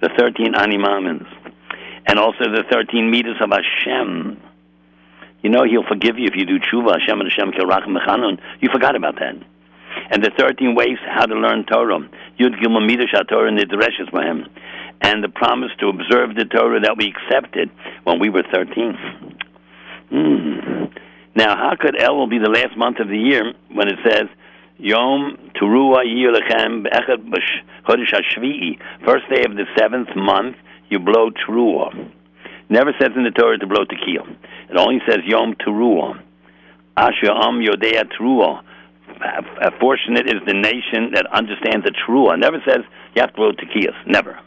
the 0.00 0.10
13 0.18 0.54
Ani 0.54 0.76
Maamins, 0.76 1.26
and 2.06 2.18
also 2.18 2.44
the 2.44 2.64
13 2.70 3.10
meters 3.10 3.36
of 3.40 3.50
Hashem. 3.50 4.40
You 5.42 5.50
know, 5.50 5.64
He'll 5.64 5.86
forgive 5.86 6.18
you 6.18 6.26
if 6.26 6.36
you 6.36 6.44
do 6.44 6.58
tshuva, 6.58 6.98
Hashem 7.00 7.20
and 7.20 7.30
Hashem 7.30 7.52
kirach 7.52 7.86
mechanun. 7.86 8.40
You 8.60 8.68
forgot 8.72 8.96
about 8.96 9.16
that. 9.16 9.36
And 10.10 10.22
the 10.22 10.30
13 10.36 10.74
ways 10.74 10.98
how 11.06 11.26
to 11.26 11.34
learn 11.34 11.64
Torah, 11.64 12.00
Yud 12.38 12.60
Gimel 12.60 12.84
Midrash 12.84 13.12
the 13.12 13.66
Dreshes 13.66 14.08
Him, 14.12 14.48
and 15.04 15.22
the 15.22 15.28
promise 15.28 15.70
to 15.80 15.88
observe 15.88 16.34
the 16.34 16.46
Torah 16.46 16.80
that 16.80 16.96
we 16.96 17.12
accepted 17.12 17.70
when 18.04 18.18
we 18.18 18.30
were 18.30 18.42
13. 18.52 18.96
Mm. 20.10 20.92
Now, 21.36 21.56
how 21.56 21.76
could 21.78 21.94
Elul 21.94 22.30
be 22.30 22.38
the 22.38 22.48
last 22.48 22.76
month 22.76 23.00
of 23.00 23.08
the 23.08 23.18
year 23.18 23.52
when 23.70 23.88
it 23.88 23.98
says 24.02 24.28
Yom 24.78 25.36
Teruah 25.60 26.04
first 29.04 29.28
day 29.28 29.44
of 29.44 29.56
the 29.56 29.66
seventh 29.78 30.08
month, 30.16 30.56
you 30.88 30.98
blow 30.98 31.30
Teruah. 31.30 32.10
Never 32.70 32.92
says 32.98 33.10
in 33.14 33.24
the 33.24 33.30
Torah 33.30 33.58
to 33.58 33.66
blow 33.66 33.84
tekiah. 33.84 34.26
It 34.70 34.76
only 34.78 35.00
says 35.06 35.18
Yom 35.26 35.54
Teruah. 35.54 36.18
Asher 36.96 37.30
Am 37.30 37.60
Yodea 37.60 38.04
Teruah. 38.18 38.62
Fortunate 39.80 40.26
is 40.26 40.40
the 40.46 40.54
nation 40.54 41.12
that 41.12 41.26
understands 41.30 41.84
the 41.84 41.92
Teruah. 41.92 42.38
Never 42.38 42.62
says 42.66 42.84
you 43.14 43.20
have 43.20 43.30
to 43.30 43.36
blow 43.36 43.52
tekiyas. 43.52 43.94
Never. 44.06 44.38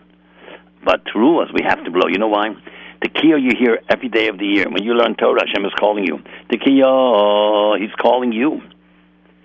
But 0.88 1.04
to 1.12 1.40
us 1.40 1.50
we 1.54 1.64
have 1.68 1.84
to 1.84 1.92
blow. 1.92 2.08
You 2.08 2.18
know 2.18 2.30
why? 2.30 2.56
Tekiah 3.04 3.44
you 3.44 3.52
hear 3.60 3.80
every 3.90 4.08
day 4.08 4.30
of 4.30 4.38
the 4.38 4.46
year. 4.46 4.70
When 4.70 4.84
you 4.84 4.94
learn 4.94 5.16
Torah, 5.16 5.46
Hashem 5.46 5.66
is 5.66 5.74
calling 5.78 6.06
you. 6.06 6.20
Tekiah, 6.50 7.78
He's 7.78 7.94
calling 8.02 8.32
you. 8.32 8.62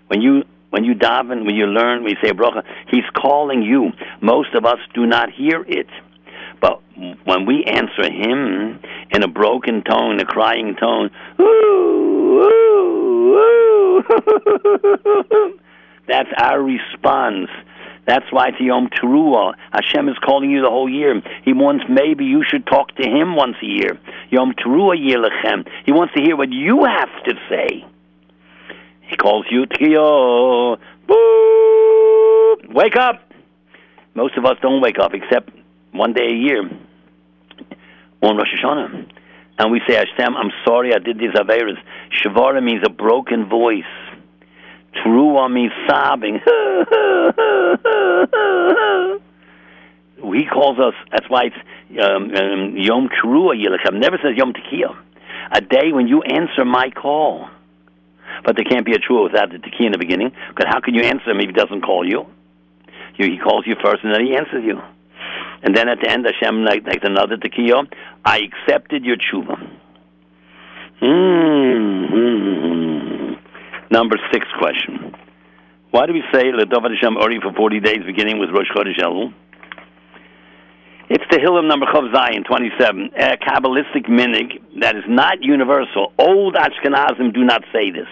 When 0.07 0.23
you 0.23 0.45
when 0.71 0.85
you 0.85 0.95
daven, 0.95 1.45
when 1.45 1.57
you 1.57 1.67
learn, 1.67 2.05
when 2.05 2.13
you 2.13 2.19
say 2.23 2.31
bracha, 2.31 2.63
He's 2.93 3.03
calling 3.21 3.63
you. 3.63 3.91
Most 4.21 4.55
of 4.55 4.65
us 4.65 4.79
do 4.95 5.05
not 5.05 5.33
hear 5.33 5.65
it. 5.67 5.89
But 6.61 6.81
when 7.25 7.45
we 7.45 7.65
answer 7.65 8.09
Him 8.09 8.79
in 9.11 9.25
a 9.25 9.29
broken 9.29 9.83
tone, 9.83 10.21
a 10.21 10.25
crying 10.25 10.77
tone, 10.77 11.11
that's 16.07 16.31
our 16.39 16.63
response 16.63 17.49
that's 18.07 18.27
why 18.31 18.49
it's 18.49 18.61
Yom 18.61 18.89
Teruah. 18.89 19.55
Hashem 19.71 20.09
is 20.09 20.17
calling 20.19 20.51
you 20.51 20.63
the 20.63 20.71
whole 20.71 20.89
year. 20.89 21.23
He 21.45 21.53
wants 21.53 21.85
maybe 21.89 22.25
you 22.25 22.43
should 22.49 22.67
talk 22.67 22.95
to 22.97 23.09
him 23.09 23.37
once 23.37 23.57
a 23.63 23.67
year. 23.67 23.99
Yom 24.31 24.55
Teruah 24.55 24.99
Yilachem. 24.99 25.69
He 25.85 25.93
wants 25.93 26.15
to 26.15 26.21
hear 26.21 26.37
what 26.37 26.51
you 26.51 26.85
have 26.85 27.25
to 27.25 27.35
say. 27.49 27.85
He 29.03 29.17
calls 29.17 29.47
you 29.51 29.67
Tkiyo. 29.67 30.79
Wake 32.75 32.97
up! 32.97 33.31
Most 34.15 34.37
of 34.37 34.45
us 34.45 34.57
don't 34.61 34.81
wake 34.81 34.99
up 34.99 35.13
except 35.15 35.51
one 35.93 36.13
day 36.13 36.27
a 36.27 36.35
year 36.35 36.63
on 38.23 38.37
Rosh 38.37 38.49
Hashanah. 38.63 39.11
And 39.59 39.71
we 39.71 39.81
say, 39.87 39.95
Hashem, 39.95 40.35
I'm 40.37 40.51
sorry 40.65 40.95
I 40.95 40.99
did 40.99 41.19
these 41.19 41.33
Averas. 41.35 41.77
Shavara 42.11 42.63
means 42.63 42.83
a 42.85 42.91
broken 42.91 43.49
voice. 43.49 43.85
True 44.95 45.39
on 45.39 45.55
me 45.55 45.71
sobbing. 45.89 46.41
He 50.23 50.47
calls 50.47 50.79
us. 50.79 50.95
That's 51.11 51.29
why 51.29 51.47
it's 51.47 51.57
um, 52.01 52.33
um, 52.35 52.77
Yom 52.77 53.09
Teruah 53.09 53.59
Yilachem. 53.59 53.99
Never 53.99 54.19
says 54.23 54.37
Yom 54.37 54.53
Tekiah. 54.53 54.97
A 55.51 55.61
day 55.61 55.93
when 55.93 56.07
you 56.07 56.23
answer 56.23 56.65
my 56.65 56.91
call. 56.91 57.49
But 58.45 58.57
there 58.57 58.65
can't 58.65 58.87
be 58.87 58.93
a 58.93 58.99
true 58.99 59.25
without 59.25 59.51
the 59.51 59.59
tekiah 59.59 59.87
in 59.87 59.93
the 59.93 59.99
beginning. 59.99 60.33
Because 60.49 60.67
how 60.69 60.81
can 60.81 60.95
you 60.95 61.03
answer 61.03 61.31
him 61.31 61.41
if 61.41 61.47
he 61.47 61.53
doesn't 61.53 61.83
call 61.83 62.09
you? 62.09 62.27
you? 63.19 63.31
He 63.31 63.39
calls 63.39 63.67
you 63.67 63.75
first, 63.83 64.05
and 64.05 64.15
then 64.15 64.25
he 64.25 64.35
answers 64.35 64.65
you. 64.65 64.81
And 65.63 65.77
then 65.77 65.89
at 65.89 65.99
the 66.01 66.11
end, 66.11 66.25
Hashem 66.25 66.65
like, 66.65 66.87
like 66.87 67.01
another 67.03 67.37
tekiah. 67.37 67.87
I 68.25 68.39
accepted 68.39 69.05
your 69.05 69.17
tshuva. 69.17 69.71
Mm-hmm. 71.03 72.72
Number 73.93 74.17
six 74.33 74.47
question. 74.59 75.15
Why 75.91 76.07
do 76.07 76.15
we 76.15 76.23
say 76.33 76.45
LeDovid 76.45 76.97
Hashem 76.97 77.19
Ori 77.19 77.39
for 77.43 77.53
40 77.53 77.81
days, 77.81 77.99
beginning 78.07 78.39
with 78.39 78.49
Rosh 78.49 78.71
Chodesh 78.75 78.99
Elul? 78.99 79.35
It's 81.11 81.25
the 81.31 81.37
Hillam 81.37 81.69
number 81.69 81.85
Chav 81.85 82.11
Zion 82.11 82.43
27, 82.45 83.11
a 83.15 83.37
Kabbalistic 83.37 84.09
minig 84.09 84.63
that 84.81 84.97
is 84.97 85.05
not 85.07 85.43
universal. 85.43 86.15
Old 86.19 86.55
Ashkenazim 86.55 87.35
do 87.35 87.45
not 87.45 87.65
say 87.71 87.91
this. 87.91 88.09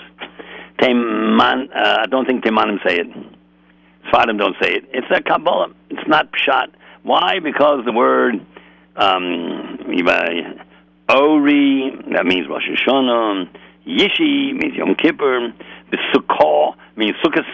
Teman, 0.82 1.74
uh, 1.74 2.00
I 2.02 2.06
don't 2.10 2.26
think 2.26 2.44
Temanim 2.44 2.86
say 2.86 2.98
it. 2.98 3.06
Sfardim 4.12 4.38
don't 4.38 4.56
say 4.60 4.72
it. 4.72 4.84
It's 4.92 5.06
a 5.10 5.22
Kabbalah. 5.22 5.72
It's 5.88 6.06
not 6.06 6.28
Pshat. 6.32 6.72
Why? 7.04 7.38
Because 7.42 7.86
the 7.86 7.92
word 7.92 8.34
um, 8.96 9.78
Ori, 11.08 11.90
that 12.12 12.26
means 12.26 12.46
Rosh 12.50 12.68
Hashanah, 12.68 13.48
Yishi 13.90 14.54
means 14.54 14.74
Yom 14.76 14.94
Kippur, 14.94 15.52
the 15.90 15.98
Sukkah 16.14 16.74
means 16.96 17.16
Sukkot, 17.24 17.44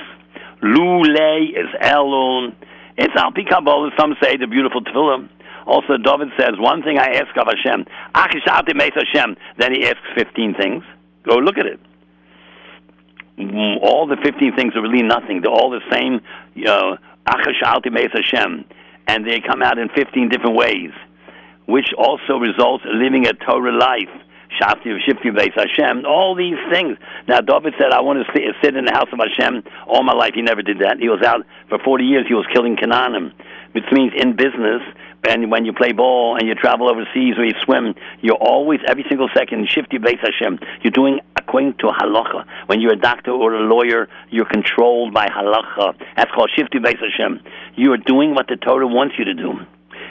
Lule 0.63 1.51
is 1.51 1.69
Elul. 1.83 2.53
It's 2.99 3.15
Al 3.17 3.33
Pi 3.33 3.43
Kabbalah. 3.49 3.91
Some 3.99 4.15
say 4.23 4.37
the 4.37 4.47
beautiful 4.47 4.83
Tefillah. 4.83 5.29
Also, 5.67 5.97
David 5.97 6.29
says, 6.39 6.53
one 6.59 6.83
thing 6.83 6.99
I 6.99 7.09
ask 7.09 7.37
of 7.37 7.47
Hashem, 7.47 7.87
Achishati 8.15 8.75
Meis 8.75 8.93
Hashem. 8.95 9.37
Then 9.59 9.73
he 9.75 9.85
asks 9.87 10.01
15 10.17 10.55
things. 10.55 10.85
Go 11.25 11.37
look 11.37 11.59
at 11.59 11.67
it. 11.67 11.81
All 13.83 14.07
the 14.07 14.17
15 14.23 14.55
things 14.57 14.77
are 14.77 14.83
really 14.83 15.03
nothing. 15.03 15.41
They're 15.43 15.51
all 15.51 15.71
the 15.71 15.83
same, 15.93 16.21
Achishati 16.57 17.91
Meis 17.93 18.13
Hashem. 18.13 18.65
And 19.09 19.27
they 19.27 19.41
come 19.41 19.63
out 19.63 19.79
in 19.79 19.89
15 19.91 20.29
different 20.31 20.57
ways, 20.57 20.93
which 21.67 21.93
also 21.99 22.39
results 22.39 22.85
in 22.85 22.99
living 23.03 23.27
a 23.27 23.35
Torah 23.35 23.77
life. 23.77 24.09
Shafti 24.61 24.97
Shifti 25.07 25.31
Beis 25.35 25.55
Hashem, 25.55 26.05
all 26.07 26.35
these 26.35 26.59
things. 26.71 26.99
Now, 27.29 27.41
David 27.41 27.75
said, 27.79 27.93
I 27.93 28.01
want 28.01 28.25
to 28.27 28.53
sit 28.63 28.77
in 28.77 28.85
the 28.85 28.93
house 28.93 29.09
of 29.13 29.19
Hashem 29.19 29.65
all 29.87 30.03
my 30.03 30.15
life. 30.15 30.33
He 30.35 30.43
never 30.43 30.63
did 30.63 30.81
that. 30.81 30.99
He 30.99 31.09
was 31.09 31.23
out 31.23 31.47
for 31.69 31.79
40 31.79 32.05
years. 32.05 32.27
He 32.27 32.35
was 32.35 32.47
killing 32.53 32.77
Canaanim, 32.77 33.33
which 33.73 33.85
means 33.93 34.13
in 34.17 34.37
business, 34.37 34.83
and 35.29 35.51
when 35.51 35.65
you 35.65 35.73
play 35.73 35.93
ball 35.93 36.37
and 36.39 36.47
you 36.47 36.55
travel 36.55 36.89
overseas 36.89 37.35
or 37.37 37.45
you 37.45 37.55
swim, 37.65 37.95
you're 38.21 38.37
always, 38.37 38.81
every 38.87 39.05
single 39.09 39.29
second, 39.35 39.69
Shifti 39.69 39.99
Beis 39.99 40.21
Hashem. 40.21 40.59
You're 40.83 40.93
doing 40.93 41.21
according 41.37 41.75
to 41.79 41.87
halacha. 41.87 42.45
When 42.67 42.81
you're 42.81 42.93
a 42.93 42.99
doctor 42.99 43.33
or 43.33 43.55
a 43.55 43.61
lawyer, 43.61 44.09
you're 44.31 44.47
controlled 44.47 45.13
by 45.13 45.27
halacha. 45.27 45.95
That's 46.17 46.31
called 46.31 46.51
Shifti 46.57 46.79
Beis 46.79 46.99
Hashem. 46.99 47.41
You 47.75 47.93
are 47.93 47.99
doing 47.99 48.35
what 48.35 48.47
the 48.49 48.57
Torah 48.57 48.87
wants 48.87 49.17
you 49.19 49.25
to 49.25 49.35
do 49.35 49.59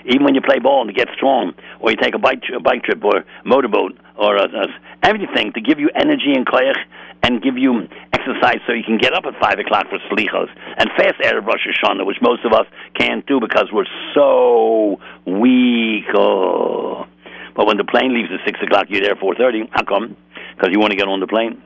even 0.05 0.23
when 0.23 0.35
you 0.35 0.41
play 0.41 0.59
ball 0.59 0.85
to 0.85 0.93
get 0.93 1.07
strong, 1.15 1.53
or 1.79 1.91
you 1.91 1.97
take 1.97 2.15
a 2.15 2.19
bike 2.19 2.43
a 2.55 2.59
bike 2.59 2.83
trip 2.83 3.03
or 3.03 3.25
motorboat 3.43 3.97
or 4.17 4.35
a, 4.37 4.43
a, 4.43 4.67
everything 5.03 5.51
to 5.53 5.61
give 5.61 5.79
you 5.79 5.89
energy 5.95 6.33
and 6.33 6.45
koyach 6.45 6.77
and 7.23 7.41
give 7.41 7.57
you 7.57 7.87
exercise 8.13 8.59
so 8.67 8.73
you 8.73 8.83
can 8.83 8.97
get 8.97 9.13
up 9.13 9.25
at 9.25 9.33
five 9.41 9.57
o'clock 9.59 9.87
for 9.89 9.97
slichos 10.09 10.49
and 10.77 10.89
fast 10.97 11.19
erev 11.21 11.45
Rosh 11.45 11.65
Hashanah, 11.65 12.05
which 12.05 12.17
most 12.21 12.45
of 12.45 12.53
us 12.53 12.67
can't 12.99 13.25
do 13.25 13.39
because 13.39 13.69
we're 13.73 13.89
so 14.13 14.99
weak. 15.25 16.05
Oh. 16.13 17.07
But 17.55 17.65
when 17.67 17.77
the 17.77 17.85
plane 17.85 18.13
leaves 18.13 18.29
at 18.31 18.45
six 18.45 18.59
o'clock, 18.61 18.87
you're 18.89 19.01
there 19.01 19.13
at 19.13 19.19
four 19.19 19.33
thirty. 19.35 19.67
How 19.71 19.83
come? 19.83 20.15
Because 20.55 20.69
you 20.71 20.79
want 20.79 20.91
to 20.91 20.97
get 20.97 21.07
on 21.07 21.19
the 21.19 21.27
plane. 21.27 21.61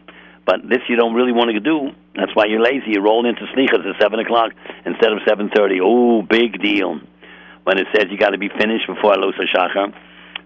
But 0.46 0.68
this 0.68 0.80
you 0.88 0.96
don't 0.96 1.14
really 1.14 1.34
want 1.34 1.52
to 1.52 1.60
do. 1.60 1.92
That's 2.16 2.34
why 2.36 2.46
you're 2.46 2.62
lazy. 2.62 2.92
You 2.92 3.02
roll 3.02 3.26
into 3.26 3.42
slichas 3.54 3.86
at 3.86 4.02
seven 4.02 4.20
o'clock 4.20 4.54
instead 4.86 5.12
of 5.12 5.20
seven 5.28 5.50
thirty. 5.54 5.80
Oh, 5.82 6.22
big 6.22 6.62
deal 6.62 7.02
when 7.70 7.78
it 7.78 7.86
says 7.94 8.10
you 8.10 8.18
got 8.18 8.32
to 8.32 8.40
be 8.40 8.50
finished 8.50 8.88
before 8.88 9.14
Alos 9.14 9.38
HaShachar, 9.38 9.94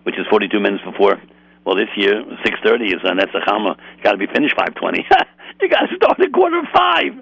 which 0.03 0.19
is 0.19 0.27
42 0.29 0.59
minutes 0.59 0.83
before. 0.83 1.15
Well, 1.63 1.77
this 1.77 1.87
year, 1.95 2.19
6.30 2.19 2.99
is 2.99 2.99
on 3.07 3.15
Netzachama. 3.15 3.79
You 3.95 4.03
got 4.03 4.11
to 4.11 4.17
be 4.17 4.27
finished 4.27 4.57
5.20. 4.57 5.07
you 5.61 5.69
got 5.69 5.87
to 5.87 5.95
start 5.95 6.19
at 6.19 6.33
quarter 6.33 6.61
five. 6.75 7.15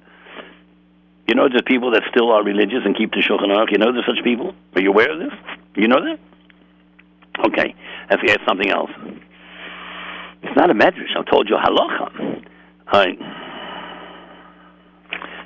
You 1.28 1.36
know 1.36 1.48
there's 1.48 1.62
people 1.68 1.92
that 1.92 2.02
still 2.10 2.32
are 2.32 2.44
religious 2.44 2.82
and 2.84 2.98
keep 2.98 3.12
the 3.12 3.22
Shulchan 3.22 3.54
Aruch. 3.54 3.72
You 3.72 3.78
know 3.78 3.94
there's 3.94 4.08
such 4.08 4.24
people? 4.24 4.56
Are 4.74 4.82
you 4.82 4.90
aware 4.90 5.14
of 5.14 5.20
this? 5.20 5.38
You 5.76 5.88
know 5.88 6.02
that? 6.02 6.20
Okay, 7.46 7.76
let's 8.10 8.24
get 8.24 8.40
something 8.48 8.72
else. 8.72 8.90
It's 10.42 10.58
not 10.58 10.72
a 10.72 10.74
medrash. 10.74 11.16
I 11.16 11.22
told 11.30 11.48
you 11.48 11.58
halacha. 11.58 12.44
All 12.92 13.00
right. 13.00 13.20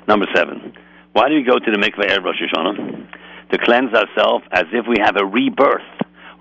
Number 0.08 0.26
seven. 0.34 0.72
Why 1.12 1.28
do 1.28 1.34
we 1.34 1.42
go 1.42 1.58
to 1.58 1.70
the 1.70 1.76
mikveh 1.76 2.08
Erev 2.08 2.24
Rosh 2.24 2.40
Hashanah? 2.40 3.25
To 3.50 3.58
cleanse 3.58 3.92
ourselves 3.94 4.44
as 4.50 4.64
if 4.72 4.86
we 4.86 4.96
have 5.00 5.16
a 5.16 5.24
rebirth, 5.24 5.82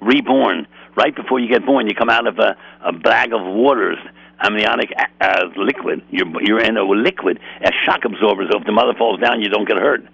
reborn. 0.02 0.68
Right 0.96 1.16
before 1.16 1.40
you 1.40 1.50
get 1.50 1.66
born, 1.66 1.88
you 1.88 1.96
come 1.96 2.10
out 2.10 2.26
of 2.26 2.40
a, 2.40 2.56
a 2.82 2.94
bag 2.94 3.34
of 3.34 3.42
waters, 3.44 3.98
amniotic 4.40 4.92
uh, 5.20 5.46
liquid. 5.58 6.04
You're, 6.10 6.28
you're 6.42 6.64
in 6.64 6.78
a 6.78 6.84
liquid 6.84 7.40
as 7.62 7.72
shock 7.86 8.06
absorbers. 8.06 8.48
So 8.52 8.60
if 8.60 8.66
the 8.66 8.72
mother 8.72 8.94
falls 8.98 9.20
down, 9.20 9.42
you 9.42 9.50
don't 9.50 9.68
get 9.68 9.78
hurt. 9.78 10.06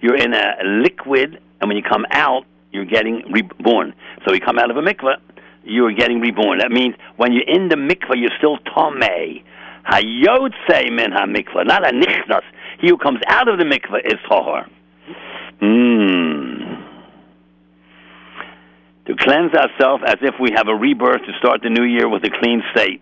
You're 0.00 0.16
in 0.16 0.34
a 0.34 0.54
liquid, 0.64 1.40
and 1.60 1.68
when 1.68 1.76
you 1.76 1.82
come 1.82 2.06
out, 2.10 2.46
you're 2.72 2.86
getting 2.86 3.30
reborn. 3.30 3.94
So 4.26 4.32
you 4.32 4.40
come 4.40 4.58
out 4.58 4.70
of 4.70 4.76
a 4.76 4.82
mikveh, 4.82 5.16
you're 5.64 5.92
getting 5.92 6.20
reborn. 6.20 6.58
That 6.58 6.72
means 6.72 6.96
when 7.16 7.32
you're 7.32 7.48
in 7.48 7.68
the 7.68 7.76
mikveh, 7.76 8.16
you're 8.16 8.36
still 8.38 8.58
tomei. 8.58 9.44
Hayotze 9.86 10.90
min 10.92 11.12
ha 11.12 11.26
mikveh, 11.26 11.66
not 11.66 11.86
a 11.86 11.92
nichnas. 11.92 12.42
He 12.80 12.88
who 12.88 12.96
comes 12.96 13.20
out 13.26 13.48
of 13.48 13.58
the 13.58 13.64
mikveh 13.64 14.04
is 14.06 14.18
tahor. 14.28 14.66
Mm. 15.62 16.88
To 19.06 19.16
cleanse 19.16 19.54
ourselves 19.54 20.02
as 20.06 20.16
if 20.20 20.34
we 20.40 20.50
have 20.54 20.68
a 20.68 20.74
rebirth 20.74 21.22
to 21.22 21.32
start 21.38 21.60
the 21.62 21.70
new 21.70 21.84
year 21.84 22.08
with 22.08 22.24
a 22.24 22.30
clean 22.30 22.62
state, 22.72 23.00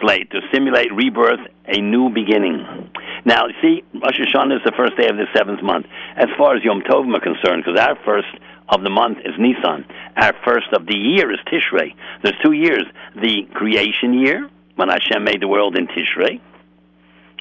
slate, 0.00 0.30
to 0.30 0.40
simulate 0.52 0.92
rebirth, 0.94 1.40
a 1.66 1.80
new 1.80 2.10
beginning. 2.10 2.90
Now, 3.24 3.46
see, 3.62 3.82
Rosh 3.94 4.20
Hashanah 4.20 4.56
is 4.56 4.62
the 4.64 4.72
first 4.76 4.96
day 4.96 5.08
of 5.08 5.16
the 5.16 5.26
seventh 5.36 5.62
month. 5.62 5.86
As 6.16 6.28
far 6.36 6.56
as 6.56 6.62
Yom 6.62 6.82
Tovim 6.82 7.16
are 7.16 7.20
concerned, 7.20 7.64
because 7.64 7.80
our 7.80 7.96
first 8.04 8.28
of 8.68 8.82
the 8.82 8.90
month 8.90 9.18
is 9.24 9.34
Nisan, 9.38 9.84
our 10.16 10.34
first 10.44 10.72
of 10.72 10.86
the 10.86 10.96
year 10.96 11.32
is 11.32 11.38
Tishrei. 11.46 11.94
There's 12.22 12.38
two 12.44 12.52
years: 12.52 12.84
the 13.14 13.48
creation 13.54 14.14
year, 14.14 14.48
when 14.76 14.88
Hashem 14.88 15.24
made 15.24 15.40
the 15.40 15.48
world 15.48 15.76
in 15.76 15.86
Tishrei, 15.86 16.40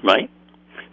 right? 0.03 0.29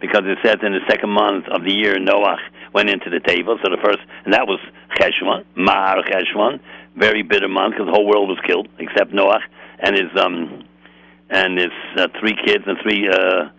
Because 0.00 0.22
it 0.24 0.38
says 0.42 0.56
in 0.62 0.72
the 0.72 0.80
second 0.88 1.10
month 1.10 1.46
of 1.48 1.62
the 1.62 1.72
year, 1.72 1.96
Noach 1.96 2.40
went 2.72 2.90
into 2.90 3.10
the 3.10 3.20
table. 3.20 3.58
So 3.62 3.70
the 3.70 3.80
first, 3.82 3.98
and 4.24 4.34
that 4.34 4.46
was 4.46 4.60
Cheshvan, 4.98 5.44
Mahar 5.56 6.02
Cheshvan, 6.02 6.60
very 6.96 7.22
bitter 7.22 7.48
month 7.48 7.74
because 7.74 7.86
the 7.86 7.92
whole 7.92 8.06
world 8.06 8.28
was 8.28 8.38
killed 8.46 8.68
except 8.78 9.12
Noach 9.12 9.42
and 9.78 9.96
his 9.96 10.10
um 10.16 10.64
and 11.30 11.58
his 11.58 11.72
uh, 11.96 12.08
three 12.18 12.34
kids 12.44 12.64
and 12.66 12.76
three 12.82 13.08
uh, 13.08 13.50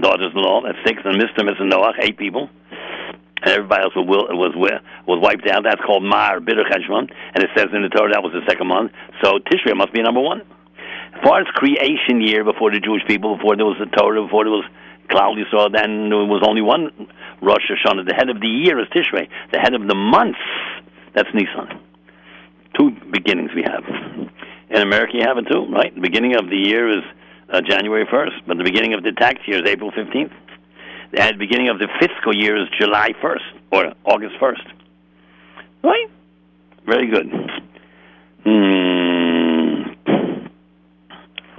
daughters-in-law. 0.00 0.62
That's 0.64 0.78
six, 0.86 1.00
and 1.04 1.16
Mr. 1.16 1.40
and 1.40 1.48
Mrs. 1.48 1.72
Noach, 1.72 1.94
eight 2.02 2.18
people. 2.18 2.50
And 3.42 3.52
everybody 3.52 3.82
else 3.82 3.96
was 3.96 4.06
was 4.06 4.80
was 5.06 5.18
wiped 5.20 5.48
out. 5.48 5.64
That's 5.64 5.80
called 5.80 6.02
Mar 6.04 6.40
Bitter 6.40 6.64
Cheshvan, 6.64 7.10
and 7.34 7.44
it 7.44 7.50
says 7.56 7.68
in 7.72 7.82
the 7.82 7.88
Torah 7.88 8.12
that 8.12 8.22
was 8.22 8.32
the 8.32 8.44
second 8.48 8.68
month. 8.68 8.92
So 9.22 9.38
Tishrei 9.38 9.76
must 9.76 9.92
be 9.92 10.02
number 10.02 10.20
one. 10.20 10.42
As 11.14 11.20
far 11.22 11.40
as 11.40 11.46
creation 11.54 12.20
year 12.20 12.42
before 12.44 12.70
the 12.72 12.80
Jewish 12.80 13.02
people, 13.06 13.36
before 13.36 13.56
there 13.56 13.66
was 13.66 13.76
the 13.78 13.86
Torah, 13.86 14.22
before 14.24 14.44
there 14.44 14.52
was 14.52 14.64
Cloud 15.10 15.36
saw 15.50 15.68
then 15.68 16.08
there 16.08 16.24
was 16.24 16.42
only 16.46 16.62
one 16.62 16.90
Rosh 17.42 17.70
Hashanah. 17.70 18.06
The 18.06 18.14
head 18.14 18.30
of 18.30 18.40
the 18.40 18.48
year 18.48 18.80
is 18.80 18.88
Tishrei. 18.88 19.28
The 19.52 19.58
head 19.58 19.74
of 19.74 19.86
the 19.86 19.94
month, 19.94 20.36
that's 21.14 21.28
Nisan. 21.34 21.80
Two 22.78 22.90
beginnings 23.10 23.50
we 23.54 23.62
have. 23.62 23.84
In 24.70 24.82
America, 24.82 25.12
you 25.14 25.22
have 25.26 25.38
it 25.38 25.46
too, 25.50 25.66
right? 25.70 25.94
The 25.94 26.00
beginning 26.00 26.36
of 26.36 26.48
the 26.48 26.56
year 26.56 26.88
is 26.88 27.04
uh, 27.52 27.60
January 27.60 28.06
1st, 28.06 28.46
but 28.46 28.58
the 28.58 28.64
beginning 28.64 28.94
of 28.94 29.02
the 29.02 29.12
tax 29.12 29.40
year 29.46 29.62
is 29.62 29.70
April 29.70 29.92
15th. 29.92 30.32
The 31.12 31.32
beginning 31.38 31.68
of 31.68 31.78
the 31.78 31.88
fiscal 32.00 32.34
year 32.34 32.60
is 32.60 32.68
July 32.80 33.10
1st 33.22 33.60
or 33.70 33.92
August 34.04 34.34
1st. 34.40 34.72
Right? 35.84 36.10
Very 36.86 37.08
good. 37.08 37.30
Hmm. 38.44 38.94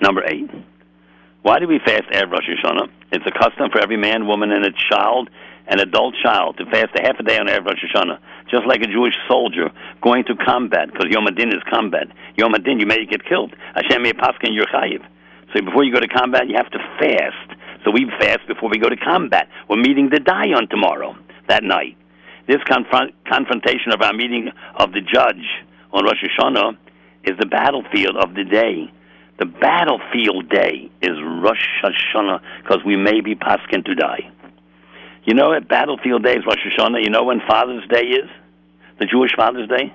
Number 0.02 0.24
eight. 0.28 0.50
Why 1.42 1.60
do 1.60 1.68
we 1.68 1.80
fast 1.80 2.04
Erev 2.12 2.32
Rosh 2.32 2.50
Hashanah? 2.50 2.90
It's 3.16 3.26
a 3.26 3.32
custom 3.32 3.72
for 3.72 3.80
every 3.80 3.96
man, 3.96 4.28
woman, 4.28 4.52
and 4.52 4.66
a 4.66 4.72
child, 4.92 5.30
an 5.68 5.80
adult 5.80 6.16
child, 6.22 6.58
to 6.58 6.66
fast 6.66 6.92
a 7.00 7.02
half 7.02 7.18
a 7.18 7.24
day 7.24 7.38
on 7.40 7.48
Erev 7.48 7.66
Rosh 7.66 7.80
Hashanah, 7.80 8.20
just 8.52 8.68
like 8.68 8.82
a 8.82 8.88
Jewish 8.88 9.16
soldier 9.26 9.72
going 10.02 10.26
to 10.26 10.36
combat, 10.36 10.92
because 10.92 11.08
Yom 11.10 11.26
Adin 11.26 11.48
is 11.48 11.64
combat. 11.72 12.08
Yom 12.36 12.54
Adin, 12.54 12.78
you 12.78 12.86
may 12.86 13.06
get 13.06 13.24
killed. 13.24 13.56
Hashem 13.74 14.04
may 14.04 14.12
paskin 14.12 14.54
your 14.54 14.66
chayiv. 14.66 15.00
So 15.54 15.62
before 15.64 15.86
you 15.86 15.94
go 15.94 16.02
to 16.02 16.10
combat, 16.10 16.50
you 16.50 16.58
have 16.58 16.70
to 16.72 16.80
fast. 17.00 17.58
So 17.86 17.92
we 17.92 18.12
fast 18.20 18.46
before 18.50 18.70
we 18.70 18.80
go 18.80 18.90
to 18.90 18.98
combat. 18.98 19.48
We're 19.70 19.78
meeting 19.78 20.10
the 20.10 20.20
Dayan 20.20 20.70
tomorrow, 20.70 21.16
that 21.48 21.64
night. 21.64 21.96
This 22.48 22.62
confront, 22.66 23.16
confrontation 23.26 23.94
of 23.94 24.02
our 24.02 24.14
meeting 24.14 24.52
of 24.76 24.92
the 24.92 25.00
judge 25.00 25.64
on 25.94 26.04
Rosh 26.04 26.22
Hashanah 26.22 26.76
is 27.24 27.38
the 27.40 27.46
battlefield 27.46 28.18
of 28.18 28.36
the 28.36 28.44
day. 28.44 28.92
The 29.38 29.46
battlefield 29.46 30.50
day 30.50 30.90
is 31.02 31.18
Rosh 31.22 31.68
Hashanah 31.84 32.40
because 32.64 32.84
we 32.86 32.96
may 32.96 33.22
be 33.22 33.36
paskin 33.36 33.84
to 33.86 33.96
die. 33.96 34.32
You 35.26 35.34
know 35.34 35.50
what 35.50 35.68
battlefield 35.68 36.24
day 36.24 36.36
is 36.36 36.46
Rosh 36.46 36.66
Hashanah? 36.66 37.04
You 37.04 37.10
know 37.10 37.24
when 37.24 37.42
Father's 37.48 37.86
Day 37.90 38.06
is? 38.06 38.30
The 39.00 39.06
Jewish 39.06 39.32
Father's 39.36 39.68
Day? 39.68 39.94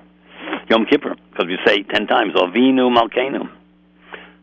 Yom 0.69 0.85
Kippur, 0.85 1.15
because 1.31 1.47
we 1.47 1.57
say 1.65 1.83
ten 1.83 2.05
times, 2.05 2.33
Avinu 2.33 2.95
Malkeinu. 2.95 3.49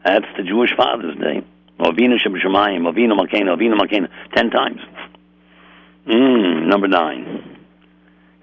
That's 0.04 0.26
the 0.36 0.42
Jewish 0.42 0.70
Father's 0.76 1.16
Day. 1.16 1.44
Avinu 1.78 2.18
Shem 2.18 2.34
Shemayim, 2.34 2.90
Avinu 2.90 3.18
Malkeinu, 3.18 3.56
Avinu 3.56 3.78
Malkeinu, 3.78 4.08
ten 4.34 4.50
times. 4.50 4.80
Mm, 6.06 6.66
number 6.66 6.88
nine. 6.88 7.58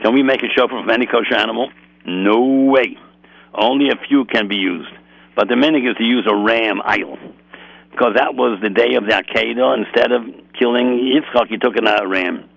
Can 0.01 0.13
we 0.13 0.23
make 0.23 0.43
a 0.43 0.47
shofar 0.47 0.81
from 0.81 0.89
any 0.89 1.05
kosher 1.05 1.35
animal? 1.35 1.69
No 2.05 2.39
way. 2.71 2.97
Only 3.53 3.89
a 3.89 3.95
few 4.07 4.25
can 4.25 4.47
be 4.47 4.55
used. 4.55 4.91
But 5.35 5.49
the 5.49 5.55
is 5.55 5.97
to 5.97 6.03
use 6.03 6.25
a 6.29 6.35
ram 6.35 6.81
idol. 6.83 7.17
Because 7.91 8.13
that 8.15 8.35
was 8.35 8.59
the 8.61 8.69
day 8.69 8.95
of 8.95 9.05
the 9.05 9.11
Akedah. 9.11 9.85
Instead 9.85 10.11
of 10.11 10.23
killing 10.59 10.99
Yitzchak, 10.99 11.47
he 11.47 11.57
took 11.57 11.75
an 11.77 11.87
uh, 11.87 12.05
ram. 12.05 12.49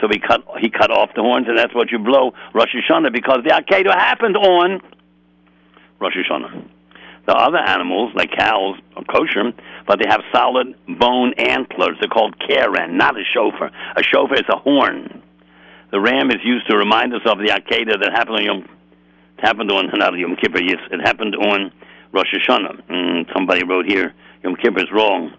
So 0.00 0.08
he 0.10 0.18
cut 0.18 0.44
he 0.60 0.70
cut 0.70 0.90
off 0.90 1.10
the 1.16 1.22
horns, 1.22 1.48
and 1.48 1.58
that's 1.58 1.74
what 1.74 1.90
you 1.90 1.98
blow 1.98 2.32
Rosh 2.54 2.74
Hashanah 2.74 3.12
because 3.12 3.38
the 3.44 3.50
Akedah 3.50 3.94
happened 3.94 4.36
on 4.36 4.80
Rosh 5.98 6.14
Hashanah. 6.14 6.68
The 7.26 7.34
other 7.34 7.58
animals, 7.58 8.12
like 8.14 8.30
cows, 8.30 8.76
are 8.96 9.04
kosher, 9.04 9.52
but 9.86 9.98
they 9.98 10.08
have 10.08 10.22
solid 10.32 10.74
bone 10.98 11.34
antlers. 11.36 11.98
They're 12.00 12.08
called 12.08 12.36
keren, 12.38 12.96
not 12.96 13.18
a 13.18 13.24
shofar. 13.34 13.70
A 13.96 14.02
shofar 14.02 14.36
is 14.36 14.48
a 14.48 14.56
horn. 14.56 15.22
The 15.90 16.00
ram 16.00 16.30
is 16.30 16.38
used 16.42 16.70
to 16.70 16.76
remind 16.78 17.12
us 17.12 17.20
of 17.26 17.38
the 17.38 17.48
Akedah 17.48 18.00
that 18.00 18.12
happened 18.12 18.38
on 18.38 18.44
Yom, 18.44 18.68
happened 19.38 19.70
on 19.70 19.90
not 19.92 20.16
Yom 20.16 20.36
Kippur. 20.36 20.62
Yes, 20.62 20.78
it 20.90 21.00
happened 21.00 21.34
on 21.34 21.72
Rosh 22.12 22.32
Hashanah. 22.34 22.88
Mm, 22.88 23.32
somebody 23.34 23.64
wrote 23.64 23.86
here 23.86 24.14
Yom 24.42 24.56
Kippur 24.56 24.80
is 24.80 24.90
wrong. 24.92 25.32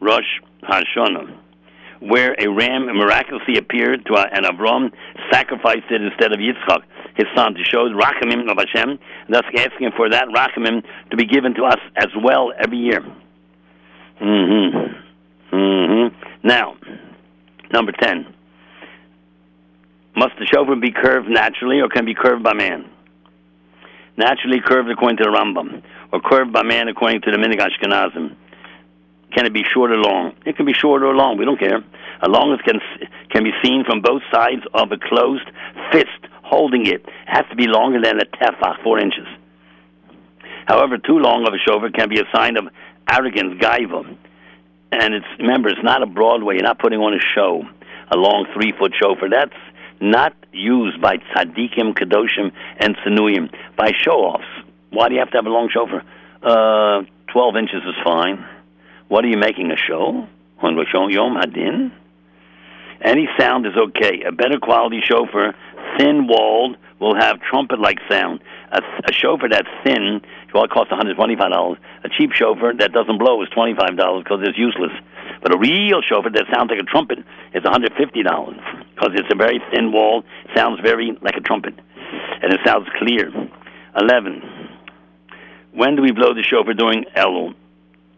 Rosh 0.00 0.40
Hashanah 0.62 1.42
where 2.00 2.34
a 2.38 2.48
ram 2.48 2.86
miraculously 2.86 3.56
appeared 3.56 4.04
to 4.06 4.14
and 4.16 4.44
Avram 4.44 4.92
sacrificed 5.32 5.90
it 5.90 6.02
instead 6.02 6.32
of 6.32 6.38
Yitzchak, 6.38 6.82
his 7.16 7.26
son, 7.34 7.54
to 7.54 7.64
show 7.64 7.88
rachamim 7.88 8.50
of 8.50 8.58
Hashem, 8.58 8.98
thus 9.28 9.44
asking 9.56 9.90
for 9.96 10.10
that 10.10 10.28
rachamim 10.28 10.82
to 11.10 11.16
be 11.16 11.24
given 11.24 11.54
to 11.54 11.64
us 11.64 11.80
as 11.96 12.08
well 12.22 12.52
every 12.58 12.78
year. 12.78 13.00
Mm-hmm. 14.20 15.56
Mm-hmm. 15.56 16.46
Now, 16.46 16.76
number 17.72 17.92
ten. 17.92 18.34
Must 20.16 20.32
the 20.38 20.46
shofar 20.46 20.76
be 20.76 20.92
curved 20.92 21.28
naturally 21.28 21.80
or 21.80 21.88
can 21.88 22.06
be 22.06 22.14
curved 22.14 22.42
by 22.42 22.54
man? 22.54 22.88
Naturally 24.16 24.60
curved 24.64 24.90
according 24.90 25.18
to 25.18 25.24
the 25.24 25.30
Rambam, 25.30 25.82
or 26.12 26.20
curved 26.20 26.52
by 26.52 26.62
man 26.62 26.88
according 26.88 27.20
to 27.22 27.30
the 27.30 27.36
Minig 27.36 27.60
Ashkenazim. 27.60 28.34
Can 29.34 29.44
it 29.44 29.52
be 29.52 29.64
short 29.74 29.90
or 29.90 29.98
long? 29.98 30.32
It 30.46 30.56
can 30.56 30.64
be 30.64 30.72
short 30.72 31.02
or 31.02 31.14
long. 31.14 31.36
We 31.36 31.44
don't 31.44 31.58
care. 31.58 31.84
As 32.22 32.28
long 32.28 32.52
as 32.54 32.60
it 32.60 32.64
can, 32.64 32.80
can 33.30 33.44
be 33.44 33.52
seen 33.62 33.84
from 33.84 34.00
both 34.00 34.22
sides 34.32 34.62
of 34.72 34.90
a 34.92 34.96
closed 34.96 35.48
fist 35.92 36.32
holding 36.42 36.86
it. 36.86 37.04
It 37.04 37.10
has 37.26 37.44
to 37.50 37.56
be 37.56 37.66
longer 37.66 38.00
than 38.00 38.18
a 38.18 38.24
tefach, 38.24 38.82
four 38.82 38.98
inches. 38.98 39.26
However, 40.66 40.96
too 40.96 41.18
long 41.18 41.46
of 41.46 41.52
a 41.52 41.58
shofar 41.58 41.90
can 41.90 42.08
be 42.08 42.18
a 42.18 42.24
sign 42.34 42.56
of 42.56 42.68
arrogance, 43.10 43.60
gaiva. 43.60 44.16
And 44.92 45.14
it's 45.14 45.26
remember, 45.38 45.68
it's 45.68 45.82
not 45.82 46.02
a 46.02 46.06
Broadway. 46.06 46.54
You're 46.54 46.64
not 46.64 46.78
putting 46.78 47.00
on 47.00 47.12
a 47.12 47.20
show, 47.34 47.62
a 48.10 48.16
long 48.16 48.46
three 48.54 48.72
foot 48.78 48.92
shofar. 48.98 49.28
That's 49.28 49.52
not 50.00 50.34
used 50.52 51.00
by 51.00 51.16
tzaddikim, 51.16 51.94
kadoshim, 51.94 52.52
and 52.78 52.96
sinuyim 52.98 53.50
by 53.76 53.92
show 53.98 54.18
offs. 54.18 54.44
Why 54.90 55.08
do 55.08 55.14
you 55.14 55.20
have 55.20 55.30
to 55.30 55.38
have 55.38 55.46
a 55.46 55.50
long 55.50 55.68
shofar? 55.72 56.02
Uh, 56.42 57.04
Twelve 57.32 57.56
inches 57.56 57.82
is 57.84 57.94
fine. 58.04 58.46
What 59.08 59.24
are 59.24 59.28
you 59.28 59.36
making 59.36 59.70
a 59.70 59.76
show 59.76 60.26
on 60.60 60.76
Rosh 60.76 60.94
Yom 60.94 61.36
Hadin? 61.36 61.92
Any 63.02 63.28
sound 63.38 63.66
is 63.66 63.76
okay. 63.76 64.22
A 64.26 64.32
better 64.32 64.58
quality 64.58 65.00
shofar, 65.04 65.54
thin 65.98 66.26
walled, 66.26 66.76
will 66.98 67.14
have 67.14 67.40
trumpet 67.42 67.78
like 67.78 67.98
sound. 68.10 68.40
A, 68.72 68.80
a 69.04 69.12
shofar 69.12 69.50
that's 69.50 69.68
thin, 69.84 70.22
well, 70.54 70.66
costs 70.66 70.92
$125. 70.92 71.76
A 72.04 72.08
cheap 72.08 72.32
shofar 72.32 72.72
that 72.78 72.92
doesn't 72.92 73.18
blow 73.18 73.42
is 73.42 73.48
$25 73.50 74.24
because 74.24 74.40
it's 74.42 74.56
useless. 74.56 74.92
But 75.42 75.54
a 75.54 75.58
real 75.58 76.00
shofar 76.00 76.30
that 76.30 76.46
sounds 76.54 76.70
like 76.70 76.80
a 76.80 76.84
trumpet 76.84 77.18
is 77.52 77.62
$150 77.64 78.75
because 78.96 79.12
it's 79.14 79.28
a 79.30 79.36
very 79.36 79.60
thin 79.70 79.92
wall, 79.92 80.24
sounds 80.54 80.80
very 80.80 81.16
like 81.20 81.36
a 81.36 81.40
trumpet, 81.40 81.74
and 82.42 82.52
it 82.52 82.60
sounds 82.64 82.88
clear. 82.98 83.30
11. 83.98 84.42
When 85.72 85.96
do 85.96 86.02
we 86.02 86.12
blow 86.12 86.32
the 86.32 86.42
shofar 86.42 86.72
during 86.72 87.04
Elul? 87.14 87.54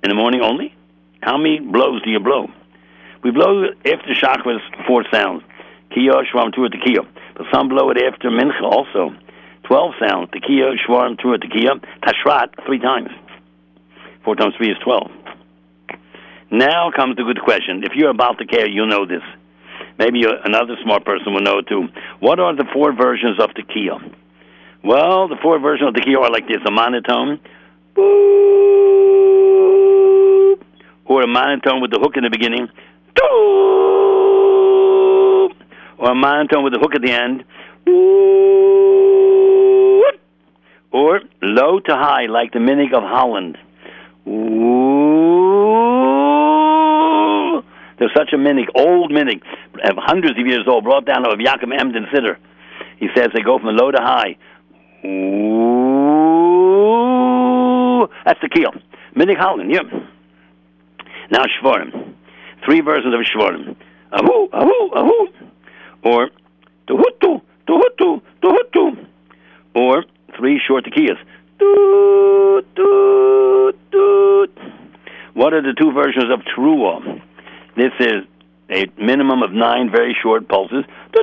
In 0.05 0.09
the 0.11 0.14
morning 0.14 0.41
only? 0.41 0.74
How 1.20 1.37
many 1.37 1.59
blows 1.59 2.03
do 2.03 2.11
you 2.11 2.20
blow? 2.20 2.47
We 3.24 3.33
blow 3.33 3.64
after 3.85 4.14
chakras 4.14 4.61
four 4.87 5.05
sounds. 5.12 5.43
Kiyo, 5.91 6.22
Shwarm, 6.33 6.55
Tua, 6.55 6.68
Tekiyo. 6.70 7.07
But 7.35 7.47
some 7.53 7.68
blow 7.68 7.91
it 7.91 7.99
after 7.99 8.31
Mincha 8.31 8.62
also. 8.62 9.12
Twelve 9.64 9.95
sounds. 9.99 10.31
Tekiyo, 10.31 10.74
Shwarm, 10.87 11.18
Tua, 11.18 11.39
Tekiyo. 11.39 11.83
Tashrat, 12.05 12.64
three 12.64 12.79
times. 12.79 13.11
Four 14.24 14.37
times 14.37 14.55
three 14.57 14.70
is 14.70 14.79
twelve. 14.85 15.11
Now 16.51 16.93
comes 16.95 17.16
the 17.16 17.24
good 17.24 17.41
question. 17.43 17.83
If 17.83 17.93
you're 17.97 18.11
about 18.11 18.39
to 18.39 18.47
care, 18.47 18.68
you'll 18.68 18.87
know 18.87 19.05
this. 19.05 19.22
Maybe 19.99 20.22
another 20.44 20.76
smart 20.82 21.05
person 21.05 21.34
will 21.34 21.42
know 21.42 21.61
too. 21.61 21.88
What 22.20 22.38
are 22.38 22.55
the 22.55 22.64
four 22.72 22.92
versions 22.92 23.40
of 23.40 23.51
Tekiyo? 23.51 24.14
Well, 24.84 25.28
the 25.28 25.36
four 25.42 25.59
versions 25.59 25.88
of 25.88 25.94
Tekiyo 25.94 26.22
are 26.22 26.30
like 26.30 26.46
this. 26.46 26.59
A 26.66 26.70
monotone. 26.70 27.40
Boop 27.96 28.78
or 31.09 31.22
a 31.22 31.26
monotone 31.26 31.80
with 31.80 31.90
the 31.90 31.99
hook 31.99 32.16
in 32.16 32.22
the 32.22 32.30
beginning, 32.30 32.68
or 35.99 36.11
a 36.11 36.14
monotone 36.14 36.62
with 36.62 36.74
the 36.74 36.78
hook 36.78 36.94
at 36.94 37.03
the 37.03 37.11
end, 37.11 37.44
or 40.92 41.20
low 41.42 41.80
to 41.80 41.94
high 41.94 42.26
like 42.26 42.53
the 42.53 42.59
Minig 42.59 42.92
of 42.94 43.03
Holland. 43.03 43.57
There's 47.99 48.12
such 48.16 48.32
a 48.32 48.36
Minig, 48.36 48.68
old 48.74 49.11
Minig, 49.11 49.42
hundreds 49.82 50.38
of 50.38 50.46
years 50.46 50.64
old, 50.68 50.84
brought 50.84 51.05
down 51.05 51.26
of 51.26 51.38
Yaakov 51.38 51.72
Emden 51.78 52.07
Siddur. 52.12 52.36
He 52.99 53.09
says 53.14 53.28
they 53.34 53.42
go 53.42 53.59
from 53.59 53.76
low 53.76 53.90
to 53.90 53.99
high. 54.01 54.36
Ooh, 55.05 55.68
That's 58.24 58.40
the 58.40 58.49
keel. 58.49 58.72
Minig 59.16 59.36
Holland, 59.36 59.70
yeah. 59.72 59.82
Now 61.30 61.44
Shvarim. 61.61 62.14
Three 62.64 62.80
versions 62.80 63.14
of 63.14 63.20
Shvarim. 63.20 63.76
Ahu, 64.12 64.49
ahu, 64.53 64.90
ahu. 64.94 65.28
Or 66.05 66.30
tuhutu, 66.86 67.42
tuhutu, 67.66 68.22
tuhutu. 68.42 69.07
Or 69.74 70.05
three 70.36 70.61
short 70.66 70.84
tekiyas. 70.84 71.18
Toot, 71.59 72.66
toot, 72.76 73.76
toot. 73.90 74.59
What 75.34 75.53
are 75.53 75.62
the 75.62 75.74
two 75.78 75.92
versions 75.92 76.30
of 76.32 76.40
Teruah? 76.40 77.20
This 77.79 77.95
is 78.01 78.24
a 78.70 78.87
minimum 79.01 79.45
of 79.45 79.53
nine 79.53 79.89
very 79.89 80.16
short 80.20 80.49
pulses. 80.49 80.85
You 81.14 81.22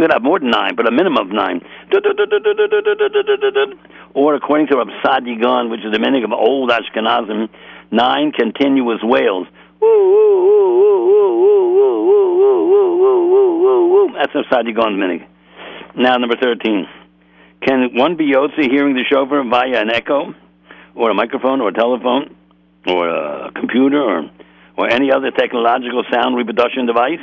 could 0.00 0.10
have 0.10 0.22
more 0.22 0.38
than 0.40 0.48
nine, 0.48 0.74
but 0.76 0.88
a 0.88 0.90
minimum 0.90 1.26
of 1.26 1.30
nine. 1.30 1.60
Or 4.14 4.34
according 4.34 4.68
to 4.68 4.76
Rav 4.76 4.88
Saadia 5.04 5.38
Gaon, 5.38 5.68
which 5.68 5.84
is 5.84 5.92
the 5.92 5.98
meaning 5.98 6.24
of 6.24 6.32
old 6.32 6.70
Ashkenazim, 6.70 7.50
nine 7.90 8.32
continuous 8.32 9.02
wails. 9.02 9.46
That's 14.16 14.34
Rav 14.34 14.46
Saadia 14.50 14.74
Gaon's 14.74 14.98
meaning. 14.98 15.26
Now, 15.94 16.16
number 16.16 16.36
13. 16.40 16.88
Can 17.68 17.90
one 17.92 18.16
be 18.16 18.24
Yotze 18.32 18.70
hearing 18.70 18.94
the 18.94 19.04
shofar 19.04 19.44
via 19.44 19.82
an 19.82 19.90
echo, 19.90 20.34
or 20.94 21.10
a 21.10 21.14
microphone, 21.14 21.60
or 21.60 21.68
a 21.68 21.74
telephone, 21.74 22.34
or 22.86 23.06
a 23.08 23.52
computer, 23.52 24.00
or 24.02 24.30
or 24.76 24.88
any 24.90 25.12
other 25.12 25.30
technological 25.30 26.04
sound 26.10 26.36
reproduction 26.36 26.86
device? 26.86 27.20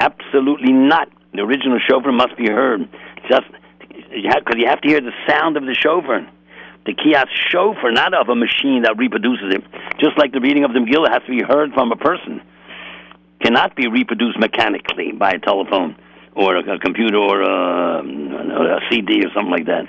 Absolutely 0.00 0.72
not. 0.72 1.08
The 1.34 1.42
original 1.42 1.78
shofar 1.88 2.12
must 2.12 2.36
be 2.36 2.48
heard. 2.48 2.88
Just 3.28 3.46
because 3.88 4.56
you 4.58 4.66
have 4.66 4.80
to 4.80 4.88
hear 4.88 5.00
the 5.00 5.12
sound 5.28 5.56
of 5.56 5.64
the 5.64 5.74
shofar. 5.74 6.26
The 6.84 6.94
kiyas 6.94 7.28
shofar, 7.50 7.92
not 7.92 8.12
of 8.12 8.28
a 8.28 8.34
machine 8.34 8.82
that 8.82 8.96
reproduces 8.98 9.54
it. 9.54 9.62
Just 10.00 10.18
like 10.18 10.32
the 10.32 10.40
reading 10.40 10.64
of 10.64 10.72
the 10.72 10.80
Megillah 10.80 11.12
has 11.12 11.22
to 11.22 11.30
be 11.30 11.42
heard 11.42 11.72
from 11.72 11.92
a 11.92 11.96
person. 11.96 12.42
Cannot 13.40 13.76
be 13.76 13.86
reproduced 13.88 14.38
mechanically 14.38 15.12
by 15.12 15.30
a 15.30 15.38
telephone 15.38 15.96
or 16.34 16.56
a, 16.56 16.74
a 16.74 16.78
computer 16.78 17.18
or 17.18 17.42
a, 17.42 18.02
a 18.02 18.80
CD 18.90 19.24
or 19.24 19.30
something 19.34 19.50
like 19.50 19.66
that. 19.66 19.86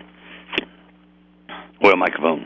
Or 1.82 1.92
a 1.92 1.98
microphone. 1.98 2.46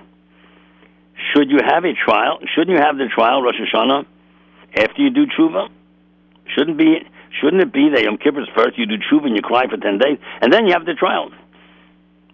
Should 1.34 1.50
you 1.50 1.60
have 1.66 1.84
a 1.84 1.94
trial? 1.94 2.40
Shouldn't 2.56 2.76
you 2.76 2.82
have 2.82 2.98
the 2.98 3.08
trial, 3.14 3.42
Rosh 3.42 3.56
Hashanah? 3.56 4.06
After 4.78 5.02
you 5.02 5.10
do 5.10 5.26
tshuva. 5.26 5.70
Shouldn't 6.56 6.78
be 6.78 7.00
Shouldn't 7.42 7.62
it 7.62 7.72
be 7.72 7.90
that 7.94 8.04
Yom 8.04 8.18
Kippur's 8.18 8.50
first, 8.56 8.78
you 8.78 8.86
do 8.86 8.98
tshuva 8.98 9.26
and 9.26 9.36
you 9.36 9.42
cry 9.42 9.68
for 9.68 9.78
10 9.78 9.98
days, 10.00 10.18
and 10.42 10.52
then 10.52 10.66
you 10.66 10.74
have 10.74 10.86
the 10.86 10.94
trial? 10.94 11.30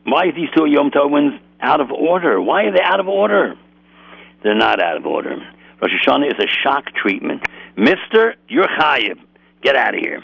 Why 0.05 0.27
is 0.27 0.35
these 0.35 0.49
two 0.55 0.65
Yom 0.65 0.91
Tovins 0.91 1.39
out 1.59 1.81
of 1.81 1.91
order? 1.91 2.41
Why 2.41 2.63
are 2.63 2.71
they 2.71 2.81
out 2.81 2.99
of 2.99 3.07
order? 3.07 3.55
They're 4.43 4.55
not 4.55 4.81
out 4.81 4.97
of 4.97 5.05
order. 5.05 5.37
Rosh 5.81 5.91
Hashanah 5.91 6.27
is 6.27 6.39
a 6.39 6.47
shock 6.47 6.85
treatment. 6.93 7.43
Mister, 7.75 8.35
you're 8.47 8.67
chayiv. 8.67 9.19
Get 9.61 9.75
out 9.75 9.95
of 9.95 10.01
here. 10.01 10.21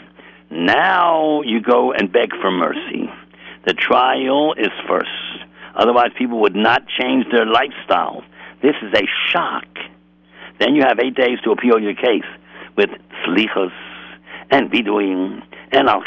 Now 0.50 1.42
you 1.42 1.60
go 1.60 1.92
and 1.92 2.12
beg 2.12 2.30
for 2.40 2.50
mercy. 2.50 3.10
The 3.66 3.74
trial 3.74 4.54
is 4.54 4.70
first. 4.86 5.08
Otherwise, 5.74 6.10
people 6.16 6.40
would 6.40 6.56
not 6.56 6.82
change 6.98 7.26
their 7.30 7.46
lifestyle. 7.46 8.22
This 8.62 8.74
is 8.82 8.92
a 8.94 9.06
shock. 9.30 9.66
Then 10.60 10.74
you 10.74 10.82
have 10.86 11.00
eight 11.00 11.14
days 11.14 11.40
to 11.44 11.50
appeal 11.50 11.80
your 11.80 11.94
case 11.94 12.28
with 12.76 12.90
slichos 13.24 13.72
and 14.50 14.70
viduim 14.70 15.42
and 15.72 15.88
al 15.88 16.02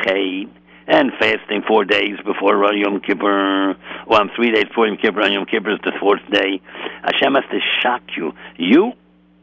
and 0.85 1.11
fasting 1.19 1.63
four 1.67 1.85
days 1.85 2.17
before 2.25 2.73
Yom 2.73 2.99
Kippur. 2.99 3.75
Well, 4.07 4.29
three 4.35 4.51
days 4.51 4.65
before 4.65 4.87
Yom 4.87 4.97
Kippur. 4.97 5.21
On 5.21 5.31
Yom 5.31 5.45
Kippur 5.45 5.71
is 5.71 5.79
the 5.83 5.93
fourth 5.99 6.21
day. 6.31 6.61
Hashem 7.03 7.33
has 7.35 7.45
to 7.51 7.59
shock 7.81 8.03
you. 8.15 8.33
You 8.57 8.93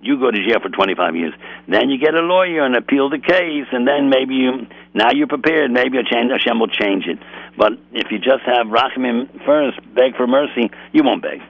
you 0.03 0.19
go 0.19 0.31
to 0.31 0.47
jail 0.47 0.61
for 0.63 0.71
25 0.71 1.17
years. 1.17 1.35
Then 1.69 1.91
you 1.91 1.99
get 1.99 2.15
a 2.15 2.23
lawyer 2.23 2.65
and 2.65 2.75
appeal 2.75 3.11
the 3.11 3.19
case, 3.19 3.67
and 3.71 3.87
then 3.87 4.09
maybe 4.09 4.35
you 4.35 4.67
now 4.95 5.11
you're 5.13 5.27
prepared. 5.27 5.71
Maybe 5.71 5.99
Hashem 5.99 6.59
will 6.59 6.69
change 6.69 7.07
it. 7.07 7.19
But 7.57 7.73
if 7.93 8.11
you 8.11 8.19
just 8.19 8.45
have 8.47 8.69
rachamim 8.69 9.45
first, 9.45 9.79
beg 9.95 10.17
for 10.17 10.27
mercy, 10.27 10.71
you 10.93 11.03
won't 11.03 11.23
beg. 11.23 11.41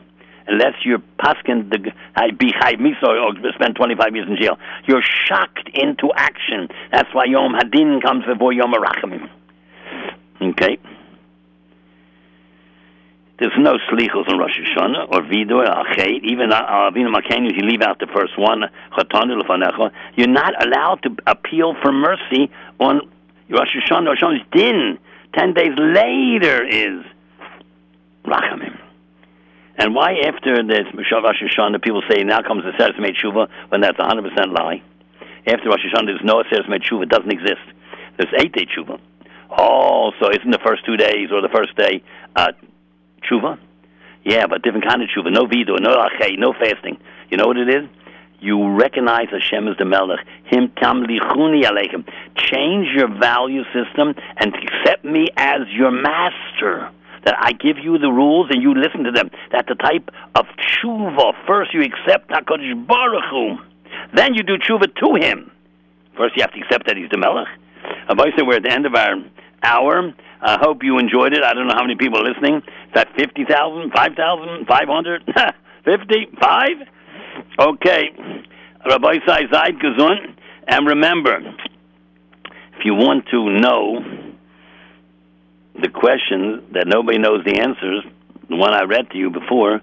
Unless 0.50 0.84
you're 0.84 0.98
paskin 1.18 1.70
the 1.70 1.78
be 2.36 2.52
miso 2.52 3.08
or 3.08 3.52
spend 3.54 3.76
25 3.76 4.16
years 4.16 4.28
in 4.28 4.36
jail, 4.36 4.58
you're 4.86 5.02
shocked 5.02 5.70
into 5.72 6.10
action. 6.16 6.68
That's 6.90 7.08
why 7.14 7.26
Yom 7.26 7.54
Hadin 7.54 8.02
comes 8.02 8.24
before 8.26 8.52
Yom 8.52 8.72
Rachamim. 8.74 9.30
Okay. 10.42 10.78
There's 13.38 13.52
no 13.58 13.78
slichos 13.90 14.28
in 14.30 14.38
Rosh 14.38 14.58
Hashanah 14.58 15.12
or 15.12 15.22
vidur 15.22 15.62
or 15.62 15.84
achet. 15.84 16.24
Even 16.24 16.50
avinu 16.50 17.14
makenu, 17.14 17.50
you 17.56 17.66
leave 17.66 17.80
out 17.80 17.98
the 17.98 18.06
first 18.08 18.36
one. 18.36 18.64
Chatanu 18.92 19.40
lefanecha. 19.40 19.92
You're 20.16 20.28
not 20.28 20.52
allowed 20.62 21.02
to 21.04 21.16
appeal 21.26 21.74
for 21.80 21.90
mercy 21.90 22.50
on 22.78 23.00
Rosh 23.48 23.74
Hashanah. 23.76 24.06
Rosh 24.08 24.20
Hashanah's 24.20 24.46
din. 24.52 24.98
Ten 25.32 25.54
days 25.54 25.72
later 25.78 26.66
is 26.66 27.04
rachamim. 28.26 28.69
And 29.80 29.94
why 29.94 30.12
after 30.26 30.62
this 30.62 30.84
Rosh 30.92 31.42
Hashanah 31.42 31.82
people 31.82 32.02
say 32.08 32.22
now 32.22 32.42
comes 32.42 32.64
the 32.64 33.00
Made 33.00 33.16
Tshuva 33.16 33.48
when 33.70 33.80
that's 33.80 33.98
100% 33.98 34.52
lie? 34.52 34.82
After 35.46 35.70
Rosh 35.70 35.80
Hashanah 35.88 36.04
there's 36.04 36.20
no 36.22 36.44
Made 36.68 36.82
Tshuva. 36.82 37.04
It 37.04 37.08
doesn't 37.08 37.32
exist. 37.32 37.64
There's 38.18 38.32
eight 38.38 38.52
day 38.52 38.66
Tshuva. 38.66 39.00
Oh, 39.50 40.12
so 40.20 40.28
isn't 40.30 40.50
the 40.50 40.60
first 40.64 40.84
two 40.84 40.96
days 40.96 41.30
or 41.32 41.40
the 41.40 41.48
first 41.48 41.74
day 41.76 42.02
uh, 42.36 42.52
tshuva? 43.24 43.58
Yeah, 44.22 44.46
but 44.46 44.62
different 44.62 44.86
kind 44.86 45.02
of 45.02 45.08
tshuva. 45.08 45.32
No 45.32 45.46
vidu, 45.46 45.80
no 45.80 45.96
achay, 45.96 46.36
no 46.38 46.52
fasting. 46.52 46.98
You 47.30 47.38
know 47.38 47.46
what 47.46 47.56
it 47.56 47.68
is? 47.68 47.88
You 48.40 48.76
recognize 48.76 49.28
Hashem 49.30 49.66
as 49.66 49.76
the 49.76 49.84
Melech. 49.84 50.20
Him 50.44 50.68
tamlichuni 50.76 51.64
aleichem. 51.64 52.06
Change 52.36 52.88
your 52.94 53.08
value 53.08 53.64
system 53.72 54.14
and 54.36 54.54
accept 54.54 55.04
me 55.04 55.28
as 55.36 55.62
your 55.72 55.90
master. 55.90 56.90
That 57.24 57.34
I 57.38 57.52
give 57.52 57.76
you 57.78 57.98
the 57.98 58.10
rules 58.10 58.48
and 58.50 58.62
you 58.62 58.74
listen 58.74 59.04
to 59.04 59.10
them. 59.10 59.30
That's 59.52 59.68
the 59.68 59.74
type 59.74 60.10
of 60.34 60.46
tshuva. 60.56 61.32
First 61.46 61.74
you 61.74 61.82
accept 61.82 62.30
HaKadosh 62.30 62.86
Baruch 62.86 63.24
Hu. 63.30 63.56
Then 64.14 64.34
you 64.34 64.42
do 64.42 64.56
tshuva 64.56 64.94
to 64.96 65.14
him. 65.20 65.50
First 66.16 66.36
you 66.36 66.42
have 66.42 66.52
to 66.52 66.60
accept 66.60 66.86
that 66.86 66.96
he's 66.96 67.10
the 67.10 67.18
Melech. 67.18 67.48
Obviously, 68.08 68.42
we're 68.42 68.56
at 68.56 68.62
the 68.62 68.72
end 68.72 68.86
of 68.86 68.94
our 68.94 69.16
hour. 69.62 70.12
I 70.42 70.58
hope 70.60 70.82
you 70.82 70.98
enjoyed 70.98 71.32
it. 71.32 71.42
I 71.42 71.52
don't 71.54 71.66
know 71.66 71.74
how 71.74 71.82
many 71.82 71.96
people 71.96 72.20
are 72.20 72.24
listening. 72.24 72.56
Is 72.56 72.94
that 72.94 73.08
50,000, 73.16 73.92
5,000, 73.92 74.66
500, 74.66 75.24
50, 75.84 76.28
5? 76.40 76.68
Okay. 77.58 78.10
Rabbi 78.86 79.14
Sai 79.26 79.42
Zaid 79.52 79.78
Gesund. 79.80 80.34
And 80.66 80.86
remember, 80.86 81.36
if 81.36 82.84
you 82.84 82.94
want 82.94 83.26
to 83.30 83.50
know 83.50 84.00
the 85.74 85.88
questions 85.88 86.62
that 86.72 86.86
nobody 86.86 87.18
knows 87.18 87.44
the 87.44 87.60
answers, 87.60 88.04
the 88.48 88.56
one 88.56 88.74
I 88.74 88.84
read 88.84 89.10
to 89.10 89.18
you 89.18 89.30
before, 89.30 89.80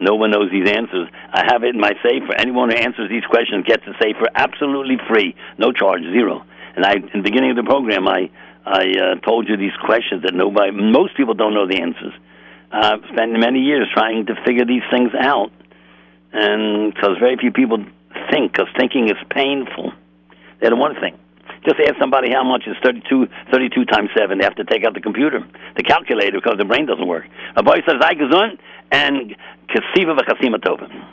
no 0.00 0.14
one 0.16 0.30
knows 0.30 0.50
these 0.50 0.68
answers. 0.68 1.08
I 1.32 1.44
have 1.46 1.62
it 1.62 1.74
in 1.74 1.80
my 1.80 1.92
sefer 2.02 2.26
for 2.26 2.34
anyone 2.34 2.70
who 2.70 2.76
answers 2.76 3.08
these 3.08 3.24
questions 3.24 3.64
gets 3.66 3.84
the 3.86 3.94
sefer 4.02 4.18
for 4.18 4.28
absolutely 4.34 4.98
free, 5.08 5.34
no 5.58 5.72
charge, 5.72 6.02
zero. 6.02 6.44
And 6.74 6.84
I, 6.84 6.94
in 6.94 7.22
the 7.22 7.22
beginning 7.22 7.50
of 7.50 7.56
the 7.56 7.68
program, 7.68 8.08
I 8.08 8.30
I 8.64 8.84
uh, 8.90 9.14
told 9.26 9.48
you 9.48 9.56
these 9.56 9.74
questions 9.84 10.22
that 10.22 10.34
nobody, 10.34 10.70
most 10.70 11.16
people 11.16 11.34
don't 11.34 11.52
know 11.52 11.66
the 11.66 11.80
answers. 11.80 12.12
I've 12.70 13.02
spent 13.12 13.32
many 13.32 13.60
years 13.60 13.88
trying 13.92 14.26
to 14.26 14.34
figure 14.46 14.64
these 14.64 14.82
things 14.90 15.10
out, 15.18 15.50
and 16.32 16.94
because 16.94 17.18
very 17.18 17.36
few 17.36 17.50
people 17.50 17.84
think, 18.30 18.52
because 18.52 18.68
thinking 18.78 19.08
is 19.08 19.18
painful. 19.30 19.92
They 20.60 20.68
don't 20.68 20.78
want 20.78 20.94
to 20.94 21.00
think. 21.00 21.16
Just 21.64 21.78
ask 21.80 21.94
somebody 21.98 22.30
how 22.32 22.42
much 22.42 22.64
is 22.66 22.76
32, 22.82 23.28
32 23.52 23.84
times 23.84 24.10
7. 24.16 24.38
They 24.38 24.44
have 24.44 24.56
to 24.56 24.64
take 24.64 24.84
out 24.84 24.94
the 24.94 25.00
computer, 25.00 25.46
the 25.76 25.82
calculator, 25.82 26.38
because 26.38 26.58
the 26.58 26.64
brain 26.64 26.86
doesn't 26.86 27.06
work. 27.06 27.24
A 27.56 27.62
boy 27.62 27.76
says, 27.86 27.96
I 28.00 28.14
gesund, 28.14 28.58
and 28.90 29.36
kasiva 29.68 30.18
v'chasima 30.18 30.56
tova. 30.56 30.88